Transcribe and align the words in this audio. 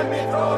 Semmit 0.00 0.30
rólunk 0.30 0.30
nélkülünk, 0.30 0.49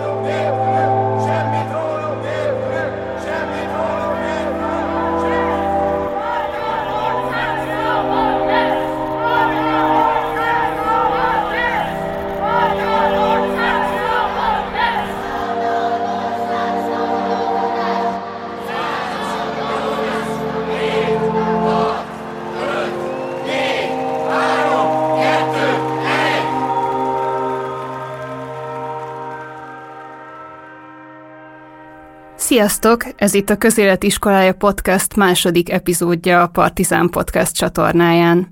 Sziasztok! 32.53 33.05
Ez 33.17 33.35
itt 33.35 33.51
a 33.51 33.57
Közéletiskolája 33.57 34.53
Podcast 34.53 35.17
második 35.17 35.71
epizódja 35.71 36.43
a 36.43 36.47
Partizán 36.47 37.09
Podcast 37.09 37.55
csatornáján. 37.55 38.49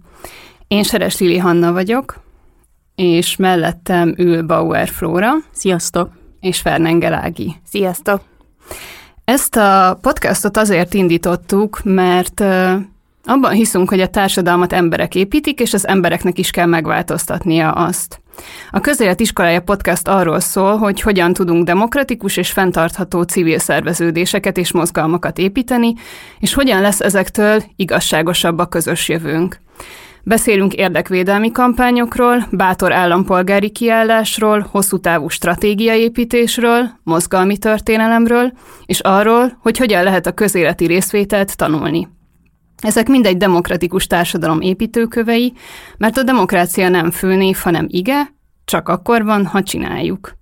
Én 0.69 0.83
Seres 0.83 1.19
Lili 1.19 1.39
Hanna 1.39 1.73
vagyok, 1.73 2.21
és 2.95 3.37
mellettem 3.37 4.15
ül 4.17 4.43
Bauer 4.43 4.89
Flóra. 4.89 5.33
Sziasztok! 5.53 6.11
És 6.41 6.61
Fernengel 6.61 7.15
Ági. 7.15 7.57
Sziasztok! 7.71 8.21
Ezt 9.25 9.57
a 9.57 9.99
podcastot 10.01 10.57
azért 10.57 10.95
indítottuk, 10.95 11.81
mert 11.85 12.41
abban 13.25 13.53
hiszünk, 13.53 13.89
hogy 13.89 14.01
a 14.01 14.09
társadalmat 14.09 14.73
emberek 14.73 15.15
építik, 15.15 15.61
és 15.61 15.75
az 15.75 15.87
embereknek 15.87 16.39
is 16.39 16.51
kell 16.51 16.67
megváltoztatnia 16.67 17.71
azt. 17.73 18.21
A 18.71 18.81
Közélet 18.81 19.21
Iskolája 19.21 19.61
Podcast 19.61 20.09
arról 20.09 20.41
szól, 20.41 20.77
hogy 20.77 21.01
hogyan 21.01 21.33
tudunk 21.33 21.65
demokratikus 21.65 22.37
és 22.37 22.51
fenntartható 22.51 23.23
civil 23.23 23.59
szerveződéseket 23.59 24.57
és 24.57 24.73
mozgalmakat 24.73 25.39
építeni, 25.39 25.95
és 26.39 26.55
hogyan 26.55 26.81
lesz 26.81 27.01
ezektől 27.01 27.63
igazságosabb 27.77 28.59
a 28.59 28.67
közös 28.67 29.09
jövőnk. 29.09 29.61
Beszélünk 30.23 30.75
érdekvédelmi 30.75 31.53
kampányokról, 31.53 32.47
bátor 32.51 32.93
állampolgári 32.93 33.71
kiállásról, 33.71 34.67
hosszú 34.71 34.99
távú 34.99 35.29
stratégiaépítésről, 35.29 36.91
mozgalmi 37.03 37.59
történelemről, 37.59 38.53
és 38.87 39.01
arról, 39.01 39.59
hogy 39.63 39.79
hogyan 39.79 40.05
lehet 40.05 40.27
a 40.27 40.33
közéleti 40.33 40.87
részvételt 40.87 41.57
tanulni. 41.57 42.09
Ezek 42.81 43.09
mindegy 43.09 43.37
demokratikus 43.37 44.07
társadalom 44.07 44.61
építőkövei, 44.61 45.53
mert 45.99 46.17
a 46.17 46.23
demokrácia 46.23 46.89
nem 46.89 47.11
főnév, 47.11 47.57
hanem 47.57 47.87
ige, 47.89 48.35
csak 48.65 48.89
akkor 48.89 49.25
van, 49.25 49.47
ha 49.47 49.63
csináljuk. 49.63 50.39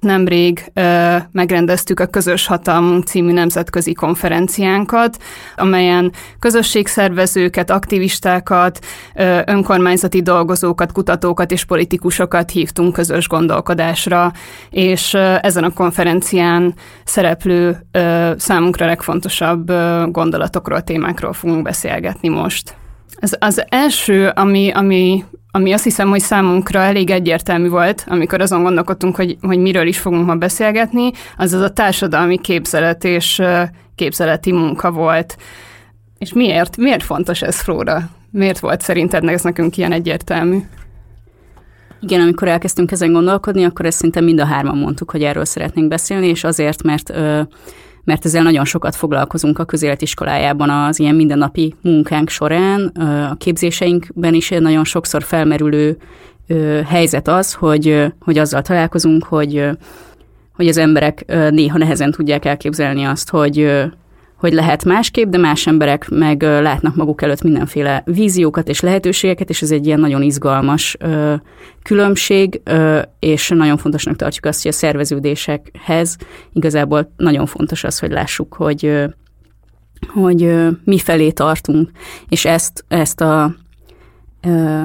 Nemrég 0.00 0.70
ö, 0.74 1.16
megrendeztük 1.32 2.00
a 2.00 2.06
Közös 2.06 2.46
Hatalmunk 2.46 3.04
című 3.04 3.32
nemzetközi 3.32 3.92
konferenciánkat, 3.92 5.16
amelyen 5.56 6.12
közösségszervezőket, 6.38 7.70
aktivistákat, 7.70 8.78
ö, 9.14 9.40
önkormányzati 9.46 10.22
dolgozókat, 10.22 10.92
kutatókat 10.92 11.50
és 11.50 11.64
politikusokat 11.64 12.50
hívtunk 12.50 12.92
közös 12.92 13.28
gondolkodásra, 13.28 14.32
és 14.70 15.14
ö, 15.14 15.34
ezen 15.40 15.64
a 15.64 15.72
konferencián 15.72 16.74
szereplő 17.04 17.76
ö, 17.92 18.32
számunkra 18.36 18.86
legfontosabb 18.86 19.68
ö, 19.68 20.06
gondolatokról, 20.10 20.80
témákról 20.80 21.32
fogunk 21.32 21.62
beszélgetni 21.62 22.28
most. 22.28 22.74
Az, 23.20 23.36
az 23.40 23.64
első, 23.68 24.28
ami, 24.34 24.70
ami 24.70 25.24
ami 25.56 25.72
azt 25.72 25.84
hiszem, 25.84 26.08
hogy 26.08 26.20
számunkra 26.20 26.80
elég 26.80 27.10
egyértelmű 27.10 27.68
volt, 27.68 28.04
amikor 28.08 28.40
azon 28.40 28.62
gondolkodtunk, 28.62 29.16
hogy, 29.16 29.36
hogy 29.40 29.58
miről 29.58 29.86
is 29.86 29.98
fogunk 29.98 30.26
ma 30.26 30.34
beszélgetni, 30.34 31.10
az 31.36 31.52
az 31.52 31.60
a 31.60 31.70
társadalmi 31.70 32.38
képzelet 32.38 33.04
és 33.04 33.42
képzeleti 33.94 34.52
munka 34.52 34.90
volt. 34.90 35.36
És 36.18 36.32
miért? 36.32 36.76
Miért 36.76 37.02
fontos 37.02 37.42
ez, 37.42 37.60
Flóra? 37.60 38.10
Miért 38.30 38.58
volt 38.58 38.80
szerinted 38.80 39.24
ez 39.28 39.42
nekünk 39.42 39.76
ilyen 39.76 39.92
egyértelmű? 39.92 40.58
Igen, 42.00 42.20
amikor 42.20 42.48
elkezdtünk 42.48 42.90
ezen 42.90 43.12
gondolkodni, 43.12 43.64
akkor 43.64 43.86
ezt 43.86 43.98
szinte 43.98 44.20
mind 44.20 44.40
a 44.40 44.44
hárman 44.44 44.78
mondtuk, 44.78 45.10
hogy 45.10 45.22
erről 45.22 45.44
szeretnénk 45.44 45.88
beszélni, 45.88 46.26
és 46.26 46.44
azért, 46.44 46.82
mert 46.82 47.10
ö, 47.10 47.40
mert 48.06 48.24
ezzel 48.24 48.42
nagyon 48.42 48.64
sokat 48.64 48.96
foglalkozunk 48.96 49.58
a 49.58 49.64
közéletiskolájában 49.64 50.70
az 50.70 50.98
ilyen 50.98 51.14
mindennapi 51.14 51.74
munkánk 51.80 52.28
során. 52.28 52.86
A 53.30 53.34
képzéseinkben 53.34 54.34
is 54.34 54.48
nagyon 54.48 54.84
sokszor 54.84 55.22
felmerülő 55.22 55.96
helyzet 56.86 57.28
az, 57.28 57.54
hogy, 57.54 58.12
hogy 58.20 58.38
azzal 58.38 58.62
találkozunk, 58.62 59.24
hogy, 59.24 59.68
hogy 60.52 60.68
az 60.68 60.76
emberek 60.76 61.24
néha 61.50 61.78
nehezen 61.78 62.10
tudják 62.10 62.44
elképzelni 62.44 63.04
azt, 63.04 63.30
hogy, 63.30 63.82
hogy 64.36 64.52
lehet 64.52 64.84
másképp, 64.84 65.28
de 65.28 65.38
más 65.38 65.66
emberek 65.66 66.08
meg 66.08 66.42
látnak 66.42 66.96
maguk 66.96 67.22
előtt 67.22 67.42
mindenféle 67.42 68.02
víziókat 68.04 68.68
és 68.68 68.80
lehetőségeket, 68.80 69.48
és 69.48 69.62
ez 69.62 69.70
egy 69.70 69.86
ilyen 69.86 70.00
nagyon 70.00 70.22
izgalmas 70.22 70.96
ö, 70.98 71.34
különbség, 71.82 72.60
ö, 72.64 73.00
és 73.18 73.48
nagyon 73.48 73.76
fontosnak 73.76 74.16
tartjuk 74.16 74.44
azt, 74.44 74.62
hogy 74.62 74.70
a 74.70 74.74
szerveződésekhez 74.74 76.16
igazából 76.52 77.12
nagyon 77.16 77.46
fontos 77.46 77.84
az, 77.84 77.98
hogy 77.98 78.10
lássuk, 78.10 78.54
hogy 78.54 78.86
ö, 78.86 79.04
hogy 80.06 80.42
ö, 80.42 80.68
mi 80.84 80.98
felé 80.98 81.30
tartunk, 81.30 81.90
és 82.28 82.44
ezt, 82.44 82.84
ezt 82.88 83.20
a 83.20 83.54
ö, 84.42 84.82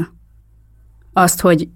azt, 1.14 1.42
hogy 1.42 1.68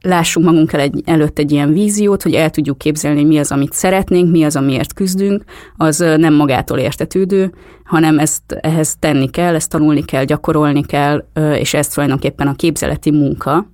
lássunk 0.00 0.46
magunk 0.46 0.72
el 0.72 0.80
egy, 0.80 1.02
előtt 1.04 1.38
egy 1.38 1.52
ilyen 1.52 1.72
víziót, 1.72 2.22
hogy 2.22 2.34
el 2.34 2.50
tudjuk 2.50 2.78
képzelni, 2.78 3.24
mi 3.24 3.38
az, 3.38 3.52
amit 3.52 3.72
szeretnénk, 3.72 4.30
mi 4.30 4.44
az, 4.44 4.56
amiért 4.56 4.92
küzdünk, 4.92 5.44
az 5.76 5.98
nem 5.98 6.34
magától 6.34 6.78
értetődő, 6.78 7.52
hanem 7.84 8.18
ezt 8.18 8.42
ehhez 8.60 8.96
tenni 8.98 9.30
kell, 9.30 9.54
ezt 9.54 9.70
tanulni 9.70 10.04
kell, 10.04 10.24
gyakorolni 10.24 10.84
kell, 10.84 11.24
és 11.54 11.74
ez 11.74 11.88
tulajdonképpen 11.88 12.46
a 12.46 12.54
képzeleti 12.54 13.10
munka, 13.10 13.70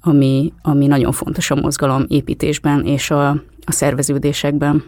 ami, 0.00 0.52
ami 0.62 0.86
nagyon 0.86 1.12
fontos 1.12 1.50
a 1.50 1.54
mozgalom 1.54 2.04
építésben 2.08 2.84
és 2.84 3.10
a, 3.10 3.28
a 3.64 3.72
szerveződésekben. 3.72 4.84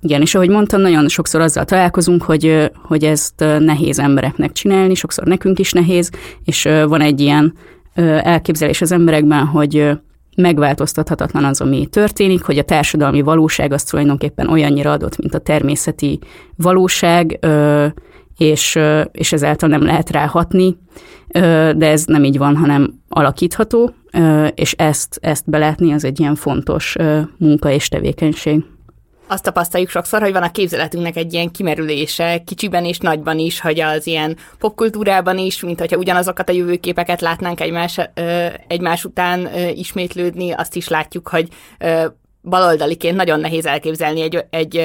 Igen, 0.00 0.20
és 0.20 0.34
ahogy 0.34 0.48
mondtam, 0.48 0.80
nagyon 0.80 1.08
sokszor 1.08 1.40
azzal 1.40 1.64
találkozunk, 1.64 2.22
hogy, 2.22 2.70
hogy 2.74 3.04
ezt 3.04 3.44
nehéz 3.58 3.98
embereknek 3.98 4.52
csinálni, 4.52 4.94
sokszor 4.94 5.26
nekünk 5.26 5.58
is 5.58 5.72
nehéz, 5.72 6.10
és 6.44 6.62
van 6.62 7.00
egy 7.00 7.20
ilyen 7.20 7.54
elképzelés 7.94 8.80
az 8.80 8.92
emberekben, 8.92 9.46
hogy 9.46 9.90
megváltoztathatatlan 10.36 11.44
az, 11.44 11.60
ami 11.60 11.86
történik, 11.86 12.42
hogy 12.42 12.58
a 12.58 12.62
társadalmi 12.62 13.20
valóság 13.20 13.72
az 13.72 13.82
tulajdonképpen 13.82 14.48
olyannyira 14.48 14.90
adott, 14.90 15.16
mint 15.16 15.34
a 15.34 15.38
természeti 15.38 16.18
valóság, 16.56 17.38
és, 18.36 18.78
és 19.12 19.32
ezáltal 19.32 19.68
nem 19.68 19.82
lehet 19.82 20.10
ráhatni, 20.10 20.76
de 21.76 21.86
ez 21.90 22.04
nem 22.04 22.24
így 22.24 22.38
van, 22.38 22.56
hanem 22.56 22.94
alakítható, 23.08 23.94
és 24.54 24.72
ezt, 24.72 25.18
ezt 25.20 25.50
belátni 25.50 25.92
az 25.92 26.04
egy 26.04 26.20
ilyen 26.20 26.34
fontos 26.34 26.96
munka 27.36 27.70
és 27.70 27.88
tevékenység 27.88 28.64
azt 29.32 29.44
tapasztaljuk 29.44 29.90
sokszor, 29.90 30.20
hogy 30.20 30.32
van 30.32 30.42
a 30.42 30.50
képzeletünknek 30.50 31.16
egy 31.16 31.32
ilyen 31.32 31.50
kimerülése, 31.50 32.42
kicsiben 32.46 32.84
és 32.84 32.98
nagyban 32.98 33.38
is, 33.38 33.60
hogy 33.60 33.80
az 33.80 34.06
ilyen 34.06 34.36
popkultúrában 34.58 35.38
is, 35.38 35.60
mint 35.60 35.78
hogyha 35.78 35.96
ugyanazokat 35.96 36.48
a 36.48 36.52
jövőképeket 36.52 37.20
látnánk 37.20 37.60
egymás, 37.60 37.98
ö, 38.14 38.46
egymás 38.66 39.04
után 39.04 39.48
ismétlődni, 39.74 40.52
azt 40.52 40.76
is 40.76 40.88
látjuk, 40.88 41.28
hogy 41.28 41.48
ö, 41.78 42.06
baloldaliként 42.42 43.16
nagyon 43.16 43.40
nehéz 43.40 43.66
elképzelni 43.66 44.20
egy, 44.20 44.44
egy, 44.50 44.76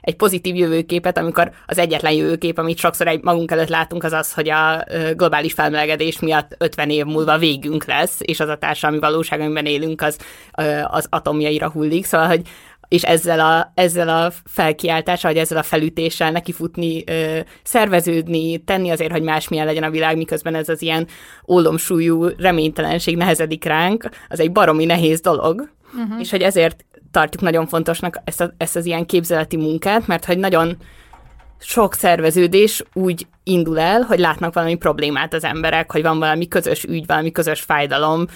egy 0.00 0.16
pozitív 0.16 0.54
jövőképet, 0.54 1.18
amikor 1.18 1.50
az 1.66 1.78
egyetlen 1.78 2.12
jövőkép, 2.12 2.58
amit 2.58 2.78
sokszor 2.78 3.06
egy 3.06 3.22
magunk 3.22 3.50
előtt 3.50 3.68
látunk, 3.68 4.04
az 4.04 4.12
az, 4.12 4.32
hogy 4.32 4.48
a 4.48 4.84
globális 5.16 5.52
felmelegedés 5.52 6.18
miatt 6.18 6.54
50 6.58 6.90
év 6.90 7.04
múlva 7.04 7.38
végünk 7.38 7.84
lesz, 7.84 8.16
és 8.20 8.40
az 8.40 8.48
a 8.48 8.56
társadalmi 8.56 9.00
valóság, 9.00 9.40
amiben 9.40 9.66
élünk, 9.66 10.02
az, 10.02 10.18
az 10.84 11.06
atomjaira 11.10 11.70
hullik. 11.70 12.04
Szóval, 12.04 12.26
hogy 12.26 12.42
és 12.90 13.02
ezzel 13.02 13.40
a, 13.40 13.72
ezzel 13.74 14.08
a 14.08 14.32
felkiáltással, 14.44 15.32
vagy 15.32 15.40
ezzel 15.40 15.58
a 15.58 15.62
felütéssel 15.62 16.30
nekifutni, 16.30 17.04
ö, 17.06 17.38
szerveződni, 17.62 18.58
tenni 18.58 18.90
azért, 18.90 19.12
hogy 19.12 19.22
másmilyen 19.22 19.66
legyen 19.66 19.82
a 19.82 19.90
világ, 19.90 20.16
miközben 20.16 20.54
ez 20.54 20.68
az 20.68 20.82
ilyen 20.82 21.06
ólomsúlyú 21.48 22.26
reménytelenség 22.26 23.16
nehezedik 23.16 23.64
ránk, 23.64 24.08
az 24.28 24.40
egy 24.40 24.52
baromi 24.52 24.84
nehéz 24.84 25.20
dolog, 25.20 25.70
uh-huh. 25.94 26.20
és 26.20 26.30
hogy 26.30 26.42
ezért 26.42 26.84
tartjuk 27.10 27.42
nagyon 27.42 27.66
fontosnak 27.66 28.20
ezt, 28.24 28.40
a, 28.40 28.54
ezt 28.56 28.76
az 28.76 28.86
ilyen 28.86 29.06
képzeleti 29.06 29.56
munkát, 29.56 30.06
mert 30.06 30.24
hogy 30.24 30.38
nagyon 30.38 30.76
sok 31.60 31.94
szerveződés 31.94 32.82
úgy 32.92 33.26
indul 33.44 33.78
el, 33.78 34.00
hogy 34.00 34.18
látnak 34.18 34.54
valami 34.54 34.74
problémát 34.74 35.34
az 35.34 35.44
emberek, 35.44 35.92
hogy 35.92 36.02
van 36.02 36.18
valami 36.18 36.48
közös 36.48 36.84
ügy, 36.84 37.06
valami 37.06 37.32
közös 37.32 37.60
fájdalom, 37.60 38.26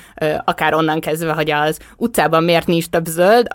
akár 0.44 0.74
onnan 0.74 1.00
kezdve, 1.00 1.32
hogy 1.32 1.50
az 1.50 1.78
utcában 1.96 2.44
miért 2.44 2.66
nincs 2.66 2.86
több 2.86 3.06
zöld, 3.06 3.46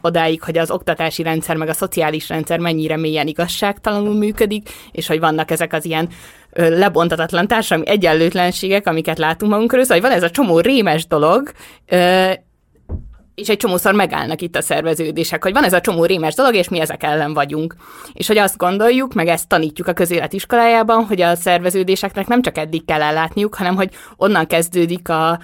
odáig, 0.00 0.42
hogy 0.42 0.58
az 0.58 0.70
oktatási 0.70 1.22
rendszer 1.22 1.56
meg 1.56 1.68
a 1.68 1.72
szociális 1.72 2.28
rendszer 2.28 2.58
mennyire 2.58 2.96
mélyen 2.96 3.26
igazságtalanul 3.26 4.14
működik, 4.14 4.68
és 4.90 5.06
hogy 5.06 5.20
vannak 5.20 5.50
ezek 5.50 5.72
az 5.72 5.84
ilyen 5.84 6.08
lebontatatlan 6.52 7.46
társadalmi 7.46 7.90
egyenlőtlenségek, 7.90 8.86
amiket 8.86 9.18
látunk 9.18 9.52
magunk 9.52 9.70
körül, 9.70 9.84
szóval 9.84 10.00
van 10.00 10.16
ez 10.16 10.22
a 10.22 10.30
csomó 10.30 10.60
rémes 10.60 11.06
dolog, 11.06 11.52
és 13.36 13.48
egy 13.48 13.56
csomószor 13.56 13.94
megállnak 13.94 14.42
itt 14.42 14.56
a 14.56 14.62
szerveződések, 14.62 15.42
hogy 15.42 15.52
van 15.52 15.64
ez 15.64 15.72
a 15.72 15.80
csomó 15.80 16.04
rémes 16.04 16.34
dolog, 16.34 16.54
és 16.54 16.68
mi 16.68 16.80
ezek 16.80 17.02
ellen 17.02 17.34
vagyunk. 17.34 17.74
És 18.12 18.26
hogy 18.26 18.38
azt 18.38 18.56
gondoljuk, 18.56 19.14
meg 19.14 19.28
ezt 19.28 19.48
tanítjuk 19.48 19.86
a 19.86 19.92
közéletiskolájában, 19.92 21.04
hogy 21.04 21.20
a 21.20 21.34
szerveződéseknek 21.34 22.26
nem 22.26 22.42
csak 22.42 22.58
eddig 22.58 22.84
kell 22.84 23.02
ellátniuk, 23.02 23.54
hanem 23.54 23.74
hogy 23.76 23.90
onnan 24.16 24.46
kezdődik 24.46 25.08
a, 25.08 25.40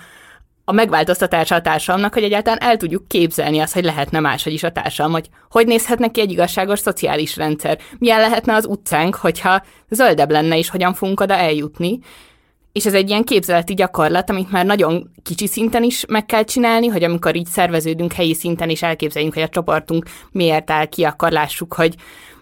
a 0.65 0.73
megváltoztatása 0.73 1.55
a 1.55 1.61
társadalomnak, 1.61 2.15
hogy 2.15 2.23
egyáltalán 2.23 2.61
el 2.61 2.77
tudjuk 2.77 3.09
képzelni 3.09 3.59
azt, 3.59 3.75
hogy 3.75 3.85
lehetne 3.85 4.21
máshogy 4.21 4.53
is 4.53 4.63
a 4.63 4.73
társadalom, 4.73 5.13
hogy 5.13 5.29
hogy 5.51 5.67
nézhet 5.67 5.99
neki 5.99 6.21
egy 6.21 6.31
igazságos 6.31 6.79
szociális 6.79 7.37
rendszer, 7.37 7.79
milyen 7.99 8.21
lehetne 8.21 8.55
az 8.55 8.67
utcánk, 8.67 9.15
hogyha 9.15 9.63
zöldebb 9.89 10.31
lenne, 10.31 10.59
és 10.59 10.71
hogyan 10.71 10.95
fogunk 10.95 11.21
oda 11.21 11.35
eljutni. 11.35 11.99
És 12.73 12.87
ez 12.87 12.95
egy 12.95 13.09
ilyen 13.09 13.25
képzeleti 13.25 13.75
gyakorlat, 13.75 14.31
amit 14.31 14.51
már 14.51 14.67
nagyon 14.67 15.11
kicsi 15.23 15.47
szinten 15.47 15.83
is 15.83 16.05
meg 16.09 16.27
kell 16.27 16.45
csinálni, 16.45 16.87
hogy 16.87 17.05
amikor 17.05 17.37
így 17.37 17.47
szerveződünk 17.47 18.13
helyi 18.13 18.35
szinten, 18.35 18.71
és 18.71 18.83
elképzeljünk, 18.83 19.35
hogy 19.35 19.43
a 19.43 19.49
csoportunk 19.49 20.05
miért 20.31 20.71
áll 20.71 20.87
ki, 20.87 21.05
akkor 21.05 21.31
lássuk, 21.31 21.75
hogy 21.75 21.95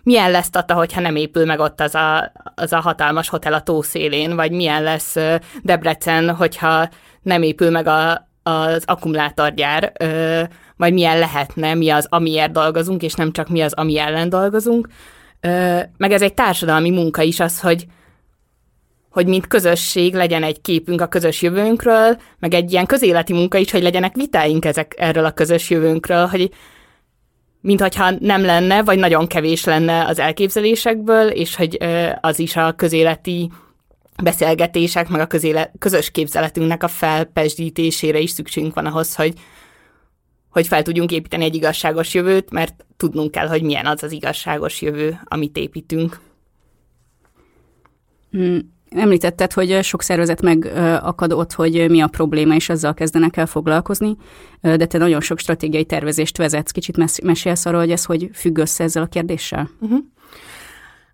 milyen 0.02 0.30
lesz 0.30 0.50
Tata, 0.50 0.74
hogyha 0.74 1.00
nem 1.00 1.16
épül 1.16 1.44
meg 1.44 1.60
ott 1.60 1.80
az 1.80 1.94
a, 1.94 2.32
az 2.54 2.72
a 2.72 2.80
hatalmas 2.80 3.28
hotel 3.28 3.52
a 3.52 3.62
tó 3.62 3.82
szélén, 3.82 4.36
vagy 4.36 4.50
milyen 4.50 4.82
lesz 4.82 5.16
Debrecen, 5.62 6.34
hogyha 6.34 6.88
nem 7.22 7.42
épül 7.42 7.70
meg 7.70 7.86
a, 7.86 8.28
az 8.42 8.82
akkumulátorgyár, 8.86 9.92
vagy 10.76 10.92
milyen 10.92 11.18
lehetne, 11.18 11.74
mi 11.74 11.90
az, 11.90 12.06
amiért 12.10 12.52
dolgozunk, 12.52 13.02
és 13.02 13.14
nem 13.14 13.32
csak 13.32 13.48
mi 13.48 13.60
az, 13.60 13.72
ami 13.72 13.98
ellen 13.98 14.28
dolgozunk. 14.28 14.88
Meg 15.96 16.12
ez 16.12 16.22
egy 16.22 16.34
társadalmi 16.34 16.90
munka 16.90 17.22
is 17.22 17.40
az, 17.40 17.60
hogy, 17.60 17.86
hogy 19.10 19.26
mint 19.26 19.46
közösség 19.46 20.14
legyen 20.14 20.42
egy 20.42 20.60
képünk 20.60 21.00
a 21.00 21.06
közös 21.06 21.42
jövőnkről, 21.42 22.20
meg 22.38 22.54
egy 22.54 22.72
ilyen 22.72 22.86
közéleti 22.86 23.32
munka 23.32 23.58
is, 23.58 23.70
hogy 23.70 23.82
legyenek 23.82 24.14
vitáink 24.14 24.64
ezek 24.64 24.94
erről 24.96 25.24
a 25.24 25.30
közös 25.30 25.70
jövőnkről, 25.70 26.26
hogy 26.26 26.50
mintha 27.60 28.10
nem 28.10 28.44
lenne, 28.44 28.82
vagy 28.82 28.98
nagyon 28.98 29.26
kevés 29.26 29.64
lenne 29.64 30.06
az 30.06 30.18
elképzelésekből, 30.18 31.28
és 31.28 31.56
hogy 31.56 31.78
az 32.20 32.38
is 32.38 32.56
a 32.56 32.72
közéleti 32.72 33.50
beszélgetések, 34.22 35.08
meg 35.08 35.20
a 35.20 35.26
közéle, 35.26 35.72
közös 35.78 36.10
képzeletünknek 36.10 36.82
a 36.82 36.88
felpesdítésére 36.88 38.18
is 38.18 38.30
szükségünk 38.30 38.74
van 38.74 38.86
ahhoz, 38.86 39.14
hogy, 39.14 39.34
hogy 40.48 40.66
fel 40.66 40.82
tudjunk 40.82 41.10
építeni 41.10 41.44
egy 41.44 41.54
igazságos 41.54 42.14
jövőt, 42.14 42.50
mert 42.50 42.84
tudnunk 42.96 43.30
kell, 43.30 43.48
hogy 43.48 43.62
milyen 43.62 43.86
az 43.86 44.02
az 44.02 44.12
igazságos 44.12 44.82
jövő, 44.82 45.20
amit 45.24 45.56
építünk. 45.56 46.20
Hmm. 48.30 48.78
Említetted, 48.96 49.52
hogy 49.52 49.82
sok 49.82 50.02
szervezet 50.02 50.42
megakadott, 50.42 51.52
hogy 51.52 51.90
mi 51.90 52.00
a 52.00 52.06
probléma, 52.06 52.54
és 52.54 52.68
azzal 52.68 52.94
kezdenek 52.94 53.36
el 53.36 53.46
foglalkozni, 53.46 54.16
de 54.60 54.86
te 54.86 54.98
nagyon 54.98 55.20
sok 55.20 55.38
stratégiai 55.38 55.84
tervezést 55.84 56.36
vezetsz. 56.36 56.70
Kicsit 56.70 57.22
mesélsz 57.22 57.66
arról, 57.66 57.80
hogy 57.80 57.90
ez 57.90 58.04
hogy 58.04 58.30
függ 58.32 58.58
össze 58.58 58.84
ezzel 58.84 59.02
a 59.02 59.06
kérdéssel? 59.06 59.70
Uh-huh. 59.80 59.98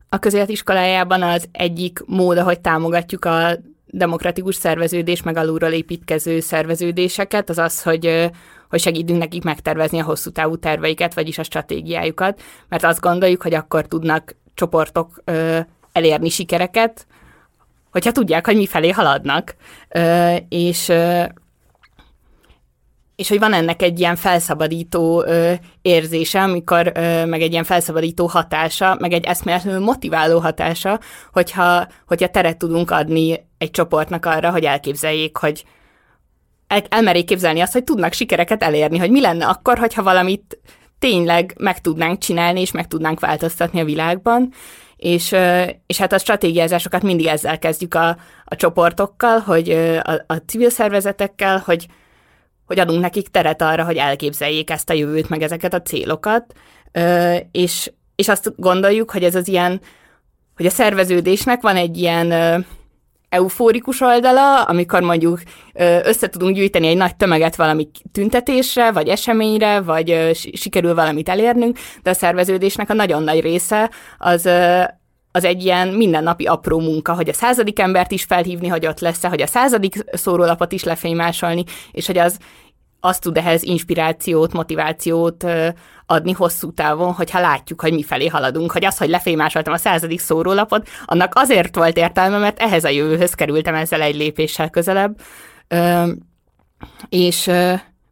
A 0.08 0.18
közéletiskolájában 0.18 1.22
az 1.22 1.48
egyik 1.52 2.02
mód, 2.06 2.38
hogy 2.38 2.60
támogatjuk 2.60 3.24
a 3.24 3.48
demokratikus 3.86 4.54
szerveződés, 4.54 5.22
meg 5.22 5.36
alulról 5.36 5.70
építkező 5.70 6.40
szerveződéseket, 6.40 7.48
az 7.48 7.58
az, 7.58 7.82
hogy 7.82 8.30
hogy 8.70 8.80
segítünk 8.80 9.18
nekik 9.18 9.44
megtervezni 9.44 9.98
a 9.98 10.04
hosszú 10.04 10.30
távú 10.30 10.56
terveiket, 10.56 11.14
vagyis 11.14 11.38
a 11.38 11.42
stratégiájukat, 11.42 12.40
mert 12.68 12.84
azt 12.84 13.00
gondoljuk, 13.00 13.42
hogy 13.42 13.54
akkor 13.54 13.86
tudnak 13.86 14.36
csoportok 14.54 15.22
elérni 15.92 16.28
sikereket, 16.28 17.06
hogyha 17.96 18.12
tudják, 18.12 18.46
hogy 18.46 18.56
mi 18.56 18.66
felé 18.66 18.90
haladnak. 18.90 19.54
Ö, 19.88 20.34
és 20.48 20.88
ö, 20.88 21.22
és 23.16 23.28
hogy 23.28 23.38
van 23.38 23.52
ennek 23.52 23.82
egy 23.82 24.00
ilyen 24.00 24.16
felszabadító 24.16 25.24
ö, 25.26 25.52
érzése, 25.82 26.42
amikor, 26.42 26.92
ö, 26.94 27.24
meg 27.24 27.42
egy 27.42 27.52
ilyen 27.52 27.64
felszabadító 27.64 28.26
hatása, 28.26 28.96
meg 29.00 29.12
egy 29.12 29.24
eszméletlenül 29.24 29.80
motiváló 29.80 30.38
hatása, 30.38 31.00
hogyha, 31.32 31.86
hogyha 32.06 32.28
teret 32.28 32.58
tudunk 32.58 32.90
adni 32.90 33.46
egy 33.58 33.70
csoportnak 33.70 34.26
arra, 34.26 34.50
hogy 34.50 34.64
elképzeljék, 34.64 35.36
hogy 35.36 35.64
el, 36.66 36.82
elmerik 36.88 37.24
képzelni 37.24 37.60
azt, 37.60 37.72
hogy 37.72 37.84
tudnak 37.84 38.12
sikereket 38.12 38.62
elérni, 38.62 38.98
hogy 38.98 39.10
mi 39.10 39.20
lenne 39.20 39.46
akkor, 39.46 39.78
hogyha 39.78 40.02
valamit 40.02 40.58
tényleg 40.98 41.54
meg 41.58 41.80
tudnánk 41.80 42.18
csinálni, 42.18 42.60
és 42.60 42.70
meg 42.70 42.88
tudnánk 42.88 43.20
változtatni 43.20 43.80
a 43.80 43.84
világban, 43.84 44.52
és, 44.96 45.34
és 45.86 45.98
hát 45.98 46.12
a 46.12 46.18
stratégiázásokat 46.18 47.02
mindig 47.02 47.26
ezzel 47.26 47.58
kezdjük 47.58 47.94
a, 47.94 48.16
a 48.44 48.56
csoportokkal, 48.56 49.38
hogy 49.38 49.70
a, 50.02 50.24
a 50.26 50.34
civil 50.46 50.70
szervezetekkel, 50.70 51.62
hogy, 51.64 51.86
hogy 52.66 52.78
adunk 52.78 53.00
nekik 53.00 53.28
teret 53.28 53.62
arra, 53.62 53.84
hogy 53.84 53.96
elképzeljék 53.96 54.70
ezt 54.70 54.90
a 54.90 54.94
jövőt, 54.94 55.28
meg 55.28 55.42
ezeket 55.42 55.74
a 55.74 55.82
célokat, 55.82 56.52
és, 57.50 57.92
és 58.14 58.28
azt 58.28 58.52
gondoljuk, 58.56 59.10
hogy 59.10 59.24
ez 59.24 59.34
az 59.34 59.48
ilyen, 59.48 59.80
hogy 60.56 60.66
a 60.66 60.70
szerveződésnek 60.70 61.60
van 61.60 61.76
egy 61.76 61.96
ilyen 61.96 62.66
eufórikus 63.28 64.00
oldala, 64.00 64.62
amikor 64.62 65.02
mondjuk 65.02 65.40
össze 66.02 66.28
tudunk 66.28 66.56
gyűjteni 66.56 66.86
egy 66.86 66.96
nagy 66.96 67.16
tömeget 67.16 67.56
valami 67.56 67.88
tüntetésre, 68.12 68.92
vagy 68.92 69.08
eseményre, 69.08 69.80
vagy 69.80 70.30
sikerül 70.52 70.94
valamit 70.94 71.28
elérnünk, 71.28 71.78
de 72.02 72.10
a 72.10 72.14
szerveződésnek 72.14 72.90
a 72.90 72.94
nagyon 72.94 73.22
nagy 73.22 73.40
része 73.40 73.90
az 74.18 74.48
az 75.36 75.44
egy 75.44 75.64
ilyen 75.64 75.88
mindennapi 75.88 76.44
apró 76.44 76.80
munka, 76.80 77.14
hogy 77.14 77.28
a 77.28 77.32
századik 77.32 77.78
embert 77.78 78.12
is 78.12 78.24
felhívni, 78.24 78.68
hogy 78.68 78.86
ott 78.86 79.00
lesz 79.00 79.22
hogy 79.22 79.42
a 79.42 79.46
századik 79.46 79.94
szórólapot 80.12 80.72
is 80.72 80.84
lefénymásolni, 80.84 81.64
és 81.90 82.06
hogy 82.06 82.18
az 82.18 82.38
azt 83.06 83.22
tud 83.22 83.36
ehhez 83.36 83.62
inspirációt, 83.62 84.52
motivációt 84.52 85.44
adni 86.06 86.32
hosszú 86.32 86.72
távon, 86.72 87.12
hogyha 87.12 87.40
látjuk, 87.40 87.80
hogy 87.80 87.92
mi 87.92 88.02
felé 88.02 88.26
haladunk. 88.26 88.72
Hogy 88.72 88.84
az, 88.84 88.98
hogy 88.98 89.08
lefémásoltam 89.08 89.72
a 89.72 89.76
századik 89.76 90.20
szórólapot, 90.20 90.88
annak 91.04 91.32
azért 91.34 91.76
volt 91.76 91.96
értelme, 91.96 92.38
mert 92.38 92.60
ehhez 92.60 92.84
a 92.84 92.88
jövőhöz 92.88 93.34
kerültem 93.34 93.74
ezzel 93.74 94.00
egy 94.00 94.16
lépéssel 94.16 94.70
közelebb. 94.70 95.20
és 97.08 97.46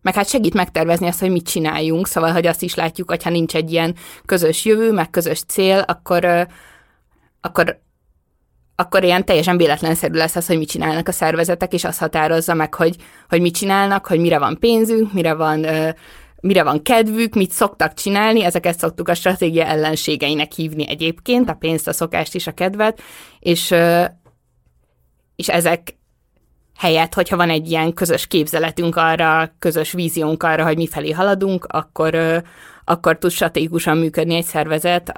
meg 0.02 0.14
hát 0.14 0.28
segít 0.28 0.54
megtervezni 0.54 1.06
azt, 1.06 1.20
hogy 1.20 1.30
mit 1.30 1.48
csináljunk, 1.48 2.06
szóval, 2.06 2.32
hogy 2.32 2.46
azt 2.46 2.62
is 2.62 2.74
látjuk, 2.74 3.08
hogyha 3.08 3.30
nincs 3.30 3.54
egy 3.54 3.72
ilyen 3.72 3.94
közös 4.24 4.64
jövő, 4.64 4.92
meg 4.92 5.10
közös 5.10 5.42
cél, 5.42 5.78
akkor, 5.78 6.46
akkor 7.40 7.82
akkor 8.76 9.04
ilyen 9.04 9.24
teljesen 9.24 9.56
véletlenszerű 9.56 10.14
lesz 10.14 10.36
az, 10.36 10.46
hogy 10.46 10.58
mit 10.58 10.68
csinálnak 10.68 11.08
a 11.08 11.12
szervezetek, 11.12 11.72
és 11.72 11.84
azt 11.84 11.98
határozza 11.98 12.54
meg, 12.54 12.74
hogy, 12.74 12.96
hogy 13.28 13.40
mit 13.40 13.54
csinálnak, 13.54 14.06
hogy 14.06 14.18
mire 14.18 14.38
van 14.38 14.58
pénzünk, 14.58 15.12
mire 15.12 15.34
van, 15.34 15.66
mire 16.40 16.62
van 16.62 16.82
kedvük, 16.82 17.34
mit 17.34 17.50
szoktak 17.50 17.94
csinálni, 17.94 18.44
ezeket 18.44 18.78
szoktuk 18.78 19.08
a 19.08 19.14
stratégia 19.14 19.64
ellenségeinek 19.64 20.52
hívni 20.52 20.88
egyébként, 20.88 21.48
a 21.48 21.54
pénzt, 21.54 21.88
a 21.88 21.92
szokást 21.92 22.34
is, 22.34 22.46
a 22.46 22.52
kedvet, 22.52 23.02
és, 23.38 23.74
és 25.36 25.48
ezek 25.48 25.96
helyett, 26.78 27.14
hogyha 27.14 27.36
van 27.36 27.50
egy 27.50 27.70
ilyen 27.70 27.92
közös 27.92 28.26
képzeletünk 28.26 28.96
arra, 28.96 29.54
közös 29.58 29.92
víziónk 29.92 30.42
arra, 30.42 30.64
hogy 30.64 30.76
mi 30.76 30.86
felé 30.86 31.10
haladunk, 31.10 31.64
akkor, 31.64 32.42
akkor 32.84 33.18
tud 33.18 33.30
stratégikusan 33.30 33.96
működni 33.96 34.34
egy 34.34 34.44
szervezet, 34.44 35.12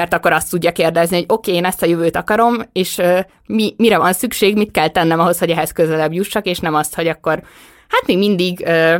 mert 0.00 0.14
akkor 0.14 0.32
azt 0.32 0.50
tudja 0.50 0.72
kérdezni, 0.72 1.16
hogy 1.16 1.24
oké, 1.28 1.50
okay, 1.50 1.54
én 1.54 1.64
ezt 1.64 1.82
a 1.82 1.86
jövőt 1.86 2.16
akarom, 2.16 2.56
és 2.72 3.00
mi, 3.46 3.74
mire 3.76 3.98
van 3.98 4.12
szükség, 4.12 4.56
mit 4.56 4.70
kell 4.70 4.88
tennem 4.88 5.20
ahhoz, 5.20 5.38
hogy 5.38 5.50
ehhez 5.50 5.72
közelebb 5.72 6.12
jussak, 6.12 6.46
és 6.46 6.58
nem 6.58 6.74
azt, 6.74 6.94
hogy 6.94 7.06
akkor 7.06 7.42
hát 7.88 8.06
mi 8.06 8.16
mindig 8.16 8.64
uh, 8.66 8.94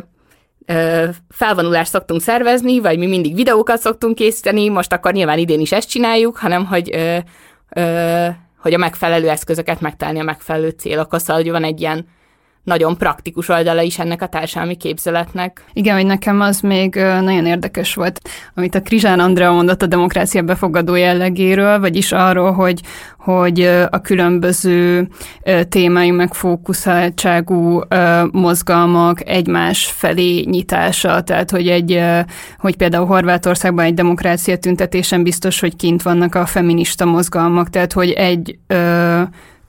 uh, 0.68 1.08
felvonulást 1.28 1.90
szoktunk 1.90 2.20
szervezni, 2.20 2.80
vagy 2.80 2.98
mi 2.98 3.06
mindig 3.06 3.34
videókat 3.34 3.80
szoktunk 3.80 4.14
készíteni, 4.14 4.68
most 4.68 4.92
akkor 4.92 5.12
nyilván 5.12 5.38
idén 5.38 5.60
is 5.60 5.72
ezt 5.72 5.88
csináljuk, 5.88 6.36
hanem 6.36 6.66
hogy 6.66 6.94
uh, 6.94 7.18
uh, 7.76 8.28
hogy 8.58 8.74
a 8.74 8.78
megfelelő 8.78 9.28
eszközöket 9.28 9.80
megtalálni 9.80 10.20
a 10.20 10.24
megfelelő 10.24 10.68
célokhoz, 10.68 11.22
szóval 11.22 11.42
hogy 11.42 11.50
van 11.50 11.64
egy 11.64 11.80
ilyen 11.80 12.06
nagyon 12.64 12.96
praktikus 12.96 13.48
oldala 13.48 13.82
is 13.82 13.98
ennek 13.98 14.22
a 14.22 14.26
társadalmi 14.26 14.76
képzeletnek. 14.76 15.64
Igen, 15.72 15.96
hogy 15.96 16.06
nekem 16.06 16.40
az 16.40 16.60
még 16.60 16.94
nagyon 16.94 17.46
érdekes 17.46 17.94
volt, 17.94 18.20
amit 18.54 18.74
a 18.74 18.82
Krizsán 18.82 19.20
Andrea 19.20 19.52
mondott 19.52 19.82
a 19.82 19.86
demokrácia 19.86 20.42
befogadó 20.42 20.94
jellegéről, 20.94 21.80
vagyis 21.80 22.12
arról, 22.12 22.52
hogy, 22.52 22.80
hogy 23.18 23.60
a 23.90 24.00
különböző 24.00 25.08
témái 25.68 26.10
meg 26.10 26.34
fókuszáltságú 26.34 27.82
mozgalmak 28.30 29.28
egymás 29.28 29.86
felé 29.86 30.40
nyitása, 30.40 31.20
tehát 31.20 31.50
hogy 31.50 31.68
egy, 31.68 32.00
hogy 32.58 32.76
például 32.76 33.06
Horvátországban 33.06 33.84
egy 33.84 33.94
demokrácia 33.94 34.58
tüntetésen 34.58 35.22
biztos, 35.22 35.60
hogy 35.60 35.76
kint 35.76 36.02
vannak 36.02 36.34
a 36.34 36.46
feminista 36.46 37.04
mozgalmak, 37.04 37.70
tehát 37.70 37.92
hogy 37.92 38.10
egy 38.10 38.58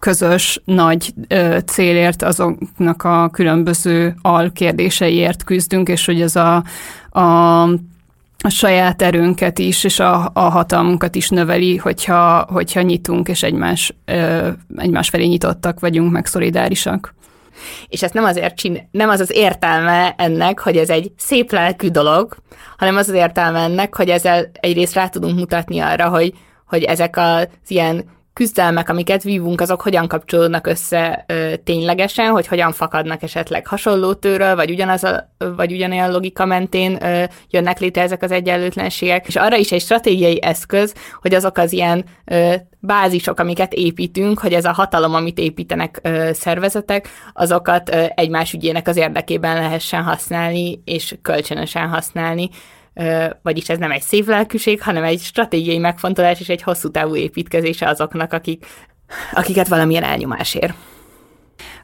közös 0.02 0.62
nagy 0.66 1.14
ö, 1.28 1.58
célért, 1.66 2.24
azoknak 2.24 3.04
a 3.04 3.30
különböző 3.30 4.16
alkérdéseiért 4.22 5.44
küzdünk, 5.44 5.90
és 5.90 6.06
hogy 6.06 6.22
ez 6.22 6.36
a, 6.36 6.64
a 7.20 7.68
a 8.44 8.50
saját 8.50 9.02
erőnket 9.02 9.60
is, 9.60 9.84
és 9.84 10.00
a, 10.00 10.30
a 10.34 10.40
hatalmunkat 10.40 11.16
is 11.16 11.30
növeli, 11.30 11.78
hogyha, 11.78 12.48
hogyha 12.52 12.82
nyitunk, 12.82 13.28
és 13.28 13.44
egymás, 13.44 13.94
ö, 14.06 14.50
egymás 14.76 15.10
felé 15.10 15.26
nyitottak 15.26 15.80
vagyunk, 15.80 16.12
meg 16.12 16.26
szolidárisak. 16.26 17.14
És 17.88 18.04
ezt 18.04 18.14
nem 18.14 18.24
azért 18.24 18.56
csin- 18.56 18.88
nem 18.92 19.10
az 19.10 19.20
az 19.20 19.32
értelme 19.34 20.14
ennek, 20.18 20.60
hogy 20.60 20.78
ez 20.78 20.90
egy 20.90 21.12
szép 21.18 21.52
lelkű 21.52 21.88
dolog, 21.88 22.36
hanem 22.78 22.96
az 22.96 23.08
az 23.10 23.16
értelme 23.16 23.60
ennek, 23.60 23.96
hogy 23.96 24.10
ezzel 24.10 24.52
egyrészt 24.54 24.94
rá 24.94 25.08
tudunk 25.08 25.38
mutatni 25.38 25.80
arra, 25.80 26.10
hogy, 26.10 26.34
hogy 26.66 26.84
ezek 26.84 27.18
az 27.18 27.48
ilyen 27.68 28.06
küzdelmek, 28.34 28.90
amiket 28.90 29.24
vívunk, 29.24 29.62
azok 29.62 29.82
hogyan 29.82 30.08
kapcsolódnak 30.08 30.68
össze 30.68 31.24
ö, 31.28 31.54
ténylegesen, 31.64 32.30
hogy 32.30 32.48
hogyan 32.48 32.72
fakadnak 32.72 33.24
esetleg 33.24 33.68
hasonló 33.68 34.14
tőről, 34.14 34.56
vagy, 34.56 34.72
ugyanaz 34.72 35.04
a, 35.04 35.34
vagy 35.38 35.72
ugyanolyan 35.72 36.12
logika 36.12 36.46
mentén 36.46 37.04
ö, 37.04 37.24
jönnek 37.50 37.80
létre 37.80 38.02
ezek 38.02 38.24
az 38.24 38.32
egyenlőtlenségek. 38.32 39.28
És 39.28 39.36
arra 39.36 39.56
is 39.56 39.72
egy 39.72 39.82
stratégiai 39.82 40.42
eszköz, 40.42 40.94
hogy 41.22 41.34
azok 41.34 41.58
az 41.58 41.72
ilyen 41.72 42.06
ö, 42.26 42.54
bázisok, 42.80 43.40
amiket 43.40 43.74
építünk, 43.74 44.40
hogy 44.40 44.54
ez 44.54 44.66
a 44.66 44.72
hatalom, 44.72 45.14
amit 45.14 45.38
építenek 45.38 46.00
ö, 46.04 46.30
szervezetek, 46.34 47.10
azokat 47.34 47.94
ö, 47.94 48.06
egymás 48.16 48.54
ügyének 48.54 48.88
az 48.88 48.98
érdekében 48.98 49.56
lehessen 49.56 50.04
használni, 50.04 50.82
és 50.86 51.16
kölcsönösen 51.22 51.88
használni 51.88 52.50
vagyis 53.42 53.70
ez 53.70 53.78
nem 53.78 53.92
egy 53.92 54.02
szép 54.02 54.28
lelkűség, 54.28 54.82
hanem 54.82 55.04
egy 55.04 55.20
stratégiai 55.20 55.78
megfontolás 55.78 56.40
és 56.40 56.50
egy 56.50 56.62
hosszú 56.62 56.92
távú 56.92 57.16
építkezése 57.16 57.88
azoknak, 57.88 58.34
akik, 58.34 58.66
akiket 59.34 59.68
valamilyen 59.68 60.04
elnyomás 60.04 60.56
ér. 60.56 60.74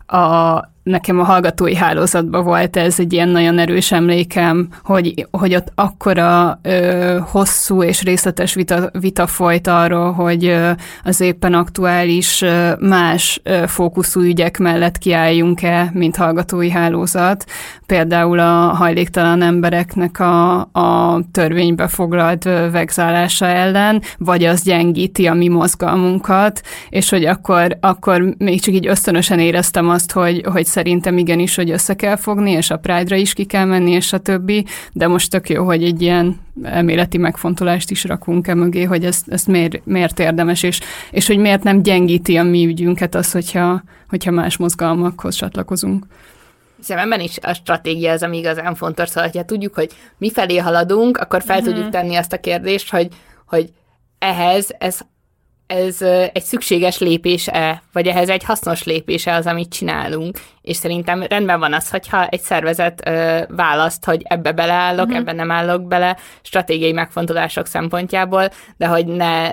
A 0.06 0.62
nekem 0.88 1.20
a 1.20 1.24
hallgatói 1.24 1.76
hálózatban 1.76 2.44
volt 2.44 2.78
ez 2.78 3.00
egy 3.00 3.14
ilyen 3.14 3.30
nagyon 3.30 3.60
erős 3.60 3.92
emlékem, 3.92 4.68
hogy, 4.84 5.28
hogy 5.32 5.56
ott 5.56 5.72
akkora 5.76 6.60
ö, 6.62 7.18
hosszú 7.22 7.84
és 7.84 8.04
részletes 8.04 8.54
vita, 8.54 8.90
vita 9.00 9.28
folyt 9.28 9.68
arról, 9.68 10.12
hogy 10.12 10.46
ö, 10.46 10.72
az 11.04 11.22
éppen 11.22 11.54
aktuális 11.54 12.42
ö, 12.42 12.72
más 12.80 13.42
ö, 13.44 13.64
fókuszú 13.68 14.22
ügyek 14.22 14.58
mellett 14.58 14.98
kiálljunk-e, 14.98 15.90
mint 15.94 16.16
hallgatói 16.16 16.70
hálózat. 16.70 17.46
Például 17.86 18.40
a 18.40 18.54
hajléktalan 18.54 19.42
embereknek 19.42 20.20
a, 20.20 20.60
a 20.60 21.20
törvénybe 21.32 21.88
foglalt 21.88 22.46
ö, 22.46 22.68
vegzálása 22.72 23.46
ellen, 23.46 24.02
vagy 24.18 24.44
az 24.44 24.64
gyengíti 24.64 25.26
a 25.26 25.34
mi 25.34 25.48
mozgalmunkat, 25.48 26.62
és 26.90 27.10
hogy 27.10 27.26
akkor, 27.26 27.78
akkor 27.80 28.36
még 28.38 28.62
csak 28.62 28.74
így 28.74 28.88
ösztönösen 28.88 29.40
éreztem 29.40 29.90
azt, 29.90 30.12
hogy, 30.12 30.44
hogy 30.52 30.66
szerintem 30.78 31.18
igenis, 31.18 31.56
hogy 31.56 31.70
össze 31.70 31.94
kell 31.94 32.16
fogni, 32.16 32.52
és 32.52 32.70
a 32.70 32.78
Pride-ra 32.78 33.16
is 33.16 33.34
ki 33.34 33.46
kell 33.46 33.66
menni, 33.66 33.92
és 33.92 34.14
a 34.14 34.18
többi, 34.18 34.66
de 34.92 35.08
most 35.08 35.32
tök 35.32 35.50
jó, 35.50 35.66
hogy 35.66 35.84
egy 35.84 36.02
ilyen 36.02 36.40
elméleti 36.64 37.18
megfontolást 37.18 37.92
is 37.92 38.04
rakunk 38.04 38.48
e 38.48 38.54
mögé, 38.54 38.84
hogy 38.84 39.06
ezt, 39.06 39.28
ezt 39.28 39.48
miért, 39.48 39.86
miért 39.86 40.20
érdemes, 40.20 40.64
és, 40.64 40.80
és 41.12 41.28
hogy 41.28 41.38
miért 41.38 41.64
nem 41.64 41.82
gyengíti 41.82 42.36
a 42.38 42.44
mi 42.44 42.66
ügyünket 42.66 43.16
az, 43.16 43.32
hogyha, 43.32 43.84
hogyha 44.10 44.32
más 44.32 44.58
mozgalmakhoz 44.58 45.36
csatlakozunk. 45.36 46.06
Szememben 46.80 47.20
is 47.20 47.38
a 47.42 47.54
stratégia 47.54 48.12
az, 48.12 48.24
ami 48.24 48.38
igazán 48.38 48.76
fontos, 48.76 49.10
szóval, 49.10 49.30
ha 49.34 49.44
tudjuk, 49.44 49.74
hogy 49.74 49.92
mi 50.18 50.32
felé 50.32 50.58
haladunk, 50.58 51.18
akkor 51.18 51.42
fel 51.42 51.58
uh-huh. 51.58 51.74
tudjuk 51.74 51.92
tenni 51.92 52.16
azt 52.16 52.34
a 52.34 52.40
kérdést, 52.40 52.90
hogy, 52.90 53.08
hogy 53.46 53.70
ehhez 54.20 54.70
ez 54.78 55.00
ez 55.68 56.02
egy 56.34 56.44
szükséges 56.44 56.98
lépés-e, 56.98 57.82
vagy 57.94 58.08
ehhez 58.08 58.30
egy 58.30 58.44
hasznos 58.44 58.84
lépése 58.84 59.34
az, 59.34 59.46
amit 59.46 59.74
csinálunk. 59.74 60.38
És 60.62 60.76
szerintem 60.76 61.24
rendben 61.24 61.60
van 61.60 61.74
az, 61.74 61.90
hogyha 61.90 62.28
egy 62.28 62.42
szervezet 62.42 63.10
választ, 63.50 64.06
hogy 64.06 64.22
ebbe 64.24 64.52
beleállok, 64.52 65.06
uh-huh. 65.06 65.20
ebbe 65.20 65.32
nem 65.32 65.52
állok 65.52 65.88
bele, 65.88 66.18
stratégiai 66.42 66.92
megfontolások 66.92 67.66
szempontjából, 67.66 68.50
de 68.78 68.88
hogy 68.88 69.06
ne 69.06 69.52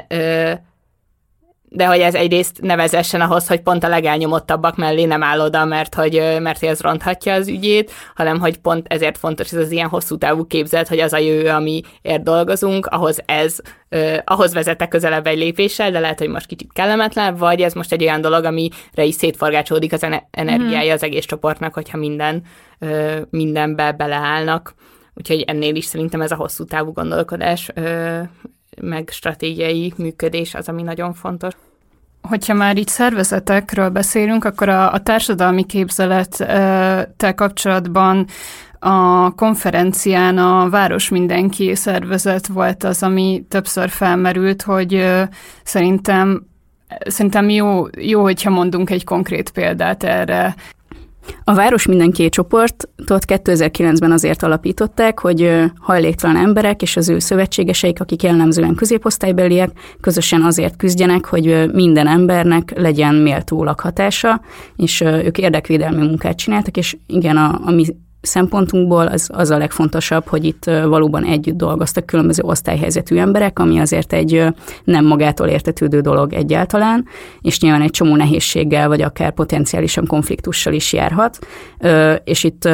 de 1.75 1.87
hogy 1.87 1.99
ez 1.99 2.15
egyrészt 2.15 2.61
ne 2.61 2.77
vezessen 2.77 3.21
ahhoz, 3.21 3.47
hogy 3.49 3.61
pont 3.61 3.85
a 3.85 3.89
legelnyomottabbak 3.89 4.77
mellé 4.77 5.05
nem 5.05 5.23
áll 5.23 5.41
oda, 5.41 5.65
mert 5.65 5.95
hogy, 5.95 6.23
mert 6.41 6.63
ez 6.63 6.81
ronthatja 6.81 7.33
az 7.35 7.49
ügyét, 7.49 7.93
hanem 8.15 8.41
hogy 8.41 8.57
pont 8.59 8.87
ezért 8.89 9.19
fontos 9.19 9.53
ez 9.53 9.59
az 9.59 9.71
ilyen 9.71 9.89
hosszú 9.89 10.19
távú 10.19 10.47
képzet, 10.47 10.89
hogy 10.89 11.01
az 11.01 11.13
a 11.13 11.19
jövő, 11.19 11.49
amiért 11.49 12.23
dolgozunk, 12.23 12.87
ahhoz 12.87 13.19
ez, 13.27 13.57
eh, 13.89 14.19
ahhoz 14.25 14.55
vezette 14.55 14.89
közelebb 14.89 15.27
egy 15.27 15.39
lépéssel, 15.39 15.91
de 15.91 16.01
lehet, 16.01 16.19
hogy 16.19 16.29
most 16.29 16.47
kicsit 16.47 16.73
kellemetlen, 16.73 17.37
vagy 17.37 17.61
ez 17.61 17.73
most 17.73 17.93
egy 17.93 18.03
olyan 18.03 18.21
dolog, 18.21 18.45
amire 18.45 19.05
is 19.05 19.15
szétforgácsolódik 19.15 19.93
az 19.93 20.07
energiája 20.31 20.93
az 20.93 21.03
egész 21.03 21.25
csoportnak, 21.25 21.75
hogyha 21.75 21.99
minden, 21.99 22.43
eh, 22.79 23.19
mindenbe 23.31 23.93
beleállnak. 23.93 24.75
Úgyhogy 25.15 25.41
ennél 25.41 25.75
is 25.75 25.85
szerintem 25.85 26.21
ez 26.21 26.31
a 26.31 26.37
hosszú 26.37 26.65
távú 26.65 26.93
gondolkodás 26.93 27.71
meg 28.81 29.09
stratégiai 29.13 29.93
működés 29.97 30.55
az, 30.55 30.69
ami 30.69 30.83
nagyon 30.83 31.13
fontos. 31.13 31.55
Hogyha 32.23 32.55
már 32.55 32.77
így 32.77 32.89
szervezetekről 32.89 33.89
beszélünk, 33.89 34.45
akkor 34.45 34.69
a, 34.69 34.93
a 34.93 35.03
társadalmi 35.03 35.65
képzelettel 35.65 37.35
kapcsolatban 37.35 38.27
a 38.79 39.31
konferencián 39.35 40.39
a 40.39 40.69
Város 40.69 41.09
Mindenki 41.09 41.75
szervezet 41.75 42.47
volt 42.47 42.85
az, 42.85 43.03
ami 43.03 43.45
többször 43.49 43.89
felmerült, 43.89 44.63
hogy 44.63 45.05
szerintem 45.65 46.47
Szerintem 47.07 47.49
jó, 47.49 47.87
jó, 47.99 48.23
hogyha 48.23 48.51
mondunk 48.51 48.91
egy 48.91 49.05
konkrét 49.05 49.51
példát 49.51 50.05
erre. 50.05 50.55
A 51.45 51.55
Város 51.55 51.87
Mindenki 51.87 52.29
csoportot 52.29 53.25
2009-ben 53.27 54.13
azért 54.13 54.43
alapították, 54.43 55.19
hogy 55.19 55.51
hajléktalan 55.79 56.37
emberek 56.37 56.83
és 56.83 56.97
az 56.97 57.09
ő 57.09 57.19
szövetségeseik, 57.19 58.01
akik 58.01 58.23
jellemzően 58.23 58.75
középosztálybeliek, 58.75 59.71
közösen 60.01 60.43
azért 60.43 60.77
küzdjenek, 60.77 61.25
hogy 61.25 61.71
minden 61.73 62.07
embernek 62.07 62.73
legyen 62.77 63.15
méltó 63.15 63.65
lakhatása, 63.65 64.41
és 64.77 65.01
ők 65.01 65.39
érdekvédelmi 65.39 66.07
munkát 66.07 66.37
csináltak, 66.37 66.77
és 66.77 66.97
igen, 67.07 67.37
a, 67.37 67.61
a 67.65 67.71
mi 67.71 67.85
szempontunkból 68.25 69.07
az, 69.07 69.31
az 69.33 69.51
a 69.51 69.59
legfontosabb, 69.59 70.27
hogy 70.27 70.45
itt 70.45 70.65
valóban 70.65 71.25
együtt 71.25 71.57
dolgoztak 71.57 72.07
különböző 72.07 72.43
osztályhelyzetű 72.43 73.17
emberek, 73.17 73.59
ami 73.59 73.79
azért 73.79 74.13
egy 74.13 74.47
nem 74.85 75.07
magától 75.07 75.47
értetődő 75.47 76.01
dolog 76.01 76.33
egyáltalán, 76.33 77.05
és 77.41 77.61
nyilván 77.61 77.83
egy 77.83 77.91
csomó 77.91 78.17
nehézséggel, 78.17 78.89
vagy 78.89 79.03
akár 79.03 79.33
potenciálisan 79.33 80.07
konfliktussal 80.07 80.73
is 80.73 80.93
járhat. 80.93 81.39
És 82.25 82.45
itt 82.45 82.69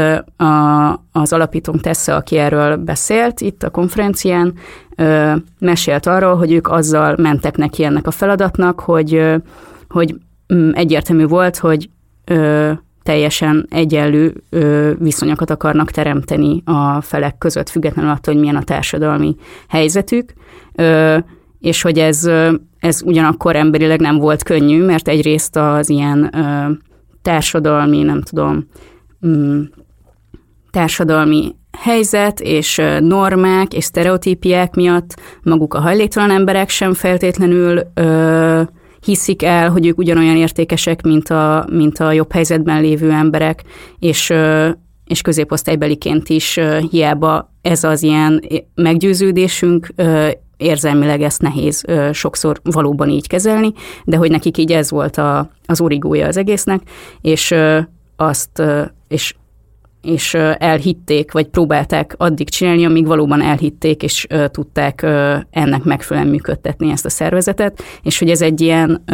az 1.12 1.32
alapítónk 1.32 1.80
Tessa, 1.80 2.14
aki 2.14 2.36
erről 2.36 2.76
beszélt 2.76 3.40
itt 3.40 3.62
a 3.62 3.70
konferencián, 3.70 4.54
mesélt 5.58 6.06
arról, 6.06 6.36
hogy 6.36 6.52
ők 6.52 6.68
azzal 6.68 7.14
mentek 7.18 7.56
neki 7.56 7.84
ennek 7.84 8.06
a 8.06 8.10
feladatnak, 8.10 8.80
hogy, 8.80 9.34
hogy 9.88 10.14
mm, 10.54 10.70
egyértelmű 10.72 11.26
volt, 11.26 11.58
hogy 11.58 11.90
teljesen 13.10 13.66
egyenlő 13.70 14.42
viszonyokat 14.98 15.50
akarnak 15.50 15.90
teremteni 15.90 16.62
a 16.64 17.00
felek 17.00 17.38
között, 17.38 17.68
függetlenül 17.68 18.10
attól, 18.10 18.32
hogy 18.32 18.42
milyen 18.42 18.56
a 18.56 18.62
társadalmi 18.62 19.36
helyzetük, 19.68 20.32
és 21.60 21.82
hogy 21.82 21.98
ez, 21.98 22.30
ez 22.78 23.02
ugyanakkor 23.04 23.56
emberileg 23.56 24.00
nem 24.00 24.18
volt 24.18 24.42
könnyű, 24.42 24.84
mert 24.84 25.08
egyrészt 25.08 25.56
az 25.56 25.88
ilyen 25.88 26.34
társadalmi, 27.22 28.02
nem 28.02 28.22
tudom, 28.22 28.66
mm, 29.26 29.60
társadalmi 30.70 31.54
helyzet 31.78 32.40
és 32.40 32.82
normák 33.00 33.74
és 33.74 33.84
sztereotípiák 33.84 34.74
miatt 34.74 35.20
maguk 35.42 35.74
a 35.74 35.80
hajléktalan 35.80 36.30
emberek 36.30 36.68
sem 36.68 36.94
feltétlenül 36.94 37.80
ö, 37.94 38.62
hiszik 39.04 39.42
el, 39.42 39.70
hogy 39.70 39.86
ők 39.86 39.98
ugyanolyan 39.98 40.36
értékesek, 40.36 41.02
mint 41.02 41.28
a, 41.28 41.66
mint 41.72 41.98
a 41.98 42.12
jobb 42.12 42.32
helyzetben 42.32 42.80
lévő 42.80 43.10
emberek, 43.10 43.62
és, 43.98 44.32
és 45.04 45.20
középosztálybeliként 45.22 46.28
is 46.28 46.58
hiába 46.90 47.52
ez 47.62 47.84
az 47.84 48.02
ilyen 48.02 48.42
meggyőződésünk, 48.74 49.88
érzelmileg 50.56 51.22
ezt 51.22 51.42
nehéz 51.42 51.84
sokszor 52.12 52.60
valóban 52.62 53.08
így 53.08 53.26
kezelni, 53.26 53.72
de 54.04 54.16
hogy 54.16 54.30
nekik 54.30 54.58
így 54.58 54.72
ez 54.72 54.90
volt 54.90 55.16
a, 55.16 55.50
az 55.66 55.80
origója 55.80 56.26
az 56.26 56.36
egésznek, 56.36 56.80
és 57.20 57.54
azt, 58.16 58.62
és 59.08 59.34
és 60.02 60.34
elhitték, 60.58 61.32
vagy 61.32 61.46
próbálták 61.46 62.14
addig 62.16 62.48
csinálni, 62.48 62.84
amíg 62.84 63.06
valóban 63.06 63.42
elhitték, 63.42 64.02
és 64.02 64.26
tudták 64.50 65.02
ennek 65.50 65.82
megfelelően 65.84 66.32
működtetni 66.32 66.90
ezt 66.90 67.04
a 67.04 67.10
szervezetet, 67.10 67.82
és 68.02 68.18
hogy 68.18 68.30
ez 68.30 68.42
egy 68.42 68.60
ilyen 68.60 69.04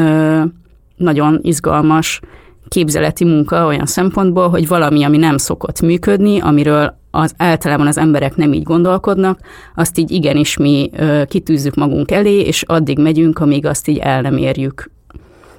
nagyon 0.96 1.38
izgalmas 1.42 2.20
képzeleti 2.68 3.24
munka 3.24 3.66
olyan 3.66 3.86
szempontból, 3.86 4.48
hogy 4.48 4.68
valami, 4.68 5.04
ami 5.04 5.16
nem 5.16 5.36
szokott 5.36 5.80
működni, 5.80 6.40
amiről 6.40 6.98
az 7.10 7.34
általában 7.36 7.86
az 7.86 7.98
emberek 7.98 8.36
nem 8.36 8.52
így 8.52 8.62
gondolkodnak, 8.62 9.40
azt 9.74 9.98
így 9.98 10.10
igenis 10.10 10.56
mi 10.56 10.90
kitűzzük 11.26 11.74
magunk 11.74 12.10
elé, 12.10 12.40
és 12.40 12.62
addig 12.62 12.98
megyünk, 12.98 13.38
amíg 13.38 13.66
azt 13.66 13.88
így 13.88 13.98
el 13.98 14.20
nem 14.20 14.36
érjük 14.36 14.90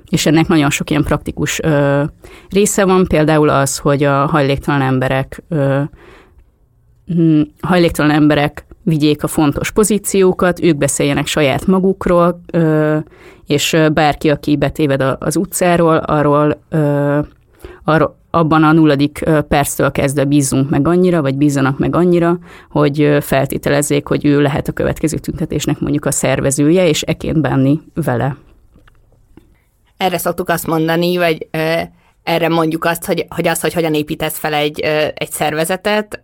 és 0.10 0.26
ennek 0.26 0.48
nagyon 0.48 0.70
sok 0.70 0.90
ilyen 0.90 1.04
praktikus 1.04 1.60
ö, 1.64 2.04
része 2.50 2.86
van, 2.86 3.06
például 3.08 3.50
az, 3.50 3.78
hogy 3.78 4.04
a 4.04 4.26
hajléktalan 4.26 4.82
emberek 4.82 5.44
ö, 5.50 5.82
hajléktalan 7.62 8.12
emberek 8.12 8.66
vigyék 8.84 9.24
a 9.24 9.28
fontos 9.28 9.72
pozíciókat, 9.72 10.64
ők 10.64 10.78
beszéljenek 10.78 11.28
saját 11.28 11.66
magukról, 11.66 12.42
ö, 12.52 12.98
és 13.46 13.78
bárki, 13.94 14.30
aki 14.30 14.58
betéved 14.58 15.16
az 15.20 15.36
utcáról, 15.36 15.96
arról, 15.98 16.62
ö, 16.70 17.20
arról 17.84 18.18
abban 18.30 18.64
a 18.64 18.72
nulladik 18.72 19.24
perctől 19.48 19.92
kezdve 19.92 20.26
bízzunk 20.26 20.70
meg 20.70 20.88
annyira, 20.88 21.22
vagy 21.22 21.38
bízzanak 21.38 21.78
meg 21.78 21.96
annyira, 21.96 22.40
hogy 22.70 23.18
feltételezzék, 23.22 24.08
hogy 24.08 24.26
ő 24.26 24.42
lehet 24.42 24.68
a 24.68 24.72
következő 24.72 25.18
tüntetésnek 25.18 25.80
mondjuk 25.80 26.06
a 26.06 26.12
szervezője, 26.12 26.88
és 26.88 27.02
eként 27.02 27.42
bánni 27.42 27.82
vele. 27.94 28.38
Erre 29.98 30.18
szoktuk 30.18 30.50
azt 30.50 30.68
mondani, 30.68 31.18
vagy 31.18 31.48
erre 32.24 32.50
mondjuk 32.50 32.86
azt, 32.86 33.06
hogy, 33.06 33.25
hogy 33.30 33.48
az, 33.48 33.62
hogy 33.62 33.74
hogyan 33.74 33.94
építesz 33.94 34.38
fel 34.38 34.54
egy, 34.54 34.80
egy 35.13 35.32
szervezetet, 35.32 36.20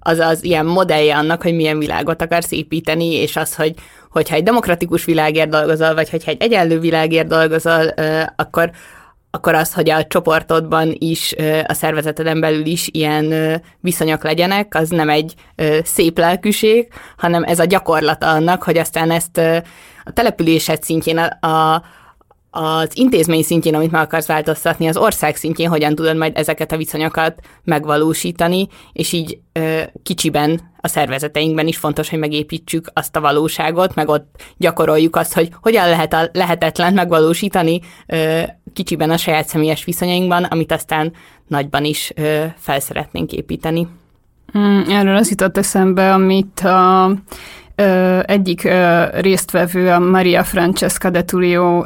az 0.00 0.18
az 0.18 0.44
ilyen 0.44 0.66
modellje 0.66 1.16
annak, 1.16 1.42
hogy 1.42 1.54
milyen 1.54 1.78
világot 1.78 2.22
akarsz 2.22 2.52
építeni, 2.52 3.12
és 3.12 3.36
az, 3.36 3.54
hogy 3.54 3.74
hogyha 4.10 4.34
egy 4.34 4.42
demokratikus 4.42 5.04
világért 5.04 5.48
dolgozol, 5.48 5.94
vagy 5.94 6.10
hogyha 6.10 6.30
egy 6.30 6.42
egyenlő 6.42 6.78
világért 6.78 7.26
dolgozol, 7.26 7.94
akkor, 8.36 8.70
akkor 9.30 9.54
az, 9.54 9.72
hogy 9.72 9.90
a 9.90 10.04
csoportodban 10.04 10.94
is, 10.98 11.34
a 11.66 11.72
szervezeteden 11.72 12.40
belül 12.40 12.66
is 12.66 12.88
ilyen 12.92 13.34
viszonyok 13.80 14.22
legyenek, 14.22 14.74
az 14.74 14.88
nem 14.88 15.08
egy 15.08 15.34
szép 15.84 16.18
lelkűség, 16.18 16.88
hanem 17.16 17.42
ez 17.42 17.58
a 17.58 17.64
gyakorlata 17.64 18.30
annak, 18.30 18.62
hogy 18.62 18.78
aztán 18.78 19.10
ezt 19.10 19.38
a 20.04 20.12
településed 20.12 20.82
szintjén, 20.82 21.18
a, 21.18 21.46
a 21.46 21.82
az 22.56 22.90
intézmény 22.92 23.42
szintjén, 23.42 23.74
amit 23.74 23.90
meg 23.90 24.02
akarsz 24.02 24.26
változtatni, 24.26 24.86
az 24.86 24.96
ország 24.96 25.36
szintjén 25.36 25.68
hogyan 25.68 25.94
tudod 25.94 26.16
majd 26.16 26.36
ezeket 26.36 26.72
a 26.72 26.76
viszonyokat 26.76 27.40
megvalósítani, 27.64 28.68
és 28.92 29.12
így 29.12 29.38
ö, 29.52 29.80
kicsiben 30.02 30.60
a 30.80 30.88
szervezeteinkben 30.88 31.66
is 31.66 31.76
fontos, 31.76 32.08
hogy 32.08 32.18
megépítsük 32.18 32.90
azt 32.92 33.16
a 33.16 33.20
valóságot, 33.20 33.94
meg 33.94 34.08
ott 34.08 34.42
gyakoroljuk 34.56 35.16
azt, 35.16 35.34
hogy 35.34 35.48
hogyan 35.60 35.88
lehet 35.88 36.12
a 36.12 36.28
lehetetlen 36.32 36.94
megvalósítani 36.94 37.80
ö, 38.06 38.42
kicsiben 38.72 39.10
a 39.10 39.16
saját 39.16 39.48
személyes 39.48 39.84
viszonyainkban, 39.84 40.44
amit 40.44 40.72
aztán 40.72 41.12
nagyban 41.46 41.84
is 41.84 42.12
ö, 42.14 42.44
fel 42.56 42.80
szeretnénk 42.80 43.32
építeni. 43.32 43.88
Mm, 44.58 44.80
erről 44.88 45.16
az 45.16 45.30
jutott 45.30 45.56
eszembe, 45.56 46.12
amit 46.12 46.60
a 46.60 47.10
egyik 48.22 48.68
résztvevő, 49.12 49.90
a 49.90 49.98
Maria 49.98 50.44
Francesca 50.44 51.10
de 51.10 51.24
Tullio 51.24 51.84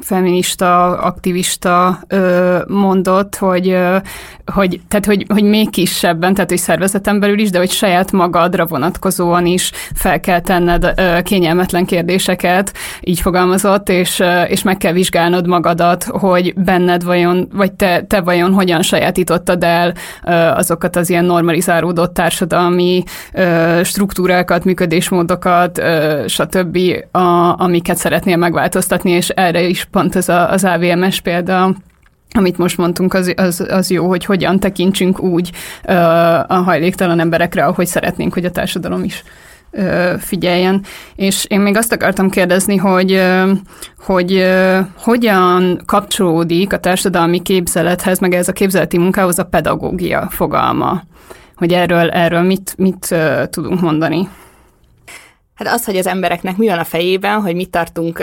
feminista, 0.00 0.98
aktivista 0.98 1.98
ö, 2.08 2.58
mondott, 2.68 3.36
hogy, 3.36 3.68
ö, 3.68 3.96
hogy, 4.52 4.80
tehát, 4.88 5.06
hogy, 5.06 5.24
hogy 5.28 5.42
még 5.42 5.70
kisebben, 5.70 6.34
tehát 6.34 6.50
hogy 6.50 6.58
szervezeten 6.58 7.20
belül 7.20 7.38
is, 7.38 7.50
de 7.50 7.58
hogy 7.58 7.70
saját 7.70 8.12
magadra 8.12 8.66
vonatkozóan 8.66 9.46
is 9.46 9.70
fel 9.94 10.20
kell 10.20 10.40
tenned 10.40 10.92
ö, 10.96 11.18
kényelmetlen 11.22 11.84
kérdéseket, 11.84 12.72
így 13.00 13.20
fogalmazott, 13.20 13.88
és, 13.88 14.20
ö, 14.20 14.42
és 14.42 14.62
meg 14.62 14.76
kell 14.76 14.92
vizsgálnod 14.92 15.46
magadat, 15.46 16.04
hogy 16.04 16.54
benned 16.54 17.04
vajon, 17.04 17.48
vagy 17.52 17.72
te, 17.72 18.02
te 18.02 18.20
vajon 18.20 18.52
hogyan 18.52 18.82
sajátítottad 18.82 19.64
el 19.64 19.94
ö, 20.24 20.30
azokat 20.32 20.96
az 20.96 21.10
ilyen 21.10 21.24
normalizálódott 21.24 22.14
társadalmi 22.14 23.02
ö, 23.32 23.80
struktúrákat, 23.84 24.64
működésmódokat, 24.64 25.78
ö, 25.78 26.24
stb., 26.26 26.78
a, 27.10 27.54
amiket 27.60 27.96
szeretnél 27.96 28.36
megváltoztatni, 28.36 29.10
és 29.10 29.28
erre 29.28 29.62
is 29.62 29.84
pont 29.90 30.16
ez 30.16 30.28
a, 30.28 30.50
az 30.50 30.64
AVMS 30.64 31.20
példa, 31.20 31.74
amit 32.32 32.58
most 32.58 32.76
mondtunk, 32.76 33.14
az, 33.14 33.32
az, 33.36 33.66
az 33.68 33.90
jó, 33.90 34.06
hogy 34.08 34.24
hogyan 34.24 34.60
tekintsünk 34.60 35.20
úgy 35.20 35.50
ö, 35.84 35.92
a 36.46 36.54
hajléktalan 36.54 37.20
emberekre, 37.20 37.64
ahogy 37.64 37.86
szeretnénk, 37.86 38.32
hogy 38.32 38.44
a 38.44 38.50
társadalom 38.50 39.04
is 39.04 39.24
ö, 39.70 40.14
figyeljen. 40.18 40.84
És 41.16 41.44
én 41.48 41.60
még 41.60 41.76
azt 41.76 41.92
akartam 41.92 42.30
kérdezni, 42.30 42.76
hogy, 42.76 43.12
ö, 43.12 43.52
hogy 43.98 44.32
ö, 44.32 44.78
hogyan 44.96 45.82
kapcsolódik 45.86 46.72
a 46.72 46.78
társadalmi 46.78 47.42
képzelethez, 47.42 48.18
meg 48.18 48.34
ez 48.34 48.48
a 48.48 48.52
képzeleti 48.52 48.98
munkához 48.98 49.38
a 49.38 49.44
pedagógia 49.44 50.28
fogalma. 50.30 51.02
Hogy 51.56 51.72
erről, 51.72 52.10
erről 52.10 52.42
mit, 52.42 52.74
mit 52.76 53.06
ö, 53.10 53.42
tudunk 53.50 53.80
mondani? 53.80 54.28
Hát 55.60 55.74
az, 55.74 55.84
hogy 55.84 55.96
az 55.96 56.06
embereknek 56.06 56.56
mi 56.56 56.66
van 56.66 56.78
a 56.78 56.84
fejében, 56.84 57.40
hogy 57.40 57.54
mit 57.54 57.70
tartunk 57.70 58.22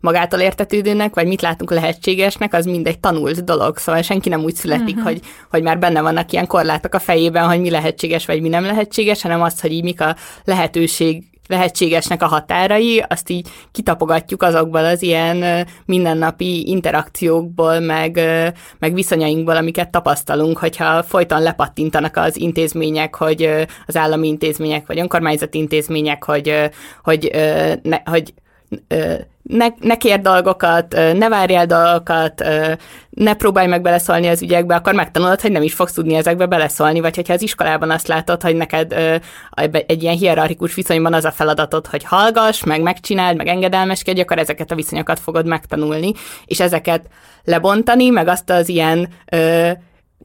magától 0.00 0.40
értetődőnek, 0.40 1.14
vagy 1.14 1.26
mit 1.26 1.42
látunk 1.42 1.70
lehetségesnek, 1.70 2.54
az 2.54 2.64
mindegy 2.64 2.98
tanult 2.98 3.44
dolog. 3.44 3.78
Szóval 3.78 4.02
senki 4.02 4.28
nem 4.28 4.42
úgy 4.42 4.54
születik, 4.54 4.96
uh-huh. 4.96 5.02
hogy, 5.02 5.20
hogy 5.50 5.62
már 5.62 5.78
benne 5.78 6.00
vannak 6.00 6.32
ilyen 6.32 6.46
korlátok 6.46 6.94
a 6.94 6.98
fejében, 6.98 7.48
hogy 7.48 7.60
mi 7.60 7.70
lehetséges, 7.70 8.26
vagy 8.26 8.40
mi 8.40 8.48
nem 8.48 8.64
lehetséges, 8.64 9.22
hanem 9.22 9.42
az, 9.42 9.60
hogy 9.60 9.72
így 9.72 9.82
mik 9.82 10.00
a 10.00 10.16
lehetőség 10.44 11.24
lehetségesnek 11.46 12.22
a 12.22 12.26
határai, 12.26 13.04
azt 13.08 13.30
így 13.30 13.48
kitapogatjuk 13.72 14.42
azokból 14.42 14.84
az 14.84 15.02
ilyen 15.02 15.66
mindennapi 15.84 16.68
interakciókból, 16.68 17.80
meg, 17.80 18.20
meg 18.78 18.94
viszonyainkból, 18.94 19.56
amiket 19.56 19.90
tapasztalunk, 19.90 20.58
hogyha 20.58 21.02
folyton 21.02 21.42
lepattintanak 21.42 22.16
az 22.16 22.36
intézmények, 22.36 23.14
hogy 23.14 23.66
az 23.86 23.96
állami 23.96 24.28
intézmények, 24.28 24.86
vagy 24.86 24.98
önkormányzati 24.98 25.58
intézmények, 25.58 26.24
hogy, 26.24 26.70
hogy, 27.02 27.30
ne, 27.82 27.96
hogy 28.04 28.34
ne, 29.42 29.66
ne 29.80 29.96
kér 29.96 30.20
dolgokat, 30.20 30.94
ne 31.14 31.28
várjál 31.28 31.66
dolgokat, 31.66 32.44
ne 33.10 33.34
próbálj 33.34 33.66
meg 33.66 33.82
beleszólni 33.82 34.26
az 34.26 34.42
ügyekbe, 34.42 34.74
akkor 34.74 34.94
megtanulod, 34.94 35.40
hogy 35.40 35.52
nem 35.52 35.62
is 35.62 35.74
fogsz 35.74 35.92
tudni 35.92 36.14
ezekbe 36.14 36.46
beleszólni, 36.46 37.00
vagy 37.00 37.16
hogyha 37.16 37.32
az 37.32 37.42
iskolában 37.42 37.90
azt 37.90 38.06
látod, 38.06 38.42
hogy 38.42 38.56
neked 38.56 38.92
egy 39.86 40.02
ilyen 40.02 40.16
hierarchikus 40.16 40.74
viszonyban 40.74 41.14
az 41.14 41.24
a 41.24 41.30
feladatod, 41.30 41.86
hogy 41.86 42.04
hallgass, 42.04 42.62
meg 42.62 42.82
megcsináld, 42.82 43.36
meg 43.36 43.46
engedelmeskedj, 43.46 44.20
akkor 44.20 44.38
ezeket 44.38 44.70
a 44.70 44.74
viszonyokat 44.74 45.20
fogod 45.20 45.46
megtanulni, 45.46 46.12
és 46.44 46.60
ezeket 46.60 47.06
lebontani, 47.44 48.08
meg 48.08 48.28
azt 48.28 48.50
az 48.50 48.68
ilyen 48.68 49.08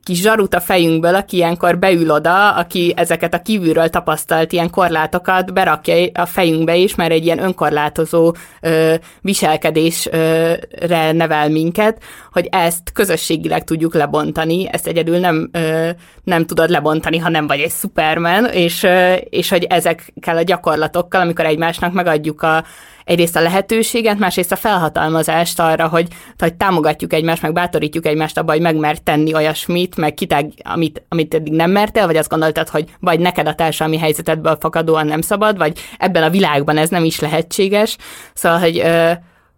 kis 0.08 0.22
zsarut 0.22 0.54
a 0.54 0.60
fejünkből, 0.60 1.16
aki 1.16 1.36
ilyenkor 1.36 1.80
beül 1.80 2.12
oda, 2.12 2.52
aki 2.52 2.94
ezeket 2.96 3.34
a 3.34 3.42
kívülről 3.42 3.90
tapasztalt 3.90 4.52
ilyen 4.52 4.70
korlátokat 4.70 5.54
berakja 5.54 6.10
a 6.14 6.26
fejünkbe 6.26 6.76
is, 6.76 6.96
mert 6.96 7.12
egy 7.12 7.26
ilyen 7.26 7.44
önkorlátozó 7.44 8.36
ö, 8.62 8.96
viselkedésre 9.22 11.12
nevel 11.12 11.50
minket, 11.50 12.02
hogy 12.32 12.48
ezt 12.52 12.92
közösségileg 12.94 13.64
tudjuk 13.64 13.94
lebontani, 13.94 14.68
ezt 14.72 14.88
egyedül 14.88 15.18
nem, 15.18 15.50
ö, 15.52 15.90
nem 16.24 16.46
tudod 16.46 16.70
lebontani, 16.70 17.18
ha 17.18 17.30
nem 17.30 17.48
vagy 17.48 17.60
egy 17.60 17.70
szupermen, 17.70 18.46
és, 18.46 18.84
ö, 18.84 19.14
és 19.14 19.50
hogy 19.50 19.64
ezekkel 19.64 20.38
a 20.38 20.42
gyakorlatokkal, 20.42 21.22
amikor 21.22 21.46
egymásnak 21.46 21.94
megadjuk 21.94 22.42
a 22.42 22.64
egyrészt 23.08 23.36
a 23.36 23.42
lehetőséget, 23.42 24.18
másrészt 24.18 24.52
a 24.52 24.56
felhatalmazást 24.56 25.60
arra, 25.60 25.88
hogy, 25.88 26.08
hogy 26.38 26.54
támogatjuk 26.54 27.14
egymást, 27.14 27.42
meg 27.42 27.54
bátorítjuk 27.54 28.06
egymást 28.06 28.38
abba, 28.38 28.52
hogy 28.52 28.62
megmer 28.62 28.98
tenni 28.98 29.34
olyasmit, 29.34 29.96
meg 29.96 30.14
kitág, 30.14 30.52
amit, 30.64 31.04
amit 31.10 31.34
eddig 31.34 31.54
nem 31.54 31.72
mertél, 31.72 32.06
vagy 32.06 32.18
azt 32.18 32.30
gondoltad, 32.30 32.70
hogy 32.70 32.86
vagy 33.00 33.20
neked 33.20 33.48
a 33.48 33.56
társadalmi 33.56 33.98
helyzetedből 33.98 34.58
fakadóan 34.60 35.06
nem 35.06 35.22
szabad, 35.22 35.58
vagy 35.58 35.80
ebben 35.98 36.24
a 36.24 36.30
világban 36.30 36.78
ez 36.78 36.90
nem 36.90 37.04
is 37.04 37.20
lehetséges. 37.20 37.98
Szóval, 38.34 38.60
hogy 38.60 38.84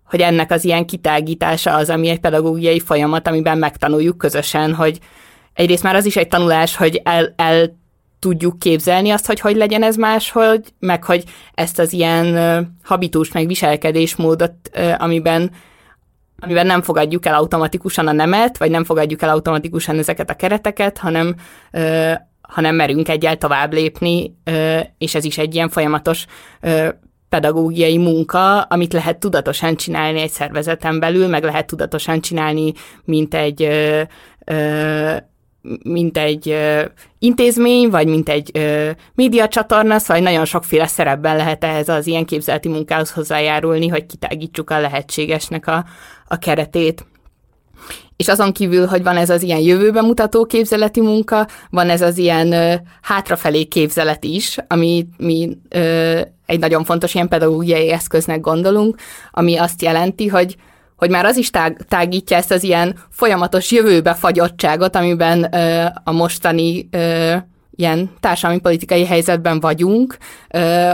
hogy 0.09 0.21
ennek 0.21 0.51
az 0.51 0.65
ilyen 0.65 0.85
kitágítása 0.85 1.75
az, 1.75 1.89
ami 1.89 2.09
egy 2.09 2.19
pedagógiai 2.19 2.79
folyamat, 2.79 3.27
amiben 3.27 3.57
megtanuljuk 3.57 4.17
közösen, 4.17 4.73
hogy 4.73 4.99
egyrészt 5.53 5.83
már 5.83 5.95
az 5.95 6.05
is 6.05 6.15
egy 6.15 6.27
tanulás, 6.27 6.75
hogy 6.75 7.01
el, 7.03 7.33
el 7.35 7.78
tudjuk 8.19 8.59
képzelni 8.59 9.09
azt, 9.09 9.25
hogy 9.25 9.39
hogy 9.39 9.55
legyen 9.55 9.83
ez 9.83 9.95
máshogy, 9.95 10.73
meg 10.79 11.03
hogy 11.03 11.23
ezt 11.53 11.79
az 11.79 11.93
ilyen 11.93 12.77
habitus, 12.83 13.31
meg 13.31 13.47
viselkedésmódot, 13.47 14.53
amiben 14.97 15.51
amiben 16.41 16.65
nem 16.65 16.81
fogadjuk 16.81 17.25
el 17.25 17.33
automatikusan 17.33 18.07
a 18.07 18.11
nemet, 18.11 18.57
vagy 18.57 18.69
nem 18.69 18.83
fogadjuk 18.83 19.21
el 19.21 19.29
automatikusan 19.29 19.97
ezeket 19.97 20.29
a 20.29 20.35
kereteket, 20.35 20.97
hanem, 20.97 21.35
hanem 22.41 22.75
merünk 22.75 23.09
egyel 23.09 23.37
tovább 23.37 23.73
lépni, 23.73 24.35
és 24.97 25.15
ez 25.15 25.23
is 25.23 25.37
egy 25.37 25.55
ilyen 25.55 25.69
folyamatos 25.69 26.25
pedagógiai 27.29 27.97
munka, 27.97 28.61
amit 28.61 28.93
lehet 28.93 29.19
tudatosan 29.19 29.75
csinálni 29.75 30.19
egy 30.19 30.31
szervezeten 30.31 30.99
belül, 30.99 31.27
meg 31.27 31.43
lehet 31.43 31.67
tudatosan 31.67 32.21
csinálni, 32.21 32.73
mint 33.03 33.33
egy 33.33 33.69
mint 35.83 36.17
egy 36.17 36.49
ö, 36.49 36.81
intézmény, 37.19 37.89
vagy 37.89 38.07
mint 38.07 38.29
egy 38.29 38.51
ö, 38.53 38.89
médiacsatorna, 39.13 39.99
szóval 39.99 40.23
nagyon 40.23 40.45
sokféle 40.45 40.87
szerepben 40.87 41.35
lehet 41.35 41.63
ehhez 41.63 41.89
az 41.89 42.07
ilyen 42.07 42.25
képzeleti 42.25 42.69
munkához 42.69 43.11
hozzájárulni, 43.11 43.87
hogy 43.87 44.05
kitágítsuk 44.05 44.69
a 44.69 44.79
lehetségesnek 44.79 45.67
a, 45.67 45.85
a 46.27 46.37
keretét. 46.37 47.05
És 48.15 48.27
azon 48.27 48.51
kívül, 48.51 48.85
hogy 48.85 49.03
van 49.03 49.17
ez 49.17 49.29
az 49.29 49.41
ilyen 49.41 49.59
jövőbe 49.59 50.01
mutató 50.01 50.45
képzeleti 50.45 51.01
munka, 51.01 51.47
van 51.69 51.89
ez 51.89 52.01
az 52.01 52.17
ilyen 52.17 52.51
ö, 52.51 52.73
hátrafelé 53.01 53.63
képzelet 53.63 54.23
is, 54.23 54.57
ami 54.67 55.07
mi 55.17 55.57
ö, 55.69 56.21
egy 56.45 56.59
nagyon 56.59 56.83
fontos 56.83 57.13
ilyen 57.13 57.27
pedagógiai 57.27 57.91
eszköznek 57.91 58.39
gondolunk, 58.41 58.95
ami 59.31 59.57
azt 59.57 59.81
jelenti, 59.81 60.27
hogy 60.27 60.55
hogy 60.99 61.09
már 61.09 61.25
az 61.25 61.37
is 61.37 61.49
tág, 61.49 61.85
tágítja 61.87 62.37
ezt 62.37 62.51
az 62.51 62.63
ilyen 62.63 62.95
folyamatos 63.09 63.71
jövőbe 63.71 64.13
fagyottságot, 64.13 64.95
amiben 64.95 65.55
ö, 65.55 65.85
a 66.03 66.11
mostani 66.11 66.87
ö, 66.91 67.35
ilyen 67.71 68.09
társadalmi 68.19 68.61
politikai 68.61 69.05
helyzetben 69.05 69.59
vagyunk, 69.59 70.17
ö, 70.49 70.91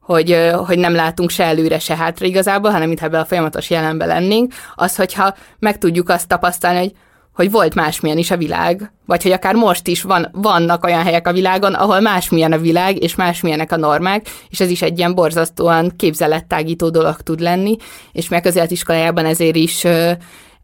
hogy, 0.00 0.50
hogy 0.66 0.78
nem 0.78 0.94
látunk 0.94 1.30
se 1.30 1.44
előre, 1.44 1.78
se 1.78 1.96
hátra 1.96 2.26
igazából, 2.26 2.70
hanem 2.70 2.86
mintha 2.86 3.06
ebben 3.06 3.20
a 3.20 3.24
folyamatos 3.24 3.70
jelenben 3.70 4.08
lennénk, 4.08 4.52
az, 4.74 4.96
hogyha 4.96 5.34
meg 5.58 5.78
tudjuk 5.78 6.08
azt 6.08 6.28
tapasztalni, 6.28 6.78
hogy 6.78 6.92
hogy 7.34 7.50
volt 7.50 7.74
másmilyen 7.74 8.18
is 8.18 8.30
a 8.30 8.36
világ, 8.36 8.92
vagy 9.06 9.22
hogy 9.22 9.32
akár 9.32 9.54
most 9.54 9.86
is 9.86 10.02
van, 10.02 10.28
vannak 10.32 10.84
olyan 10.84 11.02
helyek 11.02 11.28
a 11.28 11.32
világon, 11.32 11.74
ahol 11.74 12.00
másmilyen 12.00 12.52
a 12.52 12.58
világ, 12.58 13.02
és 13.02 13.14
másmilyenek 13.14 13.72
a 13.72 13.76
normák, 13.76 14.26
és 14.48 14.60
ez 14.60 14.70
is 14.70 14.82
egy 14.82 14.98
ilyen 14.98 15.14
borzasztóan 15.14 15.92
képzelettágító 15.96 16.90
dolog 16.90 17.16
tud 17.16 17.40
lenni, 17.40 17.76
és 18.12 18.28
mi 18.28 18.36
a 18.36 18.40
közéletiskolájában 18.40 19.24
ezért 19.24 19.56
is 19.56 19.86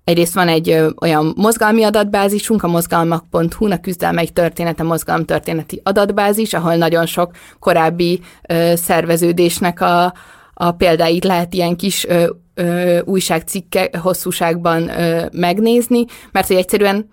Egyrészt 0.09 0.35
van 0.35 0.49
egy 0.49 0.71
ö, 0.71 0.89
olyan 1.01 1.33
mozgalmi 1.37 1.83
adatbázisunk, 1.83 2.63
a 2.63 2.69
mozgalmak.hu, 2.69 3.71
a 3.71 3.77
küzdelmek 3.77 4.29
története 4.29 4.83
mozgalomtörténeti 4.83 5.81
adatbázis, 5.85 6.55
ahol 6.55 6.75
nagyon 6.75 7.07
sok 7.07 7.31
korábbi 7.59 8.21
ö, 8.49 8.73
szerveződésnek 8.77 9.81
a, 9.81 10.15
a 10.61 10.73
példáit 10.73 11.25
lehet 11.25 11.55
ilyen 11.55 11.77
kis 11.77 12.07
ö, 12.07 12.31
ö, 12.55 12.99
újságcikke 13.05 13.91
hosszúságban 13.99 14.89
ö, 14.89 15.27
megnézni, 15.33 16.05
mert 16.33 16.47
hogy 16.47 16.57
egyszerűen 16.57 17.11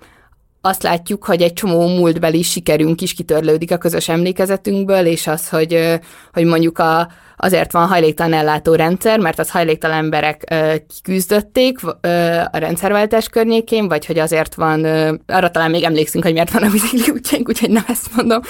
azt 0.61 0.83
látjuk, 0.83 1.25
hogy 1.25 1.41
egy 1.41 1.53
csomó 1.53 1.87
múltbeli 1.87 2.41
sikerünk 2.41 3.01
is 3.01 3.13
kitörlődik 3.13 3.71
a 3.71 3.77
közös 3.77 4.09
emlékezetünkből, 4.09 5.05
és 5.05 5.27
az, 5.27 5.49
hogy, 5.49 5.99
hogy 6.33 6.45
mondjuk 6.45 6.79
a, 6.79 7.11
azért 7.37 7.71
van 7.71 7.87
hajléktalan 7.87 8.33
ellátó 8.33 8.73
rendszer, 8.75 9.19
mert 9.19 9.39
az 9.39 9.49
hajléktalan 9.49 9.97
emberek 9.97 10.53
kiküzdötték 10.87 11.83
a 12.51 12.57
rendszerváltás 12.57 13.27
környékén, 13.27 13.87
vagy 13.87 14.05
hogy 14.05 14.19
azért 14.19 14.55
van, 14.55 14.85
arra 15.27 15.51
talán 15.51 15.71
még 15.71 15.83
emlékszünk, 15.83 16.23
hogy 16.23 16.33
miért 16.33 16.51
van 16.51 16.63
a 16.63 16.69
bicikli 16.69 17.13
útjaink, 17.13 17.49
úgyhogy 17.49 17.69
nem 17.69 17.85
ezt 17.87 18.15
mondom, 18.15 18.41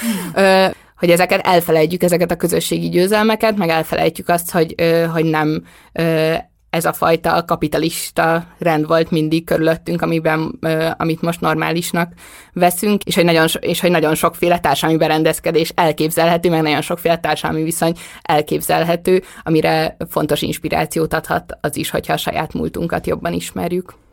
hogy 0.98 1.10
ezeket 1.10 1.48
elfelejtjük, 1.48 2.04
ezeket 2.04 2.32
a 2.32 2.36
közösségi 2.36 2.90
győzelmeket, 2.90 3.58
meg 3.58 3.70
elfelejtjük 3.70 4.30
azt, 4.30 4.52
hogy, 4.52 4.76
hogy 5.12 5.26
nem 5.26 5.64
ez 6.76 6.86
a 6.86 6.94
fajta 6.94 7.44
kapitalista 7.46 8.48
rend 8.58 8.88
volt 8.88 9.12
mindig 9.12 9.46
körülöttünk, 9.46 10.02
amiben, 10.02 10.60
amit 10.98 11.22
most 11.22 11.42
normálisnak 11.42 12.14
veszünk, 12.54 13.04
és 13.04 13.16
hogy 13.16 13.24
nagyon, 13.24 13.48
és 13.60 13.80
hogy 13.80 13.92
nagyon 13.92 14.16
sokféle 14.16 14.60
társadalmi 14.60 15.00
berendezkedés 15.00 15.72
elképzelhető, 15.76 16.50
meg 16.50 16.62
nagyon 16.62 16.82
sokféle 16.82 17.18
társadalmi 17.18 17.64
viszony 17.64 17.94
elképzelhető, 18.22 19.24
amire 19.44 19.98
fontos 20.10 20.42
inspirációt 20.42 21.14
adhat 21.14 21.58
az 21.62 21.78
is, 21.78 21.90
hogyha 21.90 22.14
a 22.14 22.18
saját 22.18 22.54
múltunkat 22.54 23.08
jobban 23.08 23.34
ismerjük. 23.34 24.05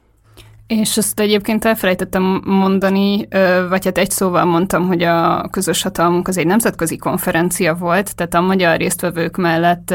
És 0.67 0.97
ezt 0.97 1.21
egyébként 1.21 1.65
elfelejtettem 1.65 2.43
mondani, 2.45 3.29
vagy 3.69 3.85
hát 3.85 3.99
egy 3.99 4.11
szóval 4.11 4.45
mondtam, 4.45 4.87
hogy 4.87 5.03
a 5.03 5.49
közös 5.51 5.83
hatalmunk 5.83 6.29
az 6.29 6.39
egy 6.39 6.47
nemzetközi 6.47 6.97
konferencia 6.97 7.75
volt, 7.75 8.15
tehát 8.15 8.35
a 8.35 8.41
magyar 8.41 8.77
résztvevők 8.77 9.37
mellett 9.37 9.95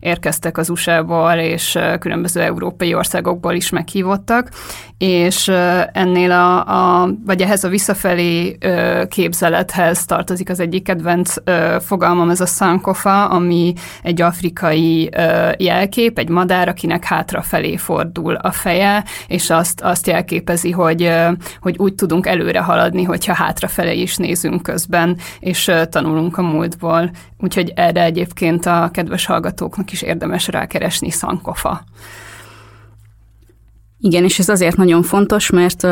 érkeztek 0.00 0.58
az 0.58 0.70
USA-ból 0.70 1.32
és 1.32 1.78
különböző 1.98 2.40
európai 2.40 2.94
országokból 2.94 3.54
is 3.54 3.70
meghívottak, 3.70 4.48
és 4.98 5.48
ennél 5.92 6.30
a, 6.30 6.66
a 7.02 7.08
vagy 7.24 7.42
ehhez 7.42 7.64
a 7.64 7.68
visszafelé 7.68 8.58
képzelethez 9.08 10.04
tartozik 10.04 10.50
az 10.50 10.60
egyik 10.60 10.82
kedvenc 10.82 11.34
fogalmam, 11.80 12.30
ez 12.30 12.40
a 12.40 12.46
szankofa, 12.46 13.24
ami 13.24 13.72
egy 14.02 14.20
afrikai 14.20 15.10
jelkép, 15.56 16.18
egy 16.18 16.28
madár, 16.28 16.68
akinek 16.68 17.04
hátrafelé 17.04 17.76
fordul 17.76 18.34
a 18.34 18.50
feje, 18.50 19.04
és 19.26 19.50
azt, 19.50 19.80
azt 19.80 20.01
jelképezi, 20.06 20.70
hogy, 20.70 21.10
hogy 21.60 21.78
úgy 21.78 21.94
tudunk 21.94 22.26
előre 22.26 22.60
haladni, 22.60 23.02
hogyha 23.02 23.34
hátrafele 23.34 23.92
is 23.92 24.16
nézünk 24.16 24.62
közben, 24.62 25.18
és 25.40 25.70
tanulunk 25.90 26.38
a 26.38 26.42
múltból. 26.42 27.10
Úgyhogy 27.38 27.72
erre 27.76 28.02
egyébként 28.02 28.66
a 28.66 28.88
kedves 28.92 29.26
hallgatóknak 29.26 29.92
is 29.92 30.02
érdemes 30.02 30.48
rákeresni 30.48 31.10
szankofa. 31.10 31.84
Igen, 33.98 34.24
és 34.24 34.38
ez 34.38 34.48
azért 34.48 34.76
nagyon 34.76 35.02
fontos, 35.02 35.50
mert 35.50 35.86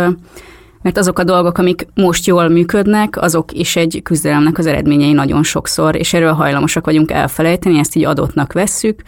mert 0.82 0.98
azok 0.98 1.18
a 1.18 1.24
dolgok, 1.24 1.58
amik 1.58 1.86
most 1.94 2.26
jól 2.26 2.48
működnek, 2.48 3.22
azok 3.22 3.52
is 3.52 3.76
egy 3.76 4.00
küzdelemnek 4.02 4.58
az 4.58 4.66
eredményei 4.66 5.12
nagyon 5.12 5.42
sokszor, 5.42 5.96
és 5.96 6.12
erről 6.12 6.32
hajlamosak 6.32 6.84
vagyunk 6.84 7.10
elfelejteni, 7.10 7.78
ezt 7.78 7.96
így 7.96 8.04
adottnak 8.04 8.52
vesszük, 8.52 9.02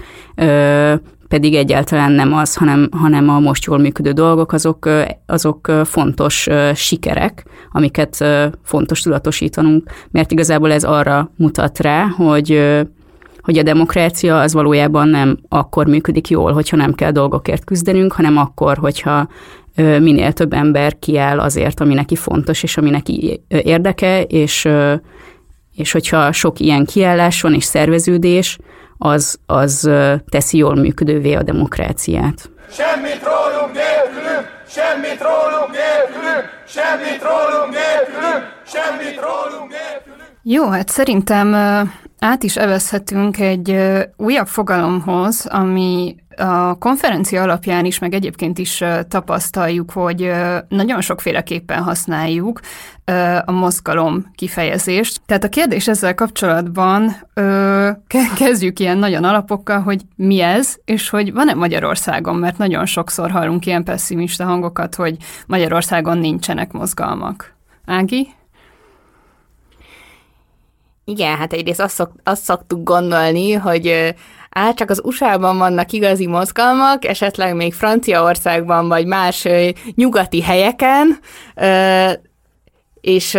pedig 1.32 1.54
egyáltalán 1.54 2.12
nem 2.12 2.32
az, 2.32 2.56
hanem, 2.56 2.88
hanem 2.90 3.28
a 3.28 3.38
most 3.38 3.64
jól 3.64 3.78
működő 3.78 4.10
dolgok, 4.12 4.52
azok, 4.52 4.88
azok 5.26 5.72
fontos 5.84 6.48
sikerek, 6.74 7.44
amiket 7.70 8.24
fontos 8.62 9.00
tudatosítanunk, 9.00 9.90
mert 10.10 10.32
igazából 10.32 10.72
ez 10.72 10.84
arra 10.84 11.30
mutat 11.36 11.78
rá, 11.78 12.06
hogy 12.16 12.80
hogy 13.42 13.58
a 13.58 13.62
demokrácia 13.62 14.40
az 14.40 14.52
valójában 14.52 15.08
nem 15.08 15.38
akkor 15.48 15.86
működik 15.86 16.28
jól, 16.28 16.52
hogyha 16.52 16.76
nem 16.76 16.94
kell 16.94 17.10
dolgokért 17.10 17.64
küzdenünk, 17.64 18.12
hanem 18.12 18.36
akkor, 18.36 18.76
hogyha 18.76 19.28
minél 19.76 20.32
több 20.32 20.52
ember 20.52 20.98
kiáll 20.98 21.40
azért, 21.40 21.80
ami 21.80 21.94
neki 21.94 22.16
fontos, 22.16 22.62
és 22.62 22.76
ami 22.76 22.90
neki 22.90 23.42
érdeke, 23.48 24.22
és, 24.22 24.68
és 25.74 25.92
hogyha 25.92 26.32
sok 26.32 26.60
ilyen 26.60 26.84
kiállás 26.84 27.40
van 27.40 27.54
és 27.54 27.64
szerveződés, 27.64 28.58
az, 29.04 29.38
az 29.46 29.90
teszi 30.28 30.56
jól 30.56 30.74
működővé 30.74 31.34
a 31.34 31.42
demokráciát. 31.42 32.50
Semmit 32.70 33.22
rólunk 33.24 33.72
nélkülünk, 33.72 34.46
semmit 34.68 35.20
rólunk 35.20 35.70
nélkülünk, 35.70 36.44
semmit 36.66 37.22
rólunk 37.22 37.72
nélkülünk, 37.72 38.44
semmit 38.66 39.20
rólunk 39.20 39.70
nélkülünk. 39.70 40.30
Jó, 40.42 40.68
hát 40.68 40.88
szerintem 40.88 41.46
át 42.22 42.42
is 42.42 42.56
evezhetünk 42.56 43.38
egy 43.38 43.78
újabb 44.16 44.46
fogalomhoz, 44.46 45.46
ami 45.46 46.16
a 46.36 46.78
konferencia 46.78 47.42
alapján 47.42 47.84
is, 47.84 47.98
meg 47.98 48.14
egyébként 48.14 48.58
is 48.58 48.84
tapasztaljuk, 49.08 49.90
hogy 49.90 50.32
nagyon 50.68 51.00
sokféleképpen 51.00 51.82
használjuk 51.82 52.60
a 53.44 53.52
mozgalom 53.52 54.30
kifejezést. 54.34 55.20
Tehát 55.26 55.44
a 55.44 55.48
kérdés 55.48 55.88
ezzel 55.88 56.14
kapcsolatban 56.14 57.16
kezdjük 58.34 58.78
ilyen 58.78 58.98
nagyon 58.98 59.24
alapokkal, 59.24 59.80
hogy 59.80 60.02
mi 60.16 60.40
ez, 60.40 60.74
és 60.84 61.10
hogy 61.10 61.32
van-e 61.32 61.54
Magyarországon, 61.54 62.36
mert 62.36 62.58
nagyon 62.58 62.86
sokszor 62.86 63.30
hallunk 63.30 63.66
ilyen 63.66 63.84
pessimista 63.84 64.44
hangokat, 64.44 64.94
hogy 64.94 65.16
Magyarországon 65.46 66.18
nincsenek 66.18 66.72
mozgalmak. 66.72 67.54
Ági? 67.86 68.28
Igen, 71.04 71.36
hát 71.36 71.52
egyrészt 71.52 71.80
azt, 71.80 71.94
szok, 71.94 72.12
azt 72.22 72.42
szoktuk 72.42 72.82
gondolni, 72.82 73.52
hogy 73.52 74.14
á, 74.50 74.72
csak 74.74 74.90
az 74.90 75.00
USA-ban 75.04 75.58
vannak 75.58 75.92
igazi 75.92 76.26
mozgalmak, 76.26 77.04
esetleg 77.04 77.54
még 77.54 77.74
Franciaországban, 77.74 78.88
vagy 78.88 79.06
más 79.06 79.48
nyugati 79.94 80.42
helyeken, 80.42 81.18
és 83.00 83.34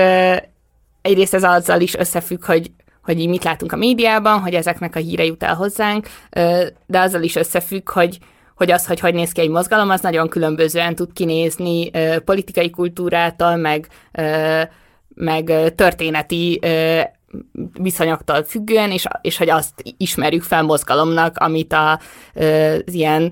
egyrészt 1.01 1.33
ez 1.33 1.43
azzal 1.43 1.81
is 1.81 1.95
összefügg, 1.95 2.45
hogy 2.45 2.71
hogy 3.03 3.27
mit 3.27 3.43
látunk 3.43 3.71
a 3.71 3.75
médiában, 3.75 4.39
hogy 4.39 4.53
ezeknek 4.53 4.95
a 4.95 4.99
híre 4.99 5.25
jut 5.25 5.43
el 5.43 5.55
hozzánk, 5.55 6.07
de 6.85 6.99
azzal 6.99 7.21
is 7.21 7.35
összefügg, 7.35 7.89
hogy 7.89 8.17
hogy 8.55 8.71
az, 8.71 8.87
hogy 8.87 8.99
hogy 8.99 9.13
néz 9.13 9.31
ki 9.31 9.41
egy 9.41 9.49
mozgalom, 9.49 9.89
az 9.89 10.01
nagyon 10.01 10.29
különbözően 10.29 10.95
tud 10.95 11.13
kinézni 11.13 11.91
politikai 12.25 12.69
kultúrától, 12.69 13.55
meg, 13.55 13.87
meg 15.15 15.73
történeti 15.75 16.59
viszonyoktól 17.81 18.43
függően, 18.43 18.91
és, 18.91 19.05
és 19.21 19.37
hogy 19.37 19.49
azt 19.49 19.73
ismerjük 19.97 20.43
fel 20.43 20.63
mozgalomnak, 20.63 21.37
amit 21.37 21.73
a, 21.73 21.99
az 22.33 22.93
ilyen 22.93 23.31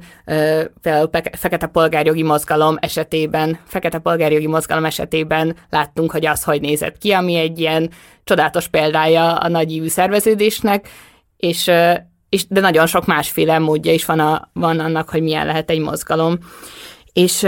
például 0.81 1.09
fekete 1.31 1.67
polgárjogi 1.67 2.23
mozgalom 2.23 2.77
esetében, 2.79 3.59
fekete 3.65 3.97
polgárjogi 3.97 4.47
mozgalom 4.47 4.85
esetében 4.85 5.55
láttunk, 5.69 6.11
hogy 6.11 6.25
az 6.25 6.43
hogy 6.43 6.61
nézett 6.61 6.97
ki, 6.97 7.11
ami 7.11 7.35
egy 7.35 7.59
ilyen 7.59 7.89
csodálatos 8.23 8.67
példája 8.67 9.35
a 9.35 9.47
nagyívű 9.47 9.87
szerveződésnek, 9.87 10.89
és, 11.37 11.71
és 12.29 12.47
de 12.47 12.59
nagyon 12.59 12.87
sok 12.87 13.05
másféle 13.05 13.59
módja 13.59 13.93
is 13.93 14.05
van, 14.05 14.19
a, 14.19 14.49
van 14.53 14.79
annak, 14.79 15.09
hogy 15.09 15.21
milyen 15.21 15.45
lehet 15.45 15.69
egy 15.69 15.79
mozgalom. 15.79 16.37
És 17.13 17.45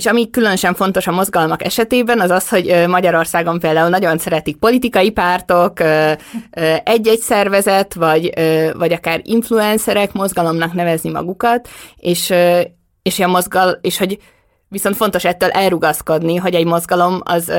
és 0.00 0.06
ami 0.06 0.30
különösen 0.30 0.74
fontos 0.74 1.06
a 1.06 1.12
mozgalmak 1.12 1.64
esetében, 1.64 2.20
az 2.20 2.30
az, 2.30 2.48
hogy 2.48 2.84
Magyarországon 2.88 3.58
például 3.58 3.88
nagyon 3.88 4.18
szeretik 4.18 4.56
politikai 4.56 5.10
pártok, 5.10 5.80
egy-egy 6.84 7.18
szervezet, 7.18 7.94
vagy, 7.94 8.32
vagy 8.72 8.92
akár 8.92 9.20
influencerek 9.24 10.12
mozgalomnak 10.12 10.72
nevezni 10.72 11.10
magukat, 11.10 11.68
és, 11.96 12.32
és, 13.02 13.20
a 13.20 13.26
mozgal, 13.26 13.78
és 13.80 13.98
hogy 13.98 14.18
viszont 14.68 14.96
fontos 14.96 15.24
ettől 15.24 15.50
elrugaszkodni, 15.50 16.36
hogy 16.36 16.54
egy 16.54 16.66
mozgalom 16.66 17.20
az, 17.24 17.52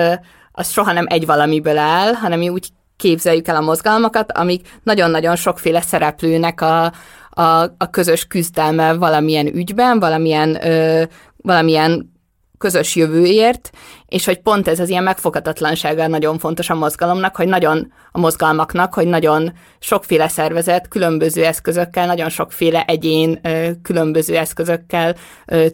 az 0.52 0.72
soha 0.72 0.92
nem 0.92 1.06
egy 1.10 1.26
valamiből 1.26 1.78
áll, 1.78 2.14
hanem 2.14 2.42
úgy 2.42 2.68
képzeljük 2.98 3.48
el 3.48 3.56
a 3.56 3.62
mozgalmakat, 3.62 4.32
amik 4.32 4.80
nagyon-nagyon 4.84 5.36
sokféle 5.36 5.82
szereplőnek 5.82 6.62
a, 6.62 6.84
a, 7.30 7.62
a 7.78 7.90
közös 7.92 8.26
küzdelme 8.26 8.94
valamilyen 8.94 9.48
ügyben, 9.48 10.00
valamilyen, 10.00 10.68
ö, 10.68 11.04
valamilyen 11.38 12.10
közös 12.62 12.96
jövőért, 12.96 13.70
és 14.08 14.26
hogy 14.26 14.40
pont 14.40 14.68
ez 14.68 14.80
az 14.80 14.90
ilyen 14.90 15.04
megfoghatatlansága 15.04 16.08
nagyon 16.08 16.38
fontos 16.38 16.70
a 16.70 16.76
mozgalomnak, 16.76 17.36
hogy 17.36 17.48
nagyon 17.48 17.92
a 18.12 18.20
mozgalmaknak, 18.20 18.94
hogy 18.94 19.08
nagyon 19.08 19.54
sokféle 19.80 20.28
szervezet 20.28 20.88
különböző 20.88 21.46
eszközökkel, 21.46 22.06
nagyon 22.06 22.30
sokféle 22.30 22.84
egyén 22.86 23.42
különböző 23.82 24.38
eszközökkel 24.38 25.16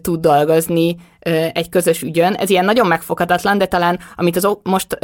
tud 0.01 0.19
dolgozni 0.19 0.95
egy 1.53 1.69
közös 1.69 2.01
ügyön. 2.01 2.33
Ez 2.33 2.49
ilyen 2.49 2.65
nagyon 2.65 2.87
megfoghatatlan, 2.87 3.57
de 3.57 3.65
talán 3.65 3.99
amit 4.15 4.35
az 4.35 4.57
most, 4.63 4.97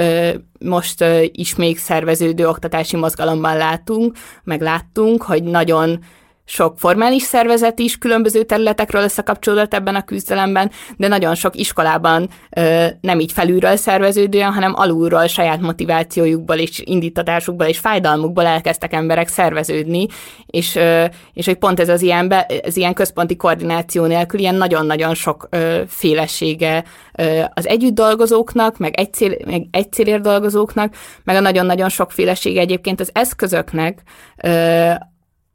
most 0.59 1.05
is 1.31 1.55
még 1.55 1.77
szerveződő 1.77 2.47
oktatási 2.47 2.95
mozgalomban 2.95 3.57
látunk, 3.57 4.17
meg 4.43 4.61
láttunk, 4.61 5.23
hogy 5.23 5.43
nagyon 5.43 5.99
sok 6.45 6.79
formális 6.79 7.21
szervezet 7.21 7.79
is 7.79 7.97
különböző 7.97 8.43
területekről 8.43 9.03
összekapcsolódott 9.03 9.73
ebben 9.73 9.95
a 9.95 10.03
küzdelemben, 10.03 10.71
de 10.97 11.07
nagyon 11.07 11.35
sok 11.35 11.55
iskolában 11.55 12.29
ö, 12.57 12.85
nem 13.01 13.19
így 13.19 13.31
felülről 13.31 13.75
szerveződően, 13.75 14.53
hanem 14.53 14.73
alulról 14.75 15.27
saját 15.27 15.61
motivációjukból 15.61 16.55
és 16.55 16.81
indítatásukból 16.85 17.65
és 17.65 17.77
fájdalmukból 17.79 18.45
elkezdtek 18.45 18.93
emberek 18.93 19.27
szerveződni, 19.27 20.07
és, 20.45 20.75
ö, 20.75 21.05
és 21.33 21.45
hogy 21.45 21.57
pont 21.57 21.79
ez 21.79 21.89
az 21.89 22.01
ilyen, 22.01 22.27
be, 22.27 22.45
ez 22.45 22.77
ilyen 22.77 22.93
központi 22.93 23.35
koordináció 23.35 24.05
nélkül 24.05 24.39
ilyen 24.39 24.55
nagyon-nagyon 24.55 25.13
sok 25.13 25.47
ö, 25.49 25.81
félesége 25.87 26.83
ö, 27.17 27.41
az 27.53 27.67
együtt 27.67 27.93
dolgozóknak, 27.93 28.77
meg 28.77 28.99
egy, 28.99 29.13
cél, 29.13 29.35
meg 29.45 29.65
egy 29.71 29.91
célért 29.91 30.21
dolgozóknak, 30.21 30.95
meg 31.23 31.35
a 31.35 31.39
nagyon-nagyon 31.39 31.89
sok 31.89 32.11
félesége 32.11 32.59
egyébként 32.59 32.99
az 32.99 33.09
eszközöknek, 33.13 34.01
ö, 34.43 34.91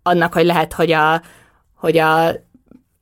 annak, 0.08 0.32
hogy 0.32 0.44
lehet, 0.44 0.72
hogy 0.72 0.92
a, 0.92 1.22
hogy 1.74 1.98
a 1.98 2.32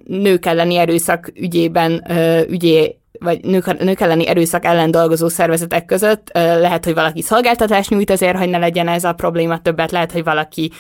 nők 0.05 0.47
elleni 0.47 0.77
erőszak 0.77 1.31
ügyében 1.35 2.05
ügyé 2.49 2.99
vagy 3.19 3.45
nők, 3.45 3.79
nők 3.79 4.01
elleni 4.01 4.27
erőszak 4.29 4.65
ellen 4.65 4.91
dolgozó 4.91 5.29
szervezetek 5.29 5.85
között 5.85 6.31
lehet, 6.33 6.85
hogy 6.85 6.95
valaki 6.95 7.23
szolgáltatást 7.23 7.91
nyújt 7.91 8.11
azért, 8.11 8.39
hogy 8.39 8.49
ne 8.49 8.59
legyen 8.59 8.89
ez 8.89 9.05
a 9.05 9.13
probléma. 9.13 9.61
Többet, 9.63 9.91
lehet, 9.91 10.13
hogy 10.13 10.25
valaki 10.25 10.71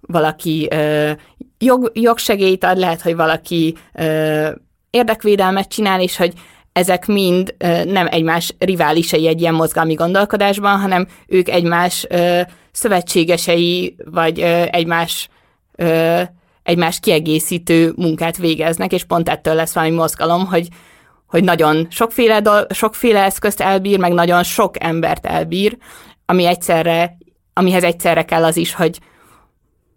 valaki 0.00 0.68
jog, 1.58 1.90
jogsegélyt 1.94 2.64
ad, 2.64 2.78
lehet, 2.78 3.00
hogy 3.00 3.16
valaki 3.16 3.76
érdekvédelmet 4.90 5.68
csinál, 5.68 6.00
és 6.00 6.16
hogy 6.16 6.32
ezek 6.74 7.06
mind 7.06 7.54
nem 7.84 8.06
egymás 8.10 8.54
riválisai 8.58 9.26
egy 9.26 9.40
ilyen 9.40 9.54
mozgalmi 9.54 9.94
gondolkodásban, 9.94 10.80
hanem 10.80 11.06
ők 11.26 11.48
egymás 11.48 12.06
szövetségesei, 12.72 13.96
vagy 14.10 14.40
egymás 14.70 15.28
egymás 16.62 17.00
kiegészítő 17.00 17.92
munkát 17.96 18.36
végeznek, 18.36 18.92
és 18.92 19.04
pont 19.04 19.28
ettől 19.28 19.54
lesz 19.54 19.74
valami 19.74 19.94
mozgalom, 19.94 20.46
hogy, 20.46 20.68
hogy 21.26 21.44
nagyon 21.44 21.86
sokféle, 21.90 22.40
do, 22.40 22.52
sokféle 22.70 23.22
eszközt 23.22 23.60
elbír, 23.60 23.98
meg 23.98 24.12
nagyon 24.12 24.42
sok 24.42 24.84
embert 24.84 25.26
elbír, 25.26 25.76
ami 26.26 26.44
egyszerre, 26.44 27.16
amihez 27.52 27.82
egyszerre 27.82 28.22
kell 28.22 28.44
az 28.44 28.56
is, 28.56 28.74
hogy, 28.74 28.98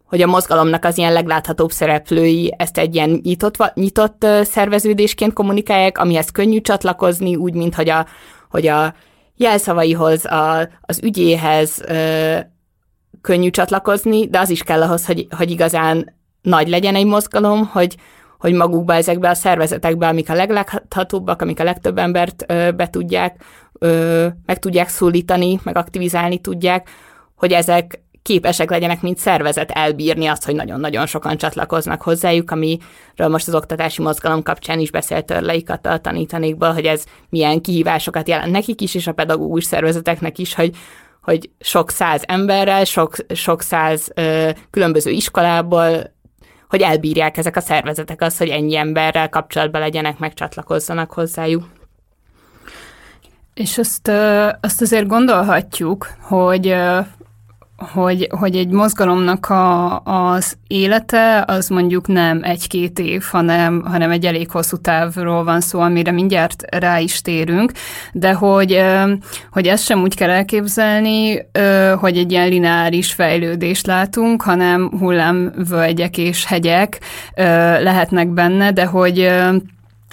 hogy 0.08 0.22
a 0.22 0.28
mozgalomnak 0.28 0.86
az 0.86 0.98
ilyen 0.98 1.13
legláthatóbb 1.13 1.72
szereplői 1.72 2.54
ezt 2.58 2.78
egy 2.78 2.96
ilyen 2.96 3.20
nyitott, 3.24 3.74
nyitott 3.74 4.26
szerveződésként 4.41 5.34
kommunikálják, 5.34 5.98
amihez 5.98 6.30
könnyű 6.30 6.62
csatlakozni, 6.62 7.36
úgy, 7.36 7.54
mint 7.54 7.76
hogy 7.76 7.89
a, 7.89 8.06
hogy 8.50 8.67
a 8.67 8.93
jelszavaihoz, 9.36 10.26
a, 10.26 10.70
az 10.82 11.00
ügyéhez 11.04 11.82
ö, 11.88 12.38
könnyű 13.22 13.50
csatlakozni, 13.50 14.28
de 14.28 14.39
az 14.39 14.50
is 14.50 14.63
kell 14.63 14.82
ahhoz, 14.82 15.06
hogy, 15.06 15.28
hogy 15.38 15.52
igazán 15.52 16.15
nagy 16.41 16.70
legyen 16.70 16.96
egy 16.96 17.06
mozgalom, 17.06 17.65
hogy, 17.65 17.96
hogy 18.39 18.54
magukba 18.54 18.93
ezekbe 18.93 19.30
a 19.30 19.34
szervezetekbe, 19.34 20.08
amik 20.08 20.30
a 20.30 20.34
legláthatóbbak, 20.34 21.41
amik 21.41 21.60
a 21.60 21.63
legtöbb 21.63 21.98
embert 21.98 22.46
ö, 22.48 22.72
be 22.72 22.89
tudják, 22.89 23.43
ö, 23.74 24.28
meg 24.46 24.60
tudják 24.60 24.89
szólítani, 24.89 25.60
meg 25.63 25.78
aktivizálni 25.78 26.38
tudják, 26.38 26.89
hogy 27.36 27.52
ezek 27.52 28.02
képesek 28.28 28.70
legyenek, 28.70 29.02
mint 29.02 29.18
szervezet 29.18 29.72
elbírni 29.72 30.28
azt, 30.28 30.46
hogy 30.46 30.56
nagyon-nagyon 30.56 31.06
sokan 31.06 31.38
csatlakoznak 31.38 32.02
hozzájuk, 32.02 32.52
amiről 32.52 33.28
most 33.28 33.48
az 33.48 33.56
oktatási 33.56 34.02
mozgalom 34.02 34.44
kapcsán 34.44 34.80
is 34.80 34.92
beszélt 34.92 35.26
Törleik 35.26 35.70
a 35.70 35.98
tanítanékból, 35.98 36.74
hogy 36.74 36.86
ez 36.86 37.04
milyen 37.30 37.62
kihívásokat 37.62 38.28
jelent 38.28 38.52
nekik 38.52 38.82
is, 38.82 38.96
és 38.96 39.08
a 39.08 39.12
pedagógus 39.12 39.63
szervezeteknek 39.63 40.38
is, 40.38 40.54
hogy 40.54 40.72
hogy 41.22 41.50
sok 41.60 41.90
száz 41.90 42.24
emberrel, 42.26 42.84
sok, 42.84 43.16
sok 43.34 43.62
száz 43.62 44.10
ö, 44.16 44.50
különböző 44.70 45.12
iskolából, 45.12 46.13
hogy 46.70 46.82
elbírják 46.82 47.38
ezek 47.38 47.56
a 47.56 47.62
szervezetek 47.62 48.22
azt, 48.22 48.38
hogy 48.38 48.50
ennyi 48.50 48.76
emberrel 48.76 49.30
kapcsolatban 49.30 49.82
legyenek, 49.82 50.20
megcsatlakozzanak 50.20 51.12
hozzájuk. 51.12 51.63
És 53.54 53.78
azt, 53.78 54.12
azt 54.62 54.82
azért 54.82 55.08
gondolhatjuk, 55.08 56.08
hogy 56.22 56.76
hogy, 57.78 58.28
hogy 58.32 58.56
egy 58.56 58.70
mozgalomnak 58.70 59.50
a, 59.50 60.00
az 60.00 60.58
élete 60.68 61.44
az 61.48 61.68
mondjuk 61.68 62.08
nem 62.08 62.40
egy-két 62.44 63.00
év, 63.00 63.24
hanem, 63.32 63.84
hanem 63.86 64.12
egy 64.12 64.26
elég 64.26 64.52
hosszú 64.52 64.78
távról 64.78 65.44
van 65.44 65.62
szó, 65.62 65.80
amire 65.80 66.12
mindjárt 66.12 66.63
rá 66.76 67.00
is 67.00 67.22
térünk, 67.22 67.72
de 68.13 68.34
hogy, 68.34 68.84
hogy 69.52 69.68
ezt 69.68 69.84
sem 69.84 70.02
úgy 70.02 70.16
kell 70.16 70.30
elképzelni, 70.30 71.48
hogy 72.00 72.18
egy 72.18 72.32
ilyen 72.32 72.50
lineáris 72.50 73.13
fejlődést 73.13 73.86
látunk, 73.86 74.42
hanem 74.42 74.92
hullámvölgyek 75.00 76.18
és 76.18 76.46
hegyek 76.46 77.00
lehetnek 77.82 78.28
benne, 78.28 78.72
de 78.72 78.86
hogy 78.86 79.32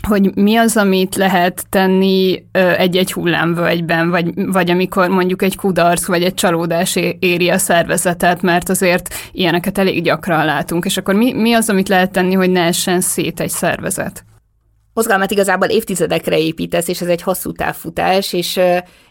hogy 0.04 0.34
mi 0.34 0.56
az, 0.56 0.76
amit 0.76 1.14
lehet 1.14 1.66
tenni 1.68 2.44
egy-egy 2.52 3.12
hullámvölgyben, 3.12 4.10
vagy, 4.10 4.32
vagy 4.34 4.70
amikor 4.70 5.08
mondjuk 5.08 5.42
egy 5.42 5.56
kudarc 5.56 6.06
vagy 6.06 6.22
egy 6.22 6.34
csalódás 6.34 6.96
éri 7.18 7.50
a 7.50 7.58
szervezetet, 7.58 8.42
mert 8.42 8.68
azért 8.68 9.14
ilyeneket 9.32 9.78
elég 9.78 10.02
gyakran 10.02 10.44
látunk, 10.44 10.84
és 10.84 10.96
akkor 10.96 11.14
mi, 11.14 11.32
mi 11.32 11.52
az, 11.52 11.68
amit 11.68 11.88
lehet 11.88 12.12
tenni, 12.12 12.34
hogy 12.34 12.50
ne 12.50 12.60
essen 12.60 13.00
szét 13.00 13.40
egy 13.40 13.50
szervezet? 13.50 14.24
Mozgalmat 14.92 15.30
igazából 15.30 15.68
évtizedekre 15.68 16.38
építesz, 16.38 16.88
és 16.88 17.00
ez 17.00 17.08
egy 17.08 17.22
hosszú 17.22 17.52
távfutás, 17.52 18.32
és, 18.32 18.60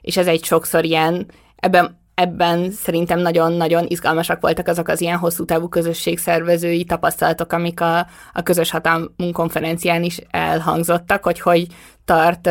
és 0.02 0.18
ez 0.18 0.28
egy 0.28 0.44
sokszor 0.44 0.86
ilyen, 0.86 1.26
ebben 1.56 2.02
ebben 2.16 2.72
szerintem 2.72 3.20
nagyon-nagyon 3.20 3.86
izgalmasak 3.88 4.42
voltak 4.42 4.68
azok 4.68 4.88
az 4.88 5.02
ilyen 5.02 5.18
hosszú 5.18 5.46
távú 5.46 5.68
közösségszervezői 5.68 6.84
tapasztalatok, 6.84 7.54
amik 7.54 7.82
a, 7.82 8.08
a 8.34 8.44
közös 8.44 8.72
hatalmunk 8.72 9.34
konferencián 9.34 10.04
is 10.04 10.20
elhangzottak, 10.30 11.24
hogy 11.24 11.40
hogy 11.40 11.68
tart 12.06 12.50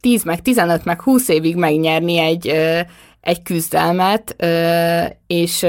10 0.00 0.24
meg 0.24 0.42
15 0.42 0.84
meg 0.84 1.02
20 1.02 1.28
évig 1.28 1.56
megnyerni 1.56 2.18
egy, 2.18 2.48
egy 3.20 3.42
küzdelmet, 3.42 4.36
és 5.26 5.66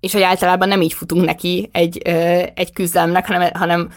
és 0.00 0.12
hogy 0.12 0.22
általában 0.22 0.68
nem 0.68 0.82
így 0.82 0.92
futunk 0.92 1.24
neki 1.24 1.68
egy, 1.72 1.98
egy 2.54 2.72
küzdelmnek, 2.72 3.26
hanem, 3.26 3.50
hanem 3.54 3.90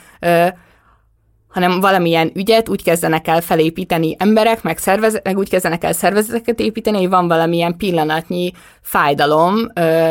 hanem 1.56 1.80
valamilyen 1.80 2.32
ügyet 2.34 2.70
úgy 2.70 2.84
kezdenek 2.84 3.28
el 3.28 3.42
felépíteni 3.42 4.16
emberek, 4.20 4.64
meg, 4.64 4.78
szervez, 4.78 5.20
meg 5.24 5.38
úgy 5.38 5.50
kezdenek 5.50 5.84
el 5.84 5.94
szervezeteket 5.94 6.60
építeni, 6.60 6.98
hogy 6.98 7.10
van 7.10 7.28
valamilyen 7.28 7.78
pillanatnyi 7.78 8.52
fájdalom, 8.82 9.56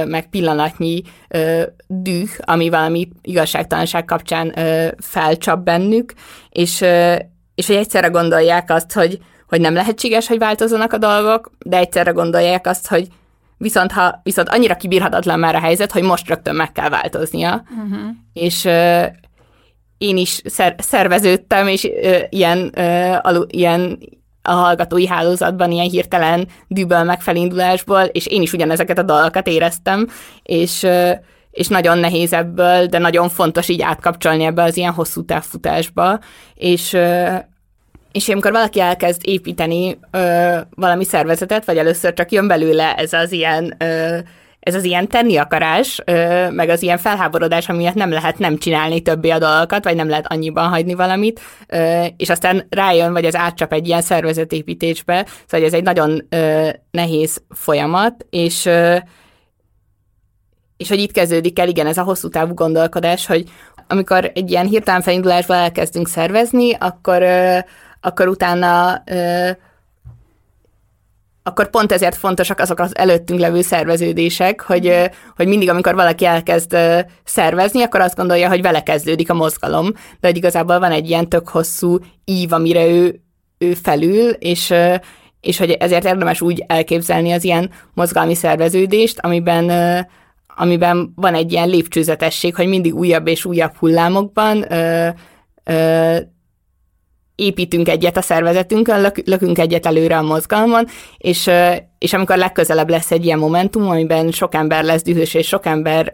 meg 0.05 0.29
pillanatnyi 0.31 1.03
düh, 1.87 2.31
ami 2.41 2.69
valami 2.69 3.09
igazságtalanság 3.23 4.05
kapcsán 4.05 4.55
felcsap 4.99 5.65
bennük, 5.65 6.13
és, 6.51 6.85
és 7.55 7.67
hogy 7.67 7.77
egyszerre 7.77 8.09
gondolják 8.09 8.71
azt, 8.71 8.93
hogy, 8.93 9.19
hogy 9.49 9.61
nem 9.61 9.75
lehetséges, 9.75 10.27
hogy 10.27 10.39
változzanak 10.39 10.93
a 10.93 10.99
dolgok, 10.99 11.51
de 11.59 11.77
egyszerre 11.77 12.11
gondolják 12.11 12.67
azt, 12.67 12.89
hogy 12.89 13.09
viszont, 13.57 13.93
ha, 13.93 14.21
viszont 14.23 14.49
annyira 14.49 14.77
kibírhatatlan 14.77 15.39
már 15.39 15.55
a 15.55 15.61
helyzet, 15.61 15.93
hogy 15.93 16.03
most 16.03 16.29
rögtön 16.29 16.55
meg 16.55 16.73
kell 16.73 16.89
változnia. 16.89 17.65
Uh-huh. 17.71 18.01
És, 18.33 18.69
én 20.05 20.17
is 20.17 20.41
szer- 20.45 20.83
szerveződtem, 20.83 21.69
és 21.69 21.85
ö, 22.03 22.19
ilyen, 22.29 22.71
ö, 22.75 23.15
alu, 23.23 23.43
ilyen 23.49 23.99
a 24.43 24.53
hallgatói 24.53 25.07
hálózatban 25.07 25.71
ilyen 25.71 25.89
hirtelen 25.89 26.49
dűből 26.69 27.03
megfelindulásból, 27.03 28.03
és 28.03 28.27
én 28.27 28.43
is 28.43 28.53
ugyanezeket 28.53 28.99
a 28.99 29.03
dalokat 29.03 29.47
éreztem, 29.47 30.09
és, 30.43 30.83
ö, 30.83 31.11
és 31.51 31.69
nagyon 31.69 31.99
nehéz 31.99 32.33
ebből, 32.33 32.87
de 32.87 32.99
nagyon 32.99 33.29
fontos 33.29 33.69
így 33.69 33.83
átkapcsolni 33.83 34.45
ebbe 34.45 34.63
az 34.63 34.77
ilyen 34.77 34.93
hosszú 34.93 35.25
távfutásba, 35.25 36.19
és 36.55 36.93
ö, 36.93 37.35
és 38.13 38.29
amikor 38.29 38.53
valaki 38.53 38.81
elkezd 38.81 39.21
építeni 39.25 39.99
ö, 40.11 40.57
valami 40.75 41.05
szervezetet, 41.05 41.65
vagy 41.65 41.77
először 41.77 42.13
csak 42.13 42.33
jön 42.33 42.47
belőle 42.47 42.95
ez 42.95 43.13
az 43.13 43.33
ilyen 43.33 43.75
ö, 43.79 44.19
ez 44.65 44.75
az 44.75 44.85
ilyen 44.85 45.09
tenni 45.09 45.37
akarás, 45.37 46.01
meg 46.51 46.69
az 46.69 46.83
ilyen 46.83 46.99
felháborodás, 46.99 47.69
amiatt 47.69 47.95
nem 47.95 48.11
lehet 48.11 48.39
nem 48.39 48.59
csinálni 48.59 49.01
többé 49.01 49.31
a 49.31 49.39
dolgokat, 49.39 49.85
vagy 49.85 49.97
nem 49.97 50.09
lehet 50.09 50.33
annyiban 50.33 50.69
hagyni 50.69 50.95
valamit, 50.95 51.41
és 52.17 52.31
aztán 52.31 52.67
rájön, 52.69 53.13
vagy 53.13 53.25
ez 53.25 53.37
átcsap 53.37 53.73
egy 53.73 53.87
ilyen 53.87 54.03
szervezetépítésbe, 54.03 55.27
szóval 55.47 55.67
ez 55.67 55.73
egy 55.73 55.83
nagyon 55.83 56.29
nehéz 56.91 57.43
folyamat, 57.51 58.27
és 58.31 58.69
és 60.77 60.89
hogy 60.89 60.99
itt 60.99 61.13
kezdődik 61.13 61.59
el, 61.59 61.69
igen, 61.69 61.87
ez 61.87 61.99
a 61.99 62.03
hosszú 62.03 62.29
távú 62.29 62.55
gondolkodás, 62.55 63.27
hogy, 63.27 63.45
amikor 63.89 64.31
egy 64.35 64.51
ilyen 64.51 64.67
hirtelen 64.67 65.03
felindulásban 65.03 65.57
elkezdünk 65.57 66.09
szervezni, 66.09 66.75
akkor, 66.75 67.25
akkor 68.01 68.29
utána 68.29 69.03
akkor 71.47 71.71
pont 71.71 71.93
ezért 71.93 72.17
fontosak 72.17 72.59
azok 72.59 72.79
az 72.79 72.97
előttünk 72.97 73.41
levő 73.41 73.61
szerveződések, 73.61 74.61
hogy, 74.61 75.11
hogy 75.37 75.47
mindig, 75.47 75.69
amikor 75.69 75.95
valaki 75.95 76.25
elkezd 76.25 76.77
szervezni, 77.25 77.83
akkor 77.83 78.01
azt 78.01 78.17
gondolja, 78.17 78.49
hogy 78.49 78.63
vele 78.63 78.83
kezdődik 78.83 79.31
a 79.31 79.35
mozgalom, 79.35 79.93
de 80.21 80.27
hogy 80.29 80.37
igazából 80.37 80.79
van 80.79 80.91
egy 80.91 81.09
ilyen 81.09 81.29
tök 81.29 81.49
hosszú 81.49 81.99
ív, 82.25 82.53
amire 82.53 82.87
ő, 82.87 83.21
ő 83.59 83.75
felül, 83.75 84.31
és, 84.31 84.75
és 85.41 85.59
hogy 85.59 85.71
ezért 85.71 86.05
érdemes 86.05 86.41
úgy 86.41 86.65
elképzelni 86.67 87.33
az 87.33 87.45
ilyen 87.45 87.71
mozgalmi 87.95 88.35
szerveződést, 88.35 89.19
amiben 89.21 89.71
amiben 90.57 91.13
van 91.17 91.35
egy 91.35 91.53
ilyen 91.53 91.69
lépcsőzetesség, 91.69 92.55
hogy 92.55 92.67
mindig 92.67 92.95
újabb 92.95 93.27
és 93.27 93.45
újabb 93.45 93.77
hullámokban 93.77 94.67
építünk 97.35 97.89
egyet 97.89 98.17
a 98.17 98.23
szervezetünkön, 98.23 99.01
lök, 99.01 99.27
lökünk 99.27 99.59
egyet 99.59 99.87
előre 99.87 100.19
a 100.19 100.23
mozgalmon, 100.23 100.87
és, 101.19 101.51
és 102.05 102.13
amikor 102.13 102.37
legközelebb 102.37 102.91
lesz 102.91 103.11
egy 103.11 103.25
ilyen 103.25 103.39
momentum, 103.39 103.89
amiben 103.89 104.31
sok 104.31 104.55
ember 104.55 104.85
lesz 104.85 105.03
dühös, 105.03 105.35
és 105.35 105.47
sok 105.47 105.67
ember, 105.67 106.11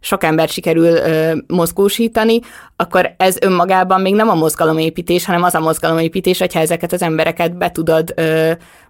sok 0.00 0.24
ember 0.24 0.48
sikerül 0.48 0.98
mozgósítani, 1.46 2.40
akkor 2.76 3.14
ez 3.16 3.36
önmagában 3.40 4.00
még 4.00 4.14
nem 4.14 4.28
a 4.28 4.34
mozgalomépítés, 4.34 5.24
hanem 5.24 5.42
az 5.42 5.54
a 5.54 5.60
mozgalomépítés, 5.60 6.38
hogyha 6.38 6.60
ezeket 6.60 6.92
az 6.92 7.02
embereket 7.02 7.56
be 7.56 7.70
tudod, 7.70 8.14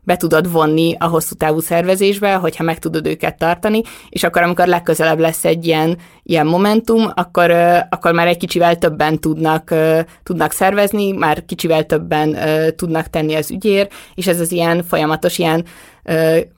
be 0.02 0.16
tudod 0.16 0.52
vonni 0.52 0.96
a 0.98 1.06
hosszú 1.06 1.34
távú 1.34 1.60
szervezésbe, 1.60 2.34
hogyha 2.34 2.64
meg 2.64 2.78
tudod 2.78 3.06
őket 3.06 3.38
tartani, 3.38 3.82
és 4.08 4.24
akkor 4.24 4.42
amikor 4.42 4.66
legközelebb 4.66 5.18
lesz 5.18 5.44
egy 5.44 5.66
ilyen, 5.66 5.98
ilyen 6.22 6.46
momentum, 6.46 7.10
akkor, 7.14 7.50
akkor 7.88 8.12
már 8.12 8.26
egy 8.26 8.36
kicsivel 8.36 8.76
többen 8.76 9.18
tudnak, 9.18 9.74
tudnak 10.22 10.52
szervezni, 10.52 11.12
már 11.12 11.44
kicsivel 11.44 11.84
többen 11.84 12.36
tudnak 12.76 13.10
tenni 13.10 13.34
az 13.34 13.50
ügyér, 13.50 13.88
és 14.14 14.26
ez 14.26 14.40
az 14.40 14.52
ilyen 14.52 14.82
folyamatos 14.82 15.38
ilyen 15.38 15.64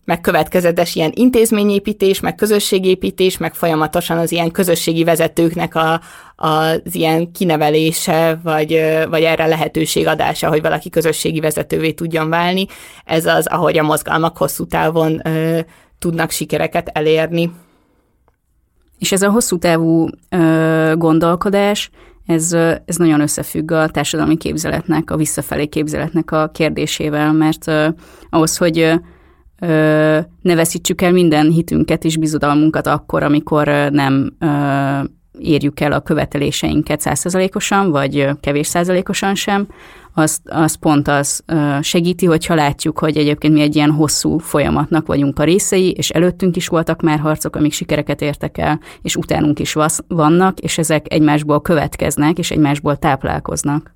meg 0.05 0.21
következetes 0.21 0.95
ilyen 0.95 1.13
intézményépítés, 1.15 2.21
meg 2.21 2.35
közösségépítés, 2.35 3.39
meg 3.39 3.55
folyamatosan 3.55 4.19
az 4.19 4.33
ilyen 4.33 4.51
közösségi 4.51 5.05
vezetőknek 5.05 5.75
a, 5.75 6.01
az 6.37 6.81
ilyen 6.95 7.33
kinevelése, 7.33 8.41
vagy, 8.43 8.81
vagy 9.09 9.23
erre 9.23 9.47
lehetőség 9.47 10.07
adása, 10.07 10.49
hogy 10.49 10.63
valaki 10.63 10.91
közösségi 10.91 11.41
vezetővé 11.41 11.93
tudjon 11.93 12.29
válni. 12.29 12.67
Ez 13.05 13.27
az, 13.27 13.47
ahogy 13.47 13.79
a 13.79 13.83
mozgalmak 13.83 14.37
hosszú 14.37 14.67
távon 14.67 15.21
ö, 15.25 15.61
tudnak 15.99 16.31
sikereket 16.31 16.89
elérni. 16.89 17.51
És 18.99 19.13
ez 19.13 19.23
a 19.23 19.31
hosszú 19.31 19.59
távú 19.59 20.09
ö, 20.29 20.93
gondolkodás, 20.97 21.91
ez, 22.27 22.53
ez 22.85 22.97
nagyon 22.97 23.21
összefügg 23.21 23.71
a 23.71 23.89
társadalmi 23.89 24.37
képzeletnek, 24.37 25.11
a 25.11 25.17
visszafelé 25.17 25.67
képzeletnek 25.67 26.31
a 26.31 26.51
kérdésével, 26.55 27.33
mert 27.33 27.67
ö, 27.67 27.89
ahhoz, 28.31 28.57
hogy 28.57 29.01
ne 30.43 30.55
veszítsük 30.55 31.03
el 31.03 31.13
minden 31.13 31.51
hitünket 31.51 32.05
és 32.05 32.17
bizodalmunkat 32.17 32.87
akkor, 32.87 33.23
amikor 33.23 33.67
nem 33.91 34.37
érjük 35.39 35.81
el 35.81 35.93
a 35.93 36.01
követeléseinket 36.01 37.01
százszerzalékosan, 37.01 37.91
vagy 37.91 38.29
kevés 38.41 38.67
százalékosan 38.67 39.35
sem, 39.35 39.67
az, 40.15 40.41
az 40.45 40.75
pont 40.75 41.09
az 41.09 41.45
segíti, 41.81 42.27
hogyha 42.27 42.55
látjuk, 42.55 42.99
hogy 42.99 43.17
egyébként 43.17 43.55
mi 43.55 43.61
egy 43.61 43.77
ilyen 43.77 43.91
hosszú 43.91 44.39
folyamatnak 44.39 45.07
vagyunk 45.07 45.39
a 45.39 45.45
részei, 45.45 45.91
és 45.91 46.11
előttünk 46.11 46.57
is 46.57 46.69
voltak 46.69 47.03
már 47.03 47.19
harcok, 47.19 47.57
amik 47.57 47.73
sikereket 47.73 48.21
értek 48.21 48.59
el, 48.59 48.81
és 49.03 49.17
utánunk 49.17 49.59
is 49.59 49.77
vannak, 50.09 50.59
és 50.59 50.79
ezek 50.79 51.13
egymásból 51.13 51.63
következnek, 51.63 52.39
és 52.39 52.51
egymásból 52.51 52.97
táplálkoznak. 52.97 53.95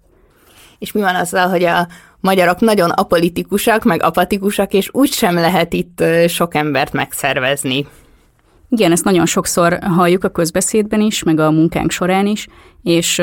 És 0.78 0.92
mi 0.92 1.00
van 1.00 1.14
azzal, 1.14 1.48
hogy 1.48 1.64
a 1.64 1.86
magyarok 2.20 2.60
nagyon 2.60 2.90
apolitikusak, 2.90 3.84
meg 3.84 4.02
apatikusak, 4.02 4.72
és 4.72 4.88
úgy 4.92 5.12
sem 5.12 5.34
lehet 5.34 5.72
itt 5.72 6.04
sok 6.28 6.54
embert 6.54 6.92
megszervezni. 6.92 7.86
Igen, 8.68 8.92
ezt 8.92 9.04
nagyon 9.04 9.26
sokszor 9.26 9.78
halljuk 9.82 10.24
a 10.24 10.28
közbeszédben 10.28 11.00
is, 11.00 11.22
meg 11.22 11.40
a 11.40 11.50
munkánk 11.50 11.90
során 11.90 12.26
is, 12.26 12.46
és 12.82 13.22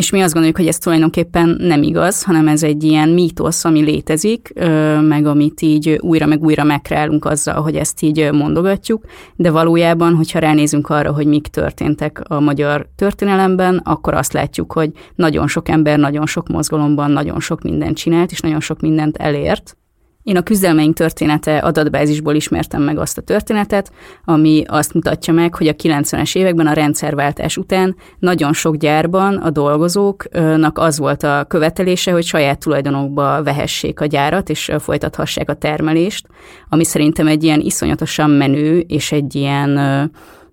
és 0.00 0.10
mi 0.10 0.20
azt 0.20 0.32
gondoljuk, 0.32 0.58
hogy 0.58 0.66
ez 0.66 0.78
tulajdonképpen 0.78 1.56
nem 1.58 1.82
igaz, 1.82 2.22
hanem 2.22 2.48
ez 2.48 2.62
egy 2.62 2.84
ilyen 2.84 3.08
mítosz, 3.08 3.64
ami 3.64 3.80
létezik, 3.80 4.52
meg 5.00 5.26
amit 5.26 5.60
így 5.60 5.98
újra 6.00 6.26
meg 6.26 6.42
újra 6.42 6.64
megkreálunk 6.64 7.24
azzal, 7.24 7.62
hogy 7.62 7.76
ezt 7.76 8.02
így 8.02 8.30
mondogatjuk, 8.32 9.04
de 9.36 9.50
valójában, 9.50 10.14
hogyha 10.14 10.38
ránézünk 10.38 10.88
arra, 10.88 11.12
hogy 11.12 11.26
mik 11.26 11.46
történtek 11.46 12.22
a 12.28 12.40
magyar 12.40 12.86
történelemben, 12.96 13.76
akkor 13.76 14.14
azt 14.14 14.32
látjuk, 14.32 14.72
hogy 14.72 14.90
nagyon 15.14 15.48
sok 15.48 15.68
ember 15.68 15.98
nagyon 15.98 16.26
sok 16.26 16.48
mozgalomban 16.48 17.10
nagyon 17.10 17.40
sok 17.40 17.62
mindent 17.62 17.96
csinált, 17.96 18.30
és 18.30 18.40
nagyon 18.40 18.60
sok 18.60 18.80
mindent 18.80 19.16
elért, 19.16 19.76
én 20.22 20.36
a 20.36 20.42
küzdelmeink 20.42 20.94
története 20.94 21.58
adatbázisból 21.58 22.34
ismertem 22.34 22.82
meg 22.82 22.98
azt 22.98 23.18
a 23.18 23.22
történetet, 23.22 23.92
ami 24.24 24.64
azt 24.66 24.94
mutatja 24.94 25.32
meg, 25.32 25.54
hogy 25.54 25.68
a 25.68 25.72
90-es 25.72 26.36
években 26.36 26.66
a 26.66 26.72
rendszerváltás 26.72 27.56
után 27.56 27.96
nagyon 28.18 28.52
sok 28.52 28.76
gyárban 28.76 29.36
a 29.36 29.50
dolgozóknak 29.50 30.78
az 30.78 30.98
volt 30.98 31.22
a 31.22 31.44
követelése, 31.48 32.12
hogy 32.12 32.24
saját 32.24 32.58
tulajdonokba 32.58 33.42
vehessék 33.42 34.00
a 34.00 34.06
gyárat, 34.06 34.48
és 34.48 34.70
folytathassák 34.78 35.50
a 35.50 35.54
termelést, 35.54 36.26
ami 36.68 36.84
szerintem 36.84 37.26
egy 37.26 37.44
ilyen 37.44 37.60
iszonyatosan 37.60 38.30
menő 38.30 38.78
és 38.78 39.12
egy 39.12 39.34
ilyen 39.34 39.80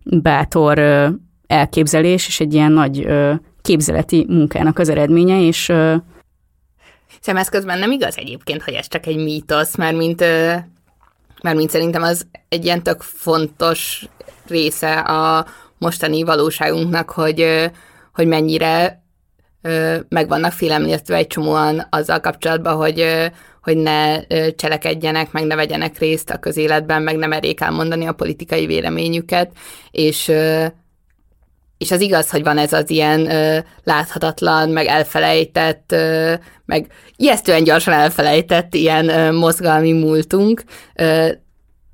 bátor 0.04 0.80
elképzelés, 1.48 2.28
és 2.28 2.40
egy 2.40 2.54
ilyen 2.54 2.72
nagy 2.72 3.08
képzeleti 3.62 4.26
munkának 4.30 4.80
az 4.80 4.90
eredménye, 4.90 5.42
és 5.42 5.72
Szerintem 7.08 7.38
ez 7.38 7.50
közben 7.50 7.80
nem 7.80 7.92
igaz 7.92 8.18
egyébként, 8.18 8.64
hogy 8.64 8.74
ez 8.74 8.88
csak 8.88 9.06
egy 9.06 9.18
mítosz, 9.18 9.76
mert 9.76 9.98
mint, 9.98 10.20
mert 11.42 11.56
mint 11.56 11.70
szerintem 11.70 12.02
az 12.02 12.28
egy 12.50 12.66
ilyen 12.66 12.84
tök 12.84 13.02
fontos 13.02 14.06
része 14.48 15.00
a 15.00 15.46
mostani 15.78 16.24
valóságunknak, 16.24 17.10
hogy, 17.10 17.70
hogy 18.14 18.28
mennyire 18.28 19.02
meg 20.10 20.28
vannak 20.28 20.52
félemlítve 20.52 21.16
egy 21.16 21.28
csomóan 21.28 21.88
azzal 21.90 22.20
kapcsolatban, 22.20 22.76
hogy, 22.76 23.06
hogy 23.62 23.78
ne 23.78 24.22
cselekedjenek, 24.52 25.32
meg 25.32 25.46
ne 25.46 25.56
vegyenek 25.56 25.98
részt 25.98 26.30
a 26.30 26.38
közéletben, 26.40 27.02
meg 27.02 27.16
nem 27.16 27.30
merék 27.30 27.62
elmondani 27.62 28.06
a 28.06 28.12
politikai 28.12 28.66
véleményüket, 28.66 29.52
és 29.92 30.32
és 31.78 31.92
az 31.92 32.02
igaz, 32.02 32.30
hogy 32.30 32.44
van 32.44 32.58
ez 32.58 32.74
az 32.74 32.90
ilyen 32.90 33.32
ö, 33.32 33.58
láthatatlan, 33.84 34.70
meg 34.70 34.86
elfelejtett, 34.86 35.92
ö, 35.92 36.34
meg 36.66 36.88
ijesztően 37.16 37.64
gyorsan 37.64 37.94
elfelejtett 37.94 38.74
ilyen 38.74 39.10
ö, 39.10 39.32
mozgalmi 39.32 39.92
múltunk, 39.92 40.64
ö, 40.96 41.30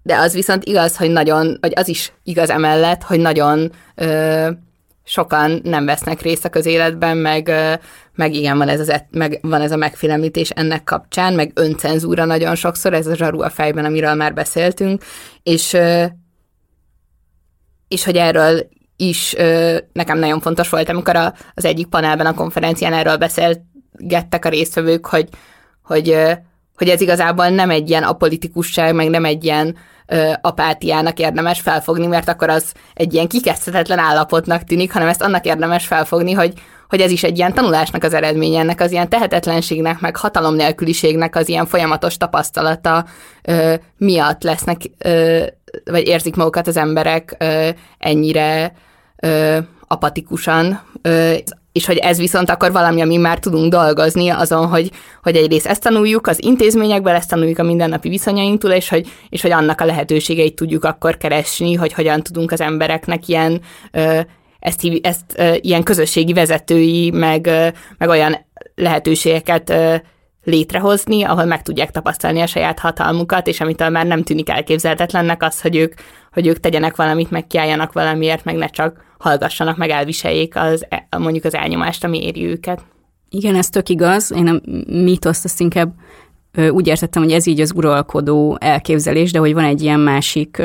de 0.04 0.16
az 0.16 0.34
viszont 0.34 0.64
igaz, 0.64 0.98
hogy 0.98 1.12
nagyon, 1.12 1.58
vagy 1.62 1.72
az 1.76 1.88
is 1.88 2.14
igaz 2.24 2.50
emellett, 2.50 3.04
hogy 3.04 3.20
nagyon 3.20 3.72
ö, 3.96 4.50
sokan 5.04 5.62
nem 5.64 5.86
vesznek 5.86 6.22
részt 6.22 6.46
a 6.46 6.50
közéletben, 6.50 7.18
meg, 7.18 7.48
ö, 7.48 7.74
meg 8.16 8.34
igen, 8.34 8.58
van 8.58 8.70
ez, 8.70 8.80
az, 8.80 9.04
meg, 9.12 9.40
van 9.42 9.62
ez 9.62 9.72
a 9.72 9.78
megfélemlítés 9.78 10.50
ennek 10.50 10.84
kapcsán, 10.84 11.34
meg 11.34 11.52
öncenzúra 11.56 12.26
nagyon 12.26 12.56
sokszor, 12.56 12.94
ez 12.94 13.08
a 13.08 13.16
zsaru 13.16 13.42
a 13.42 13.50
fejben, 13.50 13.86
amiről 13.86 14.14
már 14.14 14.34
beszéltünk, 14.34 15.04
és, 15.44 15.74
ö, 15.74 16.06
és 17.88 18.04
hogy 18.04 18.16
erről 18.16 18.68
is 19.04 19.36
ö, 19.38 19.78
nekem 19.94 20.20
nagyon 20.20 20.40
fontos 20.40 20.70
volt, 20.70 20.90
amikor 20.90 21.16
a, 21.16 21.34
az 21.54 21.66
egyik 21.66 21.88
panelben 21.88 22.26
a 22.26 22.34
konferencián 22.34 22.94
erről 22.94 23.18
beszélgettek 23.18 24.46
a 24.46 24.50
résztvevők, 24.50 25.06
hogy, 25.06 25.30
hogy, 25.84 26.10
ö, 26.10 26.32
hogy 26.76 26.90
ez 26.90 27.02
igazából 27.02 27.50
nem 27.50 27.70
egy 27.70 27.90
ilyen 27.90 28.04
apolitikusság, 28.04 28.96
meg 28.96 29.10
nem 29.10 29.26
egy 29.26 29.44
ilyen 29.44 29.76
ö, 30.08 30.32
apátiának 30.42 31.20
érdemes 31.20 31.60
felfogni, 31.62 32.06
mert 32.08 32.30
akkor 32.30 32.50
az 32.50 32.74
egy 32.94 33.14
ilyen 33.14 33.28
kikezdhetetlen 33.28 34.00
állapotnak 34.00 34.64
tűnik, 34.64 34.94
hanem 34.94 35.08
ezt 35.08 35.22
annak 35.22 35.46
érdemes 35.46 35.88
felfogni, 35.88 36.32
hogy, 36.32 36.54
hogy 36.90 37.02
ez 37.02 37.12
is 37.12 37.24
egy 37.24 37.38
ilyen 37.38 37.54
tanulásnak 37.54 38.04
az 38.04 38.14
eredménye, 38.14 38.60
ennek 38.60 38.82
az 38.82 38.92
ilyen 38.92 39.10
tehetetlenségnek, 39.10 40.00
meg 40.00 40.16
hatalom 40.16 40.56
nélküliségnek 40.56 41.36
az 41.36 41.50
ilyen 41.50 41.66
folyamatos 41.66 42.18
tapasztalata 42.18 43.06
ö, 43.42 43.74
miatt 43.98 44.44
lesznek, 44.44 44.82
ö, 44.98 45.44
vagy 45.86 46.08
érzik 46.08 46.36
magukat 46.36 46.68
az 46.68 46.78
emberek 46.78 47.36
ö, 47.40 47.70
ennyire 47.98 48.74
ö, 49.24 49.58
apatikusan, 49.88 50.82
ö, 51.02 51.34
és 51.72 51.86
hogy 51.86 51.98
ez 51.98 52.18
viszont 52.18 52.50
akkor 52.50 52.72
valami, 52.72 53.02
ami 53.02 53.18
már 53.18 53.40
tudunk 53.40 53.72
dolgozni 53.72 54.30
azon, 54.30 54.68
hogy, 54.68 54.92
hogy 55.24 55.36
egyrészt 55.36 55.66
ezt 55.66 55.82
tanuljuk 55.82 56.28
az 56.28 56.44
intézményekben, 56.44 57.16
ezt 57.16 57.30
tanuljuk 57.30 57.60
a 57.60 57.64
mindennapi 57.64 58.10
viszonyainktól, 58.10 58.72
és 58.72 58.90
hogy, 58.90 59.08
és 59.30 59.42
hogy 59.42 59.52
annak 59.52 59.82
a 59.82 59.86
lehetőségeit 59.86 60.56
tudjuk 60.56 60.84
akkor 60.84 61.18
keresni, 61.18 61.74
hogy 61.74 61.94
hogyan 61.94 62.22
tudunk 62.22 62.52
az 62.52 62.62
embereknek 62.62 63.28
ilyen 63.28 63.62
ö, 63.92 64.20
ezt, 64.60 64.82
ezt 65.02 65.34
ö, 65.36 65.54
ilyen 65.62 65.84
közösségi 65.84 66.34
vezetői, 66.34 67.12
meg, 67.12 67.48
ö, 67.48 67.68
meg 67.98 68.10
olyan 68.10 68.46
lehetőségeket 68.76 69.70
ö, 69.70 69.96
létrehozni, 70.44 71.24
ahol 71.24 71.46
meg 71.46 71.62
tudják 71.62 71.92
tapasztalni 71.92 72.42
a 72.42 72.48
saját 72.48 72.80
hatalmukat, 72.80 73.48
és 73.48 73.62
amitől 73.62 73.90
már 73.90 74.06
nem 74.06 74.24
tűnik 74.24 74.50
elképzelhetetlennek 74.50 75.44
az, 75.44 75.62
hogy 75.62 75.76
ők, 75.76 75.94
hogy 76.34 76.48
ők 76.48 76.60
tegyenek 76.60 76.96
valamit, 76.96 77.32
meg 77.32 77.48
kiálljanak 77.48 77.94
valamiért, 77.94 78.44
meg 78.44 78.56
ne 78.56 78.68
csak 78.68 79.04
hallgassanak, 79.18 79.78
meg 79.78 79.90
elviseljék 79.90 80.56
az, 80.56 80.86
e, 80.90 81.18
mondjuk 81.18 81.44
az 81.46 81.54
elnyomást, 81.56 82.04
ami 82.04 82.24
éri 82.24 82.46
őket. 82.46 82.82
Igen, 83.30 83.56
ez 83.56 83.70
tök 83.70 83.90
igaz. 83.90 84.32
Én 84.32 84.48
a 84.48 84.62
mítoszt 84.88 85.46
azt 85.46 85.60
inkább 85.60 85.94
úgy 86.70 86.88
értettem, 86.88 87.24
hogy 87.24 87.32
ez 87.32 87.46
így 87.46 87.62
az 87.62 87.74
uralkodó 87.76 88.58
elképzelés, 88.60 89.32
de 89.32 89.40
hogy 89.40 89.54
van 89.54 89.64
egy 89.64 89.82
ilyen 89.82 90.00
másik, 90.00 90.62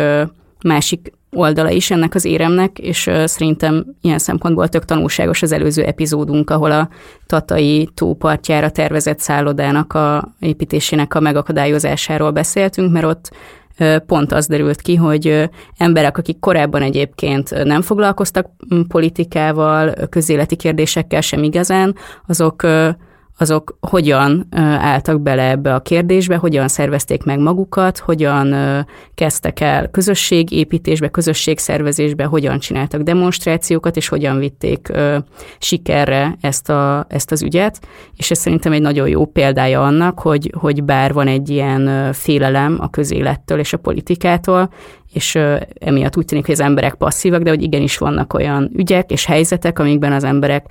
másik 0.65 1.13
oldala 1.31 1.71
is 1.71 1.91
ennek 1.91 2.15
az 2.15 2.25
éremnek, 2.25 2.79
és 2.79 3.11
szerintem 3.25 3.87
ilyen 4.01 4.19
szempontból 4.19 4.69
tök 4.69 4.85
tanulságos 4.85 5.43
az 5.43 5.53
előző 5.53 5.85
epizódunk, 5.85 6.51
ahol 6.51 6.71
a 6.71 6.89
Tatai 7.27 7.89
tópartjára 7.95 8.71
tervezett 8.71 9.19
szállodának 9.19 9.93
a 9.93 10.35
építésének 10.41 11.15
a 11.15 11.21
megakadályozásáról 11.21 12.31
beszéltünk, 12.31 12.93
mert 12.93 13.07
ott 13.07 13.31
pont 14.07 14.33
az 14.33 14.47
derült 14.47 14.81
ki, 14.81 14.95
hogy 14.95 15.51
emberek, 15.77 16.19
akik 16.19 16.39
korábban 16.39 16.83
egyébként 16.83 17.65
nem 17.65 17.83
foglalkoztak 17.83 18.47
politikával, 18.89 19.93
közéleti 20.11 20.57
kérdésekkel 20.57 21.21
sem 21.21 21.43
igazán, 21.43 21.95
azok 22.27 22.67
azok 23.39 23.79
hogyan 23.81 24.47
álltak 24.81 25.21
bele 25.21 25.51
ebbe 25.51 25.75
a 25.75 25.81
kérdésbe, 25.81 26.37
hogyan 26.37 26.69
szervezték 26.69 27.25
meg 27.25 27.39
magukat, 27.39 27.99
hogyan 27.99 28.55
kezdtek 29.15 29.61
el 29.61 29.89
közösségépítésbe, 29.91 31.09
közösségszervezésbe, 31.09 32.25
hogyan 32.25 32.59
csináltak 32.59 33.01
demonstrációkat, 33.01 33.97
és 33.97 34.09
hogyan 34.09 34.39
vitték 34.39 34.93
sikerre 35.59 36.37
ezt, 36.41 36.71
a, 36.71 37.07
ezt 37.09 37.33
az 37.33 37.43
ügyet. 37.43 37.81
És 38.17 38.31
ez 38.31 38.39
szerintem 38.39 38.73
egy 38.73 38.81
nagyon 38.81 39.09
jó 39.09 39.27
példája 39.27 39.83
annak, 39.83 40.19
hogy, 40.19 40.53
hogy 40.59 40.85
bár 40.85 41.13
van 41.13 41.27
egy 41.27 41.49
ilyen 41.49 42.13
félelem 42.13 42.77
a 42.81 42.91
közélettől 42.91 43.59
és 43.59 43.73
a 43.73 43.77
politikától, 43.77 44.71
és 45.13 45.39
emiatt 45.79 46.17
úgy 46.17 46.25
tűnik, 46.25 46.45
hogy 46.45 46.55
az 46.55 46.61
emberek 46.61 46.95
passzívak, 46.95 47.43
de 47.43 47.51
hogy 47.51 47.63
igenis 47.63 47.99
vannak 47.99 48.33
olyan 48.33 48.71
ügyek 48.75 49.11
és 49.11 49.25
helyzetek, 49.25 49.79
amikben 49.79 50.13
az 50.13 50.25
emberek 50.25 50.67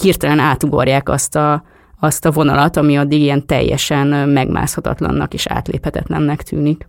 hirtelen 0.00 0.38
átugorják 0.38 1.08
azt 1.08 1.36
a, 1.36 1.62
azt 2.00 2.24
a 2.24 2.30
vonalat, 2.30 2.76
ami 2.76 2.96
addig 2.96 3.20
ilyen 3.20 3.46
teljesen 3.46 4.28
megmászhatatlannak 4.28 5.34
és 5.34 5.46
átléphetetlennek 5.46 6.42
tűnik. 6.42 6.88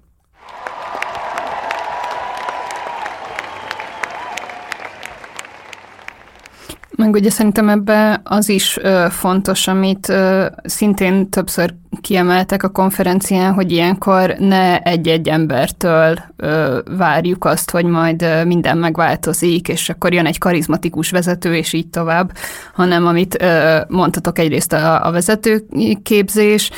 Meg 7.00 7.14
ugye 7.14 7.30
szerintem 7.30 7.70
ebbe 7.70 8.22
az 8.24 8.50
is 8.50 8.78
ö, 8.82 9.06
fontos, 9.10 9.68
amit 9.68 10.10
ö, 10.10 10.46
szintén 10.64 11.30
többször 11.30 11.74
kiemeltek 12.02 12.64
a 12.64 12.70
konferencián, 12.70 13.54
hogy 13.54 13.72
ilyenkor 13.72 14.36
ne 14.40 14.80
egy-egy 14.80 15.30
embertől 15.30 16.18
ö, 16.36 16.80
várjuk 16.98 17.46
azt, 17.46 17.72
hogy 17.72 17.86
majd 17.86 18.22
ö, 18.22 18.44
minden 18.44 18.78
megváltozik, 18.78 19.68
és 19.68 19.90
akkor 19.90 20.14
jön 20.14 20.26
egy 20.26 20.38
karizmatikus 20.38 21.10
vezető, 21.10 21.56
és 21.56 21.74
így 21.74 21.88
tovább, 21.88 22.32
hanem 22.74 23.06
amit 23.06 23.42
ö, 23.42 23.80
mondtatok 23.88 24.40
egyrészt 24.40 24.74
a, 24.74 25.06
a 25.06 25.12
vezetőképzés, 25.12 26.72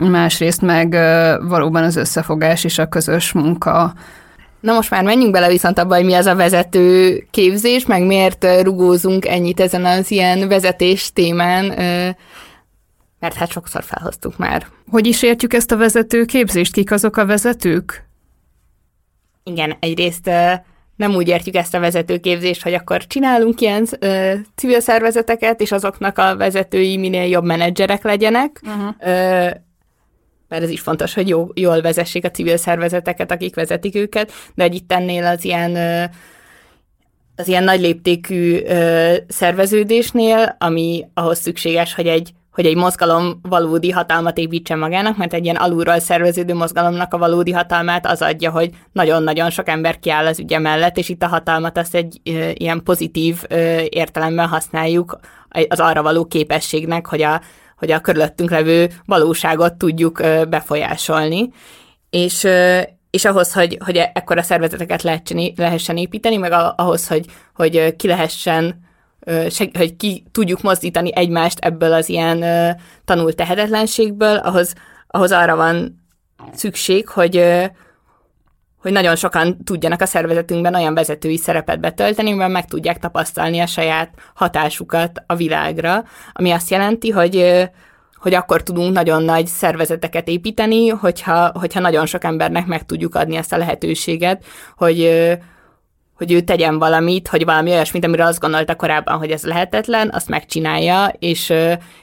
másrészt 0.00 0.62
meg 0.62 0.92
ö, 0.92 1.34
valóban 1.48 1.82
az 1.82 1.96
összefogás 1.96 2.64
és 2.64 2.78
a 2.78 2.88
közös 2.88 3.32
munka 3.32 3.94
Na 4.66 4.72
most 4.72 4.90
már 4.90 5.04
menjünk 5.04 5.32
bele 5.32 5.48
viszont 5.48 5.78
abba, 5.78 5.94
hogy 5.94 6.04
mi 6.04 6.12
az 6.12 6.26
a 6.26 6.34
vezető 6.34 7.18
képzés, 7.30 7.86
meg 7.86 8.02
miért 8.06 8.62
rugózunk 8.62 9.26
ennyit 9.26 9.60
ezen 9.60 9.84
az 9.84 10.10
ilyen 10.10 10.48
vezetés 10.48 11.12
témán, 11.12 11.64
mert 13.20 13.34
hát 13.34 13.50
sokszor 13.50 13.82
felhoztuk 13.84 14.36
már. 14.36 14.66
Hogy 14.90 15.06
is 15.06 15.22
értjük 15.22 15.54
ezt 15.54 15.72
a 15.72 15.76
vezető 15.76 16.24
képzést? 16.24 16.72
Kik 16.72 16.90
azok 16.90 17.16
a 17.16 17.26
vezetők? 17.26 18.08
Igen, 19.44 19.76
egyrészt 19.80 20.30
nem 20.96 21.14
úgy 21.14 21.28
értjük 21.28 21.54
ezt 21.54 21.74
a 21.74 21.80
vezetőképzést, 21.80 22.62
hogy 22.62 22.74
akkor 22.74 23.06
csinálunk 23.06 23.60
ilyen 23.60 23.86
ö, 23.98 24.32
civil 24.54 24.80
szervezeteket, 24.80 25.60
és 25.60 25.72
azoknak 25.72 26.18
a 26.18 26.36
vezetői 26.36 26.96
minél 26.96 27.28
jobb 27.28 27.44
menedzserek 27.44 28.02
legyenek, 28.02 28.60
uh-huh. 28.64 28.94
ö, 29.00 29.48
mert 30.48 30.62
ez 30.62 30.70
is 30.70 30.80
fontos, 30.80 31.14
hogy 31.14 31.28
jó, 31.28 31.46
jól 31.54 31.80
vezessék 31.80 32.24
a 32.24 32.30
civil 32.30 32.56
szervezeteket, 32.56 33.30
akik 33.30 33.54
vezetik 33.54 33.94
őket, 33.94 34.32
de 34.54 34.64
egy 34.64 34.74
itt 34.74 34.92
ennél 34.92 35.24
az 35.24 35.44
ilyen 35.44 35.76
az 37.38 37.48
ilyen 37.48 37.64
nagy 37.64 37.80
léptékű 37.80 38.58
szerveződésnél, 39.28 40.56
ami 40.58 41.04
ahhoz 41.14 41.38
szükséges, 41.38 41.94
hogy 41.94 42.06
egy 42.06 42.32
hogy 42.56 42.66
egy 42.66 42.76
mozgalom 42.76 43.40
valódi 43.42 43.90
hatalmat 43.90 44.38
építsen 44.38 44.78
magának, 44.78 45.16
mert 45.16 45.34
egy 45.34 45.44
ilyen 45.44 45.56
alulról 45.56 45.98
szerveződő 45.98 46.54
mozgalomnak 46.54 47.14
a 47.14 47.18
valódi 47.18 47.52
hatalmát 47.52 48.06
az 48.06 48.22
adja, 48.22 48.50
hogy 48.50 48.70
nagyon-nagyon 48.92 49.50
sok 49.50 49.68
ember 49.68 49.98
kiáll 49.98 50.26
az 50.26 50.38
ügye 50.38 50.58
mellett, 50.58 50.96
és 50.96 51.08
itt 51.08 51.22
a 51.22 51.26
hatalmat 51.26 51.78
azt 51.78 51.94
egy 51.94 52.20
ilyen 52.54 52.82
pozitív 52.82 53.42
értelemben 53.88 54.48
használjuk 54.48 55.18
az 55.68 55.80
arra 55.80 56.02
való 56.02 56.24
képességnek, 56.24 57.06
hogy 57.06 57.22
a, 57.22 57.40
hogy 57.76 57.90
a 57.90 58.00
körülöttünk 58.00 58.50
levő 58.50 58.90
valóságot 59.04 59.74
tudjuk 59.74 60.22
befolyásolni. 60.48 61.50
És, 62.10 62.46
és 63.10 63.24
ahhoz, 63.24 63.52
hogy, 63.52 63.78
hogy 63.84 63.96
ekkora 63.96 64.42
szervezeteket 64.42 65.02
lehessen 65.56 65.96
építeni, 65.96 66.36
meg 66.36 66.52
ahhoz, 66.76 67.08
hogy, 67.08 67.26
hogy 67.54 67.96
ki 67.96 68.06
lehessen 68.06 68.84
hogy 69.72 69.96
ki 69.96 70.24
tudjuk 70.32 70.62
mozdítani 70.62 71.14
egymást 71.14 71.58
ebből 71.58 71.92
az 71.92 72.08
ilyen 72.08 72.44
tanult 73.04 73.36
tehetetlenségből, 73.36 74.36
ahhoz, 74.36 74.74
ahhoz 75.06 75.32
arra 75.32 75.56
van 75.56 76.04
szükség, 76.52 77.08
hogy, 77.08 77.44
hogy 78.86 78.94
nagyon 78.94 79.16
sokan 79.16 79.56
tudjanak 79.64 80.00
a 80.00 80.06
szervezetünkben 80.06 80.74
olyan 80.74 80.94
vezetői 80.94 81.36
szerepet 81.36 81.80
betölteni, 81.80 82.32
mert 82.32 82.52
meg 82.52 82.64
tudják 82.64 82.98
tapasztalni 82.98 83.58
a 83.58 83.66
saját 83.66 84.10
hatásukat 84.34 85.22
a 85.26 85.34
világra, 85.34 86.04
ami 86.32 86.50
azt 86.50 86.70
jelenti, 86.70 87.10
hogy 87.10 87.68
hogy 88.16 88.34
akkor 88.34 88.62
tudunk 88.62 88.92
nagyon 88.92 89.22
nagy 89.22 89.46
szervezeteket 89.46 90.28
építeni, 90.28 90.88
hogyha, 90.88 91.50
hogyha 91.60 91.80
nagyon 91.80 92.06
sok 92.06 92.24
embernek 92.24 92.66
meg 92.66 92.86
tudjuk 92.86 93.14
adni 93.14 93.36
ezt 93.36 93.52
a 93.52 93.56
lehetőséget, 93.56 94.44
hogy, 94.76 95.28
hogy 96.14 96.32
ő 96.32 96.40
tegyen 96.40 96.78
valamit, 96.78 97.28
hogy 97.28 97.44
valami 97.44 97.70
olyasmit, 97.70 98.04
amire 98.04 98.24
azt 98.24 98.40
gondolta 98.40 98.76
korábban, 98.76 99.18
hogy 99.18 99.30
ez 99.30 99.44
lehetetlen, 99.44 100.10
azt 100.12 100.28
megcsinálja, 100.28 101.12
és, 101.18 101.52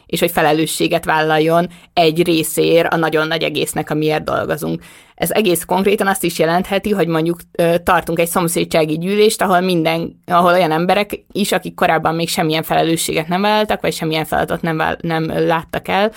és 0.06 0.20
hogy 0.20 0.32
felelősséget 0.32 1.06
vállaljon 1.06 1.68
egy 1.94 2.24
részér 2.26 2.88
a 2.90 2.96
nagyon 2.96 3.28
nagy 3.28 3.44
egésznek, 3.44 3.90
amiért 3.90 4.24
dolgozunk. 4.24 4.82
Ez 5.16 5.32
egész 5.32 5.64
konkrétan 5.64 6.08
azt 6.08 6.24
is 6.24 6.40
jelentheti, 6.40 6.92
hogy 6.92 7.08
mondjuk 7.08 7.40
tartunk 7.84 8.20
egy 8.20 8.28
szomszédsági 8.28 8.98
gyűlést, 8.98 9.42
ahol 9.42 9.60
minden, 9.60 10.22
ahol 10.26 10.54
olyan 10.54 10.72
emberek 10.72 11.26
is, 11.32 11.52
akik 11.52 11.74
korábban 11.74 12.16
még 12.16 12.30
semmilyen 12.30 12.64
felelősséget 12.64 13.28
nem 13.28 13.42
vállaltak, 13.42 13.82
vagy 13.82 13.94
semmilyen 13.94 14.26
feladatot 14.26 14.62
nem, 14.62 14.82
nem 15.02 15.26
láttak 15.26 15.88
el, 15.88 16.12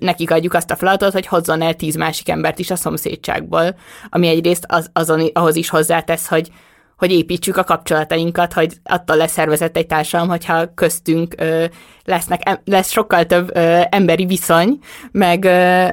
nekik 0.00 0.30
adjuk 0.30 0.54
azt 0.54 0.70
a 0.70 0.76
feladatot, 0.76 1.12
hogy 1.12 1.26
hozzon 1.26 1.62
el 1.62 1.74
tíz 1.74 1.96
másik 1.96 2.28
embert 2.28 2.58
is 2.58 2.70
a 2.70 2.76
szomszédságból, 2.76 3.76
ami 4.08 4.28
egyrészt 4.28 4.64
az, 4.68 4.90
azon, 4.92 5.30
ahhoz 5.32 5.56
is 5.56 5.68
hozzátesz, 5.68 6.28
hogy 6.28 6.50
hogy 6.96 7.12
építsük 7.12 7.56
a 7.56 7.64
kapcsolatainkat, 7.64 8.52
hogy 8.52 8.74
attól 8.84 9.16
lesz 9.16 9.32
szervezett 9.32 9.76
egy 9.76 9.86
társadalom, 9.86 10.30
hogyha 10.30 10.74
köztünk 10.74 11.34
ö, 11.38 11.64
lesznek, 12.04 12.60
lesz 12.64 12.90
sokkal 12.90 13.24
több 13.24 13.56
ö, 13.56 13.80
emberi 13.90 14.26
viszony, 14.26 14.78
meg, 15.12 15.44
ö, 15.44 15.88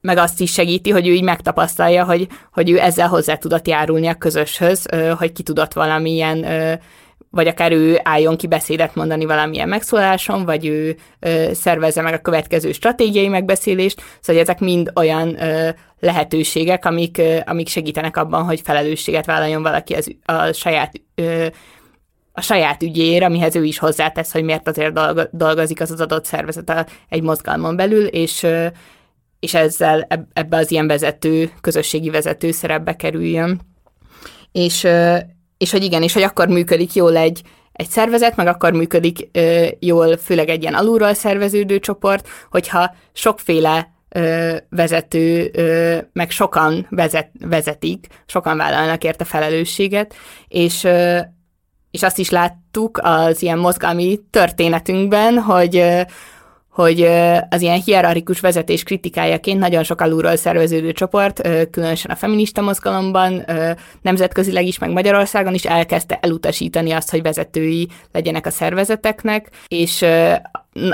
meg 0.00 0.16
azt 0.16 0.40
is 0.40 0.52
segíti, 0.52 0.90
hogy 0.90 1.08
ő 1.08 1.12
így 1.12 1.22
megtapasztalja, 1.22 2.04
hogy, 2.04 2.28
hogy 2.52 2.70
ő 2.70 2.78
ezzel 2.78 3.08
hozzá 3.08 3.34
tudott 3.34 3.68
járulni 3.68 4.06
a 4.06 4.14
közöshöz, 4.14 4.86
hogy 5.18 5.32
ki 5.32 5.42
tudott 5.42 5.72
valamilyen 5.72 6.46
vagy 7.30 7.46
akár 7.46 7.72
ő 7.72 8.00
álljon 8.02 8.36
ki 8.36 8.46
beszédet 8.46 8.94
mondani 8.94 9.24
valamilyen 9.24 9.68
megszóláson, 9.68 10.44
vagy 10.44 10.66
ő 10.66 10.96
ö, 11.20 11.50
szervezze 11.52 12.02
meg 12.02 12.14
a 12.14 12.18
következő 12.18 12.72
stratégiai 12.72 13.28
megbeszélést, 13.28 14.02
szóval 14.20 14.42
ezek 14.42 14.60
mind 14.60 14.90
olyan 14.94 15.36
lehetőségek, 16.00 16.84
amik, 16.84 17.22
amik 17.44 17.68
segítenek 17.68 18.16
abban, 18.16 18.44
hogy 18.44 18.60
felelősséget 18.60 19.26
vállaljon 19.26 19.62
valaki 19.62 19.94
az, 19.94 20.14
a 20.24 20.52
saját 20.52 20.92
a 22.32 22.40
saját 22.40 22.82
ügyéért, 22.82 23.24
amihez 23.24 23.56
ő 23.56 23.64
is 23.64 23.78
hozzátesz, 23.78 24.32
hogy 24.32 24.42
miért 24.42 24.68
azért 24.68 25.00
dolgozik 25.30 25.80
az 25.80 25.90
az 25.90 26.00
adott 26.00 26.24
szervezet 26.24 26.90
egy 27.08 27.22
mozgalmon 27.22 27.76
belül, 27.76 28.06
és, 28.06 28.46
és 29.40 29.54
ezzel 29.54 30.06
ebbe 30.32 30.56
az 30.56 30.70
ilyen 30.70 30.86
vezető, 30.86 31.50
közösségi 31.60 32.10
vezető 32.10 32.50
szerepbe 32.50 32.96
kerüljön. 32.96 33.60
És, 34.52 34.86
és 35.58 35.70
hogy 35.70 35.84
igen, 35.84 36.02
és 36.02 36.12
hogy 36.12 36.22
akkor 36.22 36.48
működik 36.48 36.94
jól 36.94 37.16
egy, 37.16 37.42
egy 37.72 37.88
szervezet, 37.88 38.36
meg 38.36 38.46
akkor 38.46 38.72
működik 38.72 39.30
jól, 39.78 40.16
főleg 40.16 40.48
egy 40.48 40.62
ilyen 40.62 40.74
alulról 40.74 41.14
szerveződő 41.14 41.78
csoport, 41.78 42.28
hogyha 42.50 42.94
sokféle 43.12 43.92
vezető, 44.68 45.50
meg 46.12 46.30
sokan 46.30 46.86
vezet, 46.90 47.30
vezetik, 47.40 48.06
sokan 48.26 48.56
vállalnak 48.56 49.04
érte 49.04 49.24
felelősséget, 49.24 50.14
és, 50.48 50.88
és 51.90 52.02
azt 52.02 52.18
is 52.18 52.30
láttuk 52.30 53.00
az 53.02 53.42
ilyen 53.42 53.58
mozgalmi 53.58 54.20
történetünkben, 54.30 55.38
hogy, 55.38 55.84
hogy 56.80 57.02
az 57.48 57.60
ilyen 57.60 57.80
hierarchikus 57.84 58.40
vezetés 58.40 58.82
kritikájaként 58.82 59.58
nagyon 59.58 59.82
sok 59.82 60.00
alulról 60.00 60.36
szerveződő 60.36 60.92
csoport, 60.92 61.48
különösen 61.70 62.10
a 62.10 62.16
feminista 62.16 62.60
mozgalomban, 62.60 63.44
nemzetközileg 64.02 64.66
is, 64.66 64.78
meg 64.78 64.90
Magyarországon 64.90 65.54
is 65.54 65.64
elkezdte 65.64 66.18
elutasítani 66.22 66.90
azt, 66.92 67.10
hogy 67.10 67.22
vezetői 67.22 67.88
legyenek 68.12 68.46
a 68.46 68.50
szervezeteknek, 68.50 69.50
és 69.68 70.04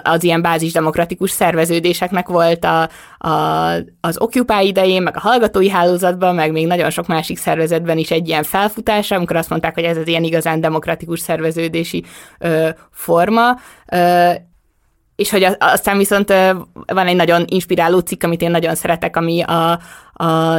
az 0.03 0.25
ilyen 0.25 0.43
bázisdemokratikus 0.43 1.31
szerveződéseknek 1.31 2.29
volt 2.29 2.65
a, 2.65 2.89
a, 3.19 3.73
az 4.01 4.21
Occupy 4.21 4.67
idején, 4.67 5.03
meg 5.03 5.17
a 5.17 5.21
hallgatói 5.21 5.69
hálózatban, 5.69 6.35
meg 6.35 6.53
még 6.53 6.67
nagyon 6.67 6.91
sok 6.91 7.07
másik 7.07 7.39
szervezetben 7.39 7.99
is 7.99 8.11
egy 8.11 8.29
ilyen 8.29 8.43
felfutása, 8.43 9.17
amikor 9.17 9.37
azt 9.37 9.51
mondták, 9.51 9.75
hogy 9.75 9.85
ez 9.85 9.97
az 9.97 10.07
ilyen 10.07 10.25
igazán 10.25 10.61
demokratikus 10.61 11.21
szerveződési 11.21 12.05
ö, 12.39 12.69
forma, 12.91 13.59
ö, 13.93 14.31
és 15.17 15.31
hogy 15.31 15.47
aztán 15.59 15.99
viszont 15.99 16.29
van 16.87 17.07
egy 17.07 17.17
nagyon 17.17 17.45
inspiráló 17.47 17.99
cikk, 17.99 18.23
amit 18.23 18.43
én 18.43 18.51
nagyon 18.51 18.75
szeretek, 18.75 19.17
ami 19.17 19.43
a, 19.43 19.81
a, 20.13 20.25
a 20.25 20.59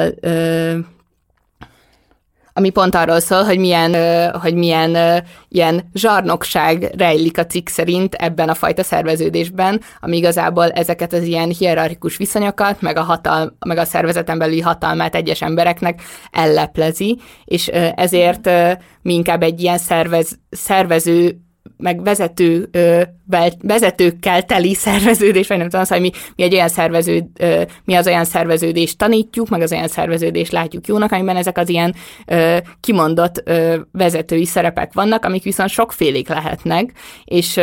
ami 2.58 2.70
pont 2.70 2.95
arról 2.95 3.20
szól, 3.20 3.43
hogy 3.43 3.60
milyen, 3.60 3.93
hogy 4.39 4.53
milyen 4.53 5.24
ilyen 5.47 5.89
zsarnokság 5.93 6.91
rejlik 6.97 7.38
a 7.38 7.45
cikk 7.45 7.68
szerint 7.68 8.14
ebben 8.14 8.49
a 8.49 8.53
fajta 8.53 8.84
szerveződésben, 8.84 9.82
ami 9.99 10.18
igazából 10.18 10.72
ezeket 10.72 11.14
az 11.14 11.24
ilyen 11.24 11.49
hierarchikus 11.49 12.18
viszonyokat, 12.18 12.82
meg 12.82 12.97
a, 12.97 13.01
hatal, 13.01 13.58
meg 13.66 13.78
a 13.78 13.86
szervezeten 13.86 14.38
belüli 14.38 14.62
hatalmát 14.62 15.16
egyes 15.16 15.41
embereknek 15.41 16.01
elleplezi, 16.32 17.20
és 17.45 17.68
ezért 17.95 18.49
mi 19.01 19.14
inkább 19.14 19.43
egy 19.43 19.62
ilyen 19.62 19.78
szervez, 19.78 20.39
szervező 20.49 21.47
meg 21.78 22.03
vezető, 22.03 22.70
vezetőkkel 23.61 24.43
teli 24.43 24.74
szerveződés, 24.74 25.47
vagy 25.47 25.57
nem 25.57 25.70
tudom, 25.70 25.86
hogy 25.89 26.01
mi, 26.01 26.11
mi 26.36 26.43
egy 26.43 26.53
olyan 26.53 26.68
szervező, 26.68 27.32
mi 27.84 27.93
az 27.93 28.07
olyan 28.07 28.26
szerveződést 28.26 28.97
tanítjuk, 28.97 29.49
meg 29.49 29.61
az 29.61 29.72
olyan 29.72 29.88
szerveződést 29.88 30.51
látjuk 30.51 30.88
jónak, 30.88 31.11
amiben 31.11 31.36
ezek 31.36 31.57
az 31.57 31.70
ilyen 31.70 31.95
kimondott 32.80 33.43
vezetői 33.91 34.45
szerepek 34.45 34.93
vannak, 34.93 35.26
amik 35.26 35.43
viszont 35.43 35.70
sokfélék 35.70 36.28
lehetnek, 36.28 36.91
és, 37.24 37.59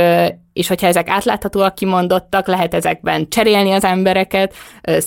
és 0.53 0.69
hogyha 0.69 0.87
ezek 0.87 1.09
átláthatóak, 1.09 1.75
kimondottak, 1.75 2.47
lehet 2.47 2.75
ezekben 2.75 3.29
cserélni 3.29 3.73
az 3.73 3.85
embereket, 3.85 4.55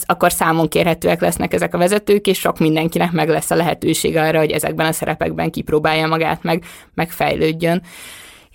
akkor 0.05 0.31
számon 0.31 0.67
kérhetőek 0.67 1.21
lesznek 1.21 1.53
ezek 1.53 1.73
a 1.73 1.77
vezetők, 1.77 2.27
és 2.27 2.39
sok 2.39 2.59
mindenkinek 2.59 3.11
meg 3.11 3.29
lesz 3.29 3.51
a 3.51 3.55
lehetőség 3.55 4.15
arra, 4.15 4.39
hogy 4.39 4.51
ezekben 4.51 4.85
a 4.85 4.91
szerepekben 4.91 5.51
kipróbálja 5.51 6.07
magát, 6.07 6.43
meg, 6.43 6.63
megfejlődjön. 6.93 7.81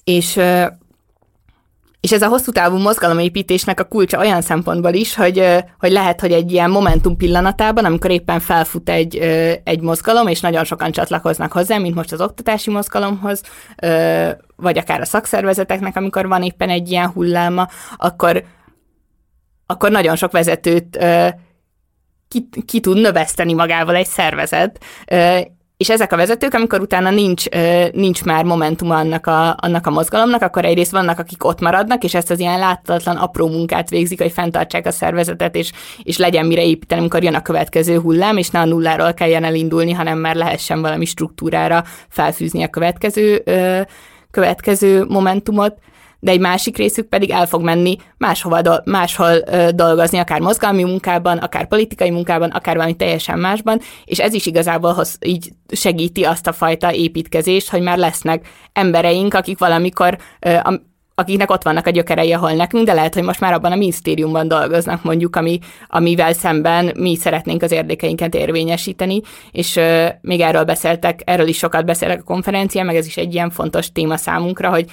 És 0.05 0.40
és 2.03 2.12
ez 2.12 2.22
a 2.22 2.28
hosszú 2.28 2.53
távú 2.53 2.76
mozgalomépítésnek 2.76 3.80
a 3.80 3.84
kulcsa 3.84 4.18
olyan 4.18 4.40
szempontból 4.40 4.92
is, 4.92 5.14
hogy, 5.14 5.44
hogy 5.78 5.90
lehet, 5.90 6.20
hogy 6.20 6.32
egy 6.32 6.53
ilyen 6.53 6.70
momentum 6.70 7.16
pillanatában, 7.16 7.84
amikor 7.84 8.11
éppen 8.11 8.40
felfut 8.40 8.88
egy, 8.88 9.16
egy 9.64 9.80
mozgalom, 9.80 10.26
és 10.26 10.40
nagyon 10.40 10.64
sokan 10.64 10.90
csatlakoznak 10.90 11.53
hozzá, 11.53 11.78
mint 11.78 11.94
most 11.94 12.12
az 12.12 12.20
oktatási 12.20 12.70
mozgalomhoz, 12.70 13.42
vagy 14.57 14.78
akár 14.78 15.00
a 15.00 15.05
szakszervezeteknek, 15.05 15.96
amikor 15.96 16.28
van 16.28 16.42
éppen 16.42 16.68
egy 16.68 16.90
ilyen 16.90 17.11
hulláma, 17.11 17.68
akkor, 17.96 18.44
akkor 19.66 19.90
nagyon 19.90 20.16
sok 20.16 20.32
vezetőt 20.32 20.98
ki, 22.28 22.48
ki 22.66 22.80
tud 22.80 23.00
növeszteni 23.00 23.53
magával 23.53 23.94
egy 23.94 24.07
szervezet, 24.07 24.84
és 25.83 25.91
ezek 25.91 26.12
a 26.12 26.16
vezetők, 26.16 26.55
amikor 26.55 26.80
utána 26.80 27.11
nincs, 27.11 27.45
nincs 27.93 28.24
már 28.24 28.45
momentum 28.45 28.91
annak 28.91 29.26
a, 29.26 29.57
annak 29.61 29.87
a 29.87 29.91
mozgalomnak, 29.91 30.43
akkor 30.43 30.64
egyrészt 30.64 30.91
vannak, 30.91 31.18
akik 31.18 31.45
ott 31.45 31.61
maradnak, 31.61 32.05
és 32.05 32.14
ezt 32.14 32.30
az 32.30 32.39
ilyen 32.39 32.59
láthatatlan 32.59 33.16
apró 33.16 33.49
munkát 33.49 33.91
végzik, 33.91 34.20
hogy 34.20 34.33
fenntartsák 34.33 34.87
a 34.87 34.91
szervezetet, 34.91 35.57
és, 35.57 35.72
és 36.03 36.18
legyen 36.18 36.47
mire 36.47 36.64
építeni, 36.64 37.01
amikor 37.01 37.22
jön 37.22 37.35
a 37.35 37.43
következő 37.43 37.99
hullám, 37.99 38.37
és 38.37 38.49
ne 38.49 38.61
a 38.61 38.64
nulláról 38.64 39.14
kelljen 39.14 39.45
elindulni, 39.45 39.93
hanem 39.93 40.18
már 40.18 40.35
lehessen 40.35 40.80
valami 40.80 41.05
struktúrára 41.05 41.85
felfűzni 42.09 42.62
a 42.62 42.68
következő, 42.68 43.43
következő 44.30 45.05
momentumot 45.09 45.74
de 46.25 46.31
egy 46.31 46.41
másik 46.41 46.77
részük 46.77 47.09
pedig 47.09 47.31
el 47.31 47.47
fog 47.47 47.62
menni 47.62 47.97
máshova, 48.16 48.62
do- 48.62 48.85
máshol 48.85 49.43
ö, 49.47 49.68
dolgozni, 49.75 50.18
akár 50.18 50.41
mozgalmi 50.41 50.83
munkában, 50.83 51.39
akár 51.39 51.66
politikai 51.66 52.11
munkában, 52.11 52.51
akár 52.51 52.75
valami 52.75 52.95
teljesen 52.95 53.39
másban, 53.39 53.81
és 54.05 54.18
ez 54.18 54.35
is 54.35 54.47
igazából 54.47 54.93
hoz, 54.93 55.16
így 55.27 55.53
segíti 55.73 56.25
azt 56.25 56.47
a 56.47 56.53
fajta 56.53 56.93
építkezést, 56.93 57.70
hogy 57.70 57.83
már 57.83 57.99
lesznek 57.99 58.47
embereink, 58.73 59.35
akik 59.35 59.59
valamikor 59.59 60.18
ö, 60.41 60.57
akiknek 61.14 61.51
ott 61.51 61.62
vannak 61.62 61.87
a 61.87 61.91
gyökerei, 61.91 62.33
ahol 62.33 62.53
nekünk, 62.53 62.87
de 62.87 62.93
lehet, 62.93 63.14
hogy 63.14 63.23
most 63.23 63.41
már 63.41 63.53
abban 63.53 63.73
a 63.73 63.77
minisztériumban 63.77 64.49
dolgoznak 64.49 65.03
mondjuk, 65.03 65.37
ami, 65.37 65.59
amivel 65.89 66.33
szemben 66.33 66.93
mi 66.97 67.16
szeretnénk 67.16 67.62
az 67.62 67.73
érdekeinket 67.73 68.35
érvényesíteni, 68.35 69.20
és 69.51 69.77
ö, 69.77 70.07
még 70.20 70.41
erről 70.41 70.64
beszéltek, 70.64 71.20
erről 71.25 71.49
is 71.49 71.57
sokat 71.59 71.85
beszélek 71.85 72.20
a 72.20 72.25
konferencián, 72.25 72.87
meg 72.87 72.97
ez 72.97 73.07
is 73.07 73.16
egy 73.16 73.35
ilyen 73.35 73.51
fontos 73.51 73.93
téma 73.93 74.16
számunkra, 74.16 74.70
hogy 74.70 74.85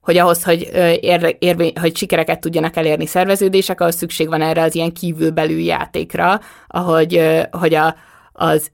hogy 0.00 0.16
ahhoz, 0.16 0.44
hogy, 0.44 0.70
ér, 1.00 1.36
ér, 1.38 1.72
hogy 1.80 1.96
sikereket 1.96 2.40
tudjanak 2.40 2.76
elérni 2.76 3.06
szerveződések, 3.06 3.80
ahhoz 3.80 3.96
szükség 3.96 4.28
van 4.28 4.42
erre 4.42 4.62
az 4.62 4.74
ilyen 4.74 4.92
kívülbelül 4.92 5.58
játékra, 5.58 6.40
ahogy 6.66 7.38
hogy 7.50 7.74
a, 7.74 7.94
az 8.32 8.70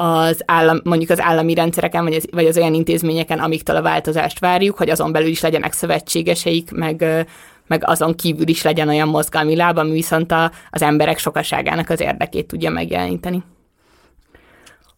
az 0.00 0.42
állam, 0.44 0.80
mondjuk 0.84 1.10
az 1.10 1.20
állami 1.20 1.54
rendszereken, 1.54 2.04
vagy 2.04 2.14
az, 2.14 2.26
vagy 2.30 2.46
az 2.46 2.56
olyan 2.56 2.74
intézményeken, 2.74 3.38
amiktől 3.38 3.76
a 3.76 3.82
változást 3.82 4.38
várjuk, 4.38 4.76
hogy 4.76 4.90
azon 4.90 5.12
belül 5.12 5.28
is 5.28 5.40
legyenek 5.40 5.72
szövetségeseik, 5.72 6.70
meg, 6.70 7.26
meg 7.66 7.82
azon 7.86 8.14
kívül 8.14 8.48
is 8.48 8.62
legyen 8.62 8.88
olyan 8.88 9.08
mozgalmi 9.08 9.56
láb, 9.56 9.76
ami 9.76 9.90
viszont 9.90 10.32
a, 10.32 10.52
az 10.70 10.82
emberek 10.82 11.18
sokaságának 11.18 11.90
az 11.90 12.00
érdekét 12.00 12.46
tudja 12.46 12.70
megjeleníteni. 12.70 13.42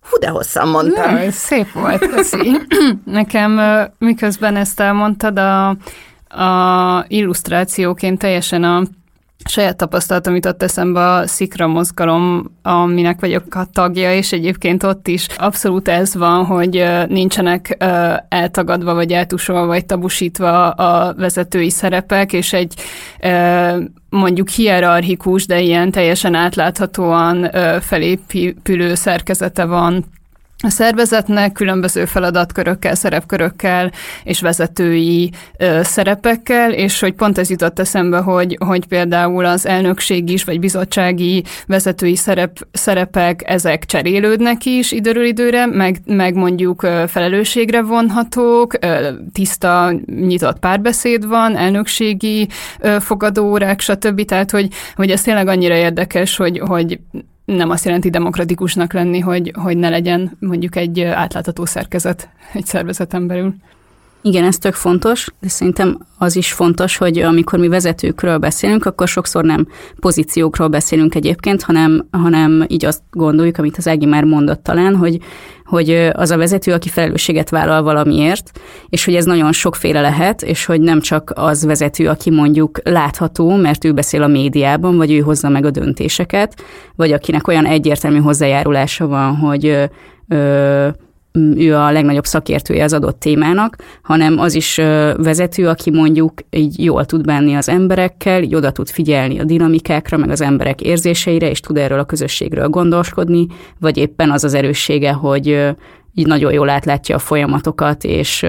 Hú, 0.01 0.19
de 0.19 0.29
hosszan 0.29 0.69
mondtam. 0.69 1.15
Na, 1.15 1.31
szép 1.31 1.73
volt, 1.73 2.07
köszi. 2.07 2.57
Nekem 3.05 3.61
miközben 3.99 4.57
ezt 4.57 4.81
elmondtad, 4.81 5.39
a, 5.39 5.69
a 6.43 7.05
illusztrációként 7.09 8.19
teljesen 8.19 8.65
a 8.65 8.83
saját 9.45 9.77
tapasztalatom 9.77 10.35
jutott 10.35 10.63
eszembe 10.63 11.13
a 11.13 11.27
Szikra 11.27 11.67
mozgalom, 11.67 12.45
aminek 12.63 13.21
vagyok 13.21 13.55
a 13.55 13.67
tagja, 13.73 14.15
és 14.15 14.33
egyébként 14.33 14.83
ott 14.83 15.09
is 15.09 15.27
abszolút 15.37 15.89
ez 15.89 16.15
van, 16.15 16.45
hogy 16.45 16.85
nincsenek 17.09 17.77
eltagadva, 18.29 18.95
vagy 18.95 19.13
eltusolva, 19.13 19.67
vagy 19.67 19.87
tabusítva 19.87 20.71
a 20.71 21.15
vezetői 21.15 21.71
szerepek, 21.71 22.33
és 22.33 22.53
egy 22.53 22.75
mondjuk 24.09 24.49
hierarchikus, 24.49 25.47
de 25.47 25.61
ilyen 25.61 25.91
teljesen 25.91 26.35
átláthatóan 26.35 27.51
felépülő 27.81 28.95
szerkezete 28.95 29.65
van 29.65 30.05
a 30.63 30.71
szervezetnek 30.71 31.53
különböző 31.53 32.05
feladatkörökkel, 32.05 32.95
szerepkörökkel 32.95 33.91
és 34.25 34.41
vezetői 34.41 35.33
ö, 35.59 35.81
szerepekkel, 35.83 36.73
és 36.73 37.01
hogy 37.01 37.13
pont 37.15 37.39
ez 37.39 37.51
jutott 37.51 37.79
eszembe, 37.79 38.19
hogy, 38.19 38.57
hogy 38.67 38.87
például 38.87 39.45
az 39.45 39.67
elnökség 39.67 40.31
is, 40.31 40.45
vagy 40.45 40.61
bizottsági 40.61 41.45
vezetői 41.67 42.17
szerep, 42.17 42.67
szerepek, 42.73 43.43
ezek 43.47 43.85
cserélődnek 43.85 44.65
is 44.65 44.93
időről 44.93 45.25
időre, 45.25 45.67
meg, 45.67 45.97
meg 46.05 46.35
mondjuk 46.35 46.83
ö, 46.83 47.05
felelősségre 47.09 47.83
vonhatók, 47.83 48.75
ö, 48.81 49.09
tiszta, 49.33 49.93
nyitott 50.07 50.59
párbeszéd 50.59 51.27
van, 51.27 51.57
elnökségi 51.57 52.49
ö, 52.81 52.97
fogadórák, 53.01 53.81
stb. 53.81 54.25
Tehát, 54.25 54.51
hogy, 54.51 54.69
hogy 54.95 55.11
ez 55.11 55.23
tényleg 55.23 55.49
annyira 55.49 55.75
érdekes, 55.75 56.37
hogy, 56.37 56.59
hogy 56.59 56.99
nem 57.57 57.71
azt 57.71 57.85
jelenti 57.85 58.11
demokratikusnak 58.11 58.93
lenni, 58.93 59.19
hogy, 59.19 59.53
hogy 59.55 59.77
ne 59.77 59.89
legyen 59.89 60.37
mondjuk 60.39 60.77
egy 60.77 61.01
átlátható 61.01 61.65
szerkezet 61.65 62.29
egy 62.53 62.67
szervezeten 62.67 63.27
belül. 63.27 63.55
Igen, 64.23 64.45
ez 64.45 64.59
tök 64.59 64.75
fontos, 64.75 65.29
de 65.41 65.49
szerintem 65.49 65.99
az 66.19 66.37
is 66.37 66.53
fontos, 66.53 66.97
hogy 66.97 67.19
amikor 67.19 67.59
mi 67.59 67.69
vezetőkről 67.69 68.39
beszélünk, 68.39 68.87
akkor 68.87 69.09
sokszor 69.09 69.45
nem 69.45 69.67
pozíciókról 70.01 70.69
beszélünk 70.69 71.15
egyébként, 71.15 71.63
hanem, 71.63 72.09
hanem 72.11 72.65
így 72.69 72.85
azt 72.85 73.03
gondoljuk, 73.11 73.59
amit 73.59 73.77
az 73.77 73.89
Ági 73.89 74.07
már 74.07 74.25
mondott 74.25 74.63
talán, 74.63 74.97
hogy, 74.97 75.19
hogy 75.65 75.91
az 76.13 76.31
a 76.31 76.37
vezető, 76.37 76.73
aki 76.73 76.89
felelősséget 76.89 77.51
vállal 77.51 77.83
valamiért, 77.83 78.61
és 78.89 79.05
hogy 79.05 79.15
ez 79.15 79.25
nagyon 79.25 79.53
sokféle 79.53 80.01
lehet, 80.01 80.43
és 80.43 80.65
hogy 80.65 80.81
nem 80.81 81.01
csak 81.01 81.33
az 81.35 81.65
vezető, 81.65 82.09
aki 82.09 82.31
mondjuk 82.31 82.81
látható, 82.85 83.57
mert 83.57 83.85
ő 83.85 83.93
beszél 83.93 84.23
a 84.23 84.27
médiában, 84.27 84.97
vagy 84.97 85.13
ő 85.13 85.19
hozza 85.19 85.49
meg 85.49 85.65
a 85.65 85.71
döntéseket, 85.71 86.63
vagy 86.97 87.13
akinek 87.13 87.49
olyan 87.49 87.67
egyértelmű 87.67 88.19
hozzájárulása 88.19 89.07
van, 89.07 89.37
hogy 89.37 89.89
ö, 90.29 90.89
ő 91.33 91.77
a 91.77 91.91
legnagyobb 91.91 92.25
szakértője 92.25 92.85
az 92.85 92.93
adott 92.93 93.21
témának, 93.21 93.77
hanem 94.03 94.39
az 94.39 94.55
is 94.55 94.77
vezető, 95.17 95.69
aki 95.69 95.91
mondjuk 95.91 96.33
így 96.51 96.85
jól 96.85 97.05
tud 97.05 97.25
bánni 97.25 97.55
az 97.55 97.69
emberekkel, 97.69 98.43
így 98.43 98.55
oda 98.55 98.71
tud 98.71 98.89
figyelni 98.89 99.39
a 99.39 99.45
dinamikákra, 99.45 100.17
meg 100.17 100.31
az 100.31 100.41
emberek 100.41 100.81
érzéseire, 100.81 101.51
és 101.51 101.61
tud 101.61 101.77
erről 101.77 101.99
a 101.99 102.05
közösségről 102.05 102.69
gondoskodni, 102.69 103.47
vagy 103.81 103.97
éppen 103.97 104.31
az 104.31 104.45
az 104.45 104.55
erőssége, 104.55 105.13
hogy 105.13 105.75
így 106.15 106.27
nagyon 106.27 106.53
jól 106.53 106.69
átlátja 106.69 107.15
a 107.15 107.19
folyamatokat, 107.19 108.05
és 108.05 108.47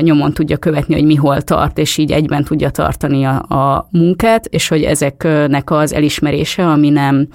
nyomon 0.00 0.32
tudja 0.32 0.56
követni, 0.56 0.94
hogy 0.94 1.04
mi 1.04 1.14
hol 1.14 1.42
tart, 1.42 1.78
és 1.78 1.96
így 1.96 2.12
egyben 2.12 2.44
tudja 2.44 2.70
tartani 2.70 3.24
a, 3.24 3.34
a 3.38 3.88
munkát, 3.90 4.46
és 4.46 4.68
hogy 4.68 4.82
ezeknek 4.82 5.70
az 5.70 5.92
elismerése, 5.92 6.66
ami 6.66 6.88
nem 6.88 7.28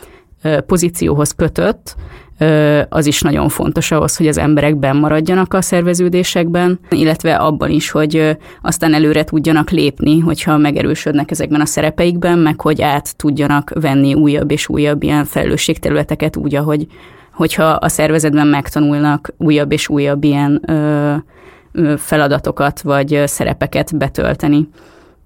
pozícióhoz 0.66 1.32
kötött, 1.32 1.96
az 2.90 3.06
is 3.06 3.22
nagyon 3.22 3.50
fontos 3.50 3.92
ahhoz, 3.92 4.18
hogy 4.18 4.28
az 4.28 4.38
emberek 4.38 4.78
benn 4.78 4.98
maradjanak 4.98 5.54
a 5.54 5.62
szerveződésekben, 5.62 6.80
illetve 6.90 7.36
abban 7.36 7.70
is, 7.70 7.92
hogy 7.92 8.38
aztán 8.62 8.94
előre 8.94 9.24
tudjanak 9.24 9.70
lépni, 9.70 10.20
hogyha 10.20 10.58
megerősödnek 10.58 11.32
ezekben 11.32 11.62
a 11.62 11.66
szerepeikben, 11.66 12.38
meg 12.38 12.62
hogy 12.62 12.82
át 12.82 13.18
tudjanak 13.18 13.72
venni 13.80 14.14
újabb 14.14 14.52
és 14.52 14.70
újabb 14.70 15.04
ilyen 15.04 15.26
felelősségterületeket 15.26 16.38
úgy, 16.38 16.56
ahogy 16.56 16.88
hogyha 17.32 17.64
a 17.64 17.90
szervezetben 17.90 18.48
megtanulnak 18.48 19.34
újabb 19.38 19.72
és 19.72 19.90
újabb 19.90 20.24
ilyen 20.24 20.62
ö, 20.68 21.16
feladatokat 21.98 22.82
vagy 22.82 23.22
szerepeket 23.26 23.98
betölteni. 23.98 24.70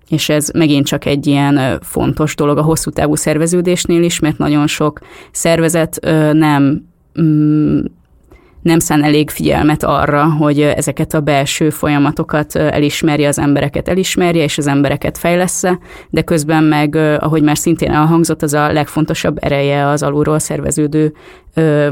És 0.10 0.30
ez 0.30 0.49
megint 0.53 0.86
csak 0.86 1.05
egy 1.05 1.28
ilyen 1.28 1.80
fontos 1.82 2.36
dolog 2.36 2.57
a 2.57 2.62
hosszú 2.62 2.89
távú 2.89 3.16
szerveződésnél 3.16 4.03
is, 4.03 4.20
mert 4.20 4.38
nagyon 4.38 4.68
sok 4.68 4.99
szervezet 5.32 5.99
nem 6.32 6.89
mm, 7.22 7.80
nem 8.61 8.80
szán 8.80 9.03
elég 9.03 9.30
figyelmet 9.30 9.84
arra, 9.84 10.24
hogy 10.24 10.61
ezeket 10.61 11.13
a 11.13 11.20
belső 11.20 11.70
folyamatokat 11.70 12.55
elismerje, 12.55 13.28
az 13.28 13.39
embereket 13.39 13.88
elismerje, 13.88 14.43
és 14.43 14.57
az 14.57 14.67
embereket 14.67 15.17
fejlesz 15.17 15.63
de 16.09 16.22
közben 16.22 16.63
meg, 16.63 16.95
ahogy 16.95 17.41
már 17.41 17.57
szintén 17.57 17.91
elhangzott, 17.91 18.41
az 18.41 18.53
a 18.53 18.72
legfontosabb 18.72 19.38
ereje 19.39 19.88
az 19.88 20.03
alulról 20.03 20.39
szerveződő 20.39 21.13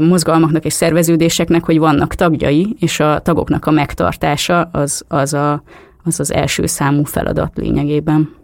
mozgalmaknak 0.00 0.64
és 0.64 0.72
szerveződéseknek, 0.72 1.64
hogy 1.64 1.78
vannak 1.78 2.14
tagjai, 2.14 2.76
és 2.80 3.00
a 3.00 3.18
tagoknak 3.18 3.66
a 3.66 3.70
megtartása 3.70 4.68
az 4.72 5.04
az, 5.08 5.34
a, 5.34 5.62
az, 6.04 6.20
az 6.20 6.32
első 6.32 6.66
számú 6.66 7.04
feladat 7.04 7.52
lényegében. 7.54 8.36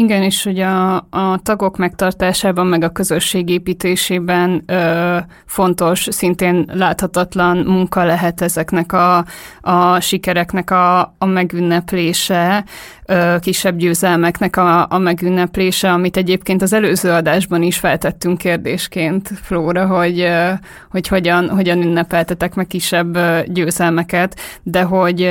Igen, 0.00 0.22
és 0.22 0.42
hogy 0.42 0.60
a, 0.60 0.96
a 0.96 1.38
tagok 1.42 1.76
megtartásában, 1.76 2.66
meg 2.66 2.82
a 2.82 2.90
közösség 2.90 3.48
építésében 3.48 4.62
ö, 4.66 5.16
fontos, 5.46 6.06
szintén 6.10 6.70
láthatatlan 6.72 7.56
munka 7.56 8.04
lehet 8.04 8.40
ezeknek 8.40 8.92
a, 8.92 9.24
a 9.60 10.00
sikereknek 10.00 10.70
a, 10.70 11.00
a 11.18 11.26
megünneplése, 11.26 12.64
ö, 13.06 13.36
kisebb 13.40 13.76
győzelmeknek 13.76 14.56
a, 14.56 14.86
a 14.90 14.98
megünneplése, 14.98 15.92
amit 15.92 16.16
egyébként 16.16 16.62
az 16.62 16.72
előző 16.72 17.10
adásban 17.10 17.62
is 17.62 17.78
feltettünk 17.78 18.38
kérdésként, 18.38 19.30
Flóra, 19.42 19.86
hogy, 19.86 20.20
ö, 20.20 20.50
hogy 20.90 21.08
hogyan, 21.08 21.48
hogyan 21.48 21.82
ünnepeltetek 21.82 22.54
meg 22.54 22.66
kisebb 22.66 23.18
győzelmeket, 23.46 24.40
de 24.62 24.82
hogy 24.82 25.30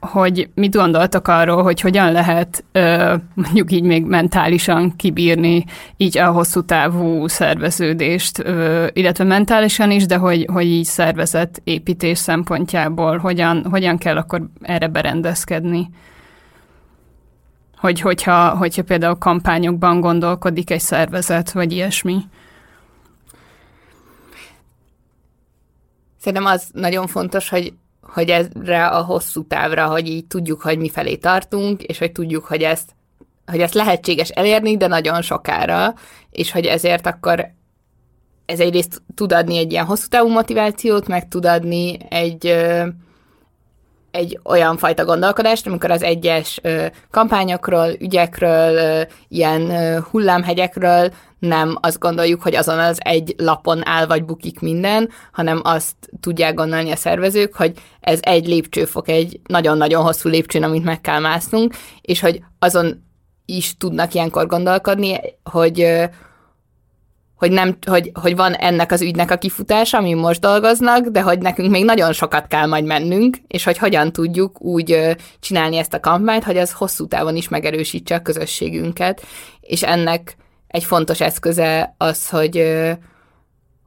hogy 0.00 0.50
mit 0.54 0.74
gondoltak 0.74 1.28
arról, 1.28 1.62
hogy 1.62 1.80
hogyan 1.80 2.12
lehet 2.12 2.64
ö, 2.72 3.14
mondjuk 3.34 3.72
így 3.72 3.82
még 3.82 4.04
mentálisan 4.04 4.96
kibírni 4.96 5.64
így 5.96 6.18
a 6.18 6.30
hosszú 6.30 6.64
távú 6.64 7.26
szerveződést, 7.26 8.38
ö, 8.38 8.86
illetve 8.92 9.24
mentálisan 9.24 9.90
is, 9.90 10.06
de 10.06 10.16
hogy, 10.16 10.46
hogy 10.52 10.66
így 10.66 10.84
szervezett 10.84 11.60
építés 11.64 12.18
szempontjából 12.18 13.18
hogyan, 13.18 13.64
hogyan 13.70 13.98
kell 13.98 14.16
akkor 14.16 14.48
erre 14.62 14.88
berendezkedni. 14.88 15.90
Hogy, 17.76 18.00
hogyha, 18.00 18.56
hogyha 18.56 18.82
például 18.82 19.18
kampányokban 19.18 20.00
gondolkodik 20.00 20.70
egy 20.70 20.80
szervezet, 20.80 21.52
vagy 21.52 21.72
ilyesmi. 21.72 22.18
Szerintem 26.20 26.52
az 26.52 26.68
nagyon 26.72 27.06
fontos, 27.06 27.48
hogy 27.48 27.72
hogy 28.08 28.30
ezre 28.30 28.86
a 28.86 29.02
hosszú 29.02 29.46
távra, 29.46 29.86
hogy 29.86 30.08
így 30.08 30.26
tudjuk, 30.26 30.60
hogy 30.60 30.78
mi 30.78 30.88
felé 30.88 31.16
tartunk, 31.16 31.82
és 31.82 31.98
hogy 31.98 32.12
tudjuk, 32.12 32.44
hogy 32.44 32.62
ezt, 32.62 32.90
hogy 33.46 33.60
ezt 33.60 33.74
lehetséges 33.74 34.28
elérni, 34.28 34.76
de 34.76 34.86
nagyon 34.86 35.22
sokára, 35.22 35.94
és 36.30 36.50
hogy 36.52 36.64
ezért 36.64 37.06
akkor 37.06 37.56
ez 38.46 38.60
egyrészt 38.60 39.02
tud 39.14 39.32
adni 39.32 39.58
egy 39.58 39.72
ilyen 39.72 39.84
hosszú 39.84 40.06
távú 40.08 40.28
motivációt, 40.28 41.08
meg 41.08 41.28
tud 41.28 41.46
adni 41.46 41.96
egy, 42.08 42.56
egy 44.10 44.40
olyan 44.44 44.76
fajta 44.76 45.04
gondolkodást, 45.04 45.66
amikor 45.66 45.90
az 45.90 46.02
egyes 46.02 46.60
kampányokról, 47.10 47.88
ügyekről, 47.98 49.06
ilyen 49.28 49.72
hullámhegyekről 50.10 51.12
nem 51.38 51.78
azt 51.80 51.98
gondoljuk, 51.98 52.42
hogy 52.42 52.54
azon 52.54 52.78
az 52.78 52.98
egy 53.04 53.34
lapon 53.36 53.88
áll 53.88 54.06
vagy 54.06 54.24
bukik 54.24 54.60
minden, 54.60 55.10
hanem 55.32 55.60
azt 55.64 55.94
tudják 56.20 56.54
gondolni 56.54 56.90
a 56.90 56.96
szervezők, 56.96 57.54
hogy 57.54 57.72
ez 58.00 58.18
egy 58.22 58.46
lépcsőfok, 58.46 59.08
egy 59.08 59.40
nagyon-nagyon 59.46 60.02
hosszú 60.02 60.28
lépcsőn, 60.28 60.62
amit 60.62 60.84
meg 60.84 61.00
kell 61.00 61.20
másznunk, 61.20 61.74
és 62.00 62.20
hogy 62.20 62.42
azon 62.58 63.06
is 63.44 63.76
tudnak 63.76 64.14
ilyenkor 64.14 64.46
gondolkodni, 64.46 65.20
hogy, 65.44 65.86
hogy, 67.38 67.50
nem, 67.50 67.78
hogy, 67.86 68.10
hogy 68.14 68.36
van 68.36 68.52
ennek 68.52 68.92
az 68.92 69.02
ügynek 69.02 69.30
a 69.30 69.36
kifutása, 69.36 69.98
ami 69.98 70.14
most 70.14 70.40
dolgoznak, 70.40 71.06
de 71.06 71.20
hogy 71.20 71.38
nekünk 71.38 71.70
még 71.70 71.84
nagyon 71.84 72.12
sokat 72.12 72.46
kell 72.46 72.66
majd 72.66 72.84
mennünk, 72.84 73.36
és 73.46 73.64
hogy 73.64 73.78
hogyan 73.78 74.12
tudjuk 74.12 74.62
úgy 74.62 75.16
csinálni 75.40 75.76
ezt 75.76 75.94
a 75.94 76.00
kampányt, 76.00 76.44
hogy 76.44 76.56
az 76.56 76.72
hosszú 76.72 77.06
távon 77.06 77.36
is 77.36 77.48
megerősítse 77.48 78.14
a 78.14 78.22
közösségünket, 78.22 79.22
és 79.60 79.82
ennek 79.82 80.36
egy 80.68 80.84
fontos 80.84 81.20
eszköze 81.20 81.94
az, 81.98 82.28
hogy, 82.28 82.56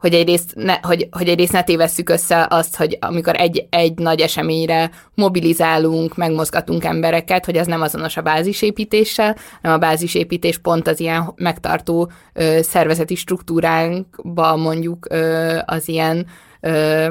hogy 0.02 0.14
egyrészt 0.14 0.52
ne, 0.56 0.78
hogy, 0.82 1.08
hogy 1.12 1.28
egyrészt 1.28 1.52
ne 1.52 1.64
tévesszük 1.64 2.10
össze 2.10 2.48
azt, 2.50 2.76
hogy 2.76 2.98
amikor 3.02 3.36
egy, 3.36 3.68
egy 3.70 4.00
nagy 4.00 4.20
eseményre 4.20 4.92
mobilizálunk, 5.14 6.16
megmozgatunk 6.16 6.84
embereket, 6.84 7.46
hogy 7.46 7.58
az 7.58 7.68
nem 7.68 7.82
azonos 7.82 8.18
a 8.18 8.22
bázisépítéssel, 8.22 9.36
hanem 9.62 9.78
a 9.78 9.80
bázisépítés 9.80 10.58
pont 10.58 10.88
az 10.88 11.00
ilyen 11.00 11.34
megtartó 11.36 12.12
ö, 12.34 12.60
szervezeti 12.62 13.16
struktúránkba 13.16 14.56
mondjuk 14.56 15.08
ö, 15.10 15.58
az 15.66 15.88
ilyen 15.88 16.28
ö, 16.60 17.10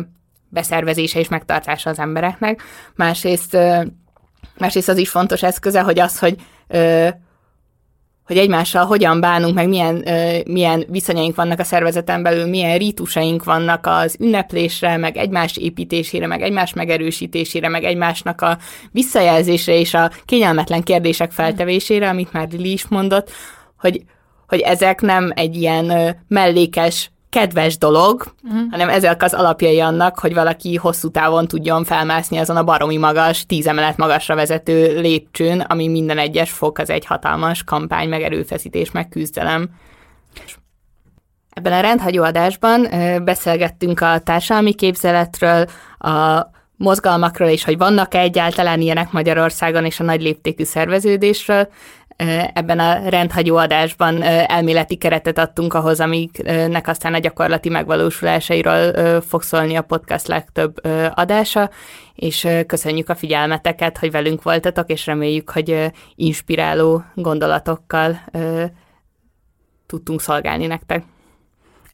beszervezése 0.48 1.18
és 1.18 1.28
megtartása 1.28 1.90
az 1.90 1.98
embereknek. 1.98 2.62
Másrészt, 2.94 3.54
ö, 3.54 3.82
másrészt 4.58 4.88
az 4.88 4.98
is 4.98 5.08
fontos 5.08 5.42
eszköze, 5.42 5.80
hogy 5.80 5.98
az, 5.98 6.18
hogy 6.18 6.36
ö, 6.68 7.08
hogy 8.30 8.38
egymással 8.38 8.86
hogyan 8.86 9.20
bánunk, 9.20 9.54
meg 9.54 9.68
milyen, 9.68 10.08
ö, 10.08 10.38
milyen 10.46 10.84
viszonyaink 10.88 11.36
vannak 11.36 11.58
a 11.58 11.64
szervezeten 11.64 12.22
belül, 12.22 12.46
milyen 12.46 12.78
rítusaink 12.78 13.44
vannak 13.44 13.86
az 13.86 14.16
ünneplésre, 14.20 14.96
meg 14.96 15.16
egymás 15.16 15.56
építésére, 15.56 16.26
meg 16.26 16.42
egymás 16.42 16.72
megerősítésére, 16.72 17.68
meg 17.68 17.84
egymásnak 17.84 18.40
a 18.40 18.58
visszajelzésre 18.92 19.74
és 19.78 19.94
a 19.94 20.10
kényelmetlen 20.24 20.82
kérdések 20.82 21.30
feltevésére, 21.30 22.08
amit 22.08 22.32
már 22.32 22.48
Lili 22.50 22.72
is 22.72 22.88
mondott, 22.88 23.30
hogy, 23.78 24.02
hogy 24.46 24.60
ezek 24.60 25.00
nem 25.00 25.32
egy 25.34 25.56
ilyen 25.56 26.16
mellékes 26.28 27.10
kedves 27.30 27.78
dolog, 27.78 28.34
uh-huh. 28.42 28.60
hanem 28.70 28.88
ezek 28.88 29.22
az 29.22 29.34
alapjai 29.34 29.80
annak, 29.80 30.18
hogy 30.18 30.34
valaki 30.34 30.76
hosszú 30.76 31.10
távon 31.10 31.46
tudjon 31.46 31.84
felmászni 31.84 32.36
azon 32.36 32.56
a 32.56 32.64
baromi 32.64 32.96
magas, 32.96 33.46
tíz 33.46 33.66
emelet 33.66 33.96
magasra 33.96 34.34
vezető 34.34 35.00
lépcsőn, 35.00 35.60
ami 35.60 35.88
minden 35.88 36.18
egyes 36.18 36.50
fok 36.50 36.78
az 36.78 36.90
egy 36.90 37.06
hatalmas 37.06 37.64
kampány, 37.64 38.08
meg 38.08 38.22
erőfeszítés, 38.22 38.90
meg 38.90 39.08
küzdelem. 39.08 39.68
Ebben 41.50 41.72
a 41.72 41.80
rendhagyó 41.80 42.22
adásban 42.22 42.88
beszélgettünk 43.24 44.00
a 44.00 44.18
társadalmi 44.18 44.74
képzeletről, 44.74 45.66
a 45.98 46.46
mozgalmakról, 46.76 47.48
és 47.48 47.64
hogy 47.64 47.78
vannak-e 47.78 48.18
egyáltalán 48.18 48.80
ilyenek 48.80 49.12
Magyarországon, 49.12 49.84
és 49.84 50.00
a 50.00 50.04
nagy 50.04 50.22
léptékű 50.22 50.64
szerveződésről, 50.64 51.68
ebben 52.52 52.78
a 52.78 53.08
rendhagyó 53.08 53.56
adásban 53.56 54.22
elméleti 54.22 54.96
keretet 54.96 55.38
adtunk 55.38 55.74
ahhoz, 55.74 56.00
amiknek 56.00 56.88
aztán 56.88 57.14
a 57.14 57.18
gyakorlati 57.18 57.68
megvalósulásairól 57.68 59.20
fog 59.20 59.42
szólni 59.42 59.76
a 59.76 59.82
podcast 59.82 60.26
legtöbb 60.26 60.80
adása, 61.14 61.70
és 62.14 62.48
köszönjük 62.66 63.08
a 63.08 63.14
figyelmeteket, 63.14 63.98
hogy 63.98 64.10
velünk 64.10 64.42
voltatok, 64.42 64.90
és 64.90 65.06
reméljük, 65.06 65.50
hogy 65.50 65.92
inspiráló 66.14 67.04
gondolatokkal 67.14 68.20
tudtunk 69.86 70.20
szolgálni 70.20 70.66
nektek. 70.66 71.04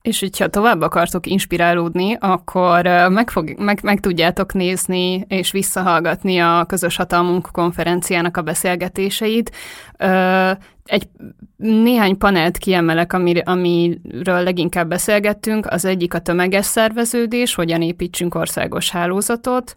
És 0.07 0.21
hogyha 0.21 0.49
tovább 0.49 0.81
akartok 0.81 1.27
inspirálódni, 1.27 2.17
akkor 2.21 2.83
meg, 3.09 3.31
fog, 3.31 3.55
meg, 3.59 3.79
meg 3.83 4.01
tudjátok 4.01 4.55
nézni 4.55 5.25
és 5.29 5.51
visszahallgatni 5.51 6.39
a 6.39 6.65
Közös 6.69 6.97
Hatalmunk 6.97 7.49
konferenciának 7.53 8.37
a 8.37 8.43
beszélgetéseit. 8.43 9.51
Egy 10.85 11.09
néhány 11.57 12.19
panelt 12.19 12.59
kiemelek, 12.59 13.13
amir, 13.13 13.43
amiről 13.45 14.43
leginkább 14.43 14.89
beszélgettünk. 14.89 15.67
Az 15.67 15.85
egyik 15.85 16.15
a 16.15 16.19
tömeges 16.19 16.67
szerveződés, 16.67 17.55
hogyan 17.55 17.83
építsünk 17.83 18.35
országos 18.35 18.91
hálózatot. 18.91 19.75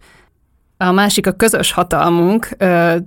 A 0.82 0.92
másik 0.92 1.26
a 1.26 1.32
Közös 1.32 1.72
Hatalmunk 1.72 2.48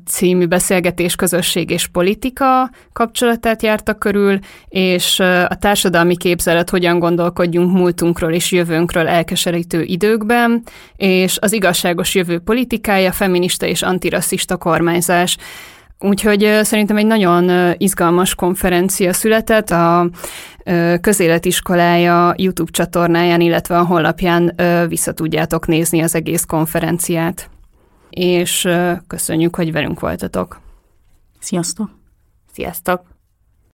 című 0.06 0.46
beszélgetés 0.46 1.16
közösség 1.16 1.70
és 1.70 1.88
politika 1.88 2.70
kapcsolatát 2.94 3.64
járta 3.64 3.94
körül, 3.94 4.40
és 4.68 5.20
a 5.20 5.56
társadalmi 5.60 6.18
képzelet, 6.18 6.70
hogyan 6.70 7.00
gondolkodjunk 7.00 7.72
múltunkról 7.72 8.32
és 8.32 8.52
jövőnkről 8.52 9.08
elkeserítő 9.08 9.82
időkben, 9.82 10.64
és 10.96 11.38
az 11.42 11.54
igazságos 11.54 12.16
jövő 12.16 12.40
politikája, 12.40 13.12
feminista 13.12 13.66
és 13.66 13.82
antirasszista 13.82 14.58
kormányzás. 14.58 15.38
Úgyhogy 16.00 16.60
szerintem 16.62 16.98
egy 16.98 17.06
nagyon 17.06 17.74
izgalmas 17.78 18.36
konferencia 18.36 19.14
született 19.14 19.70
a 19.70 20.10
közéletiskolája 21.02 22.34
YouTube 22.38 22.72
csatornáján, 22.72 23.42
illetve 23.42 23.78
a 23.78 23.86
honlapján 23.86 24.56
vissza 24.88 25.12
tudjátok 25.12 25.68
nézni 25.68 26.02
az 26.02 26.16
egész 26.16 26.44
konferenciát. 26.44 27.52
És 28.16 28.68
köszönjük, 29.08 29.56
hogy 29.56 29.72
velünk 29.72 30.00
voltatok. 30.00 30.60
Sziasztok! 31.40 31.90
Sziasztok! 32.52 33.13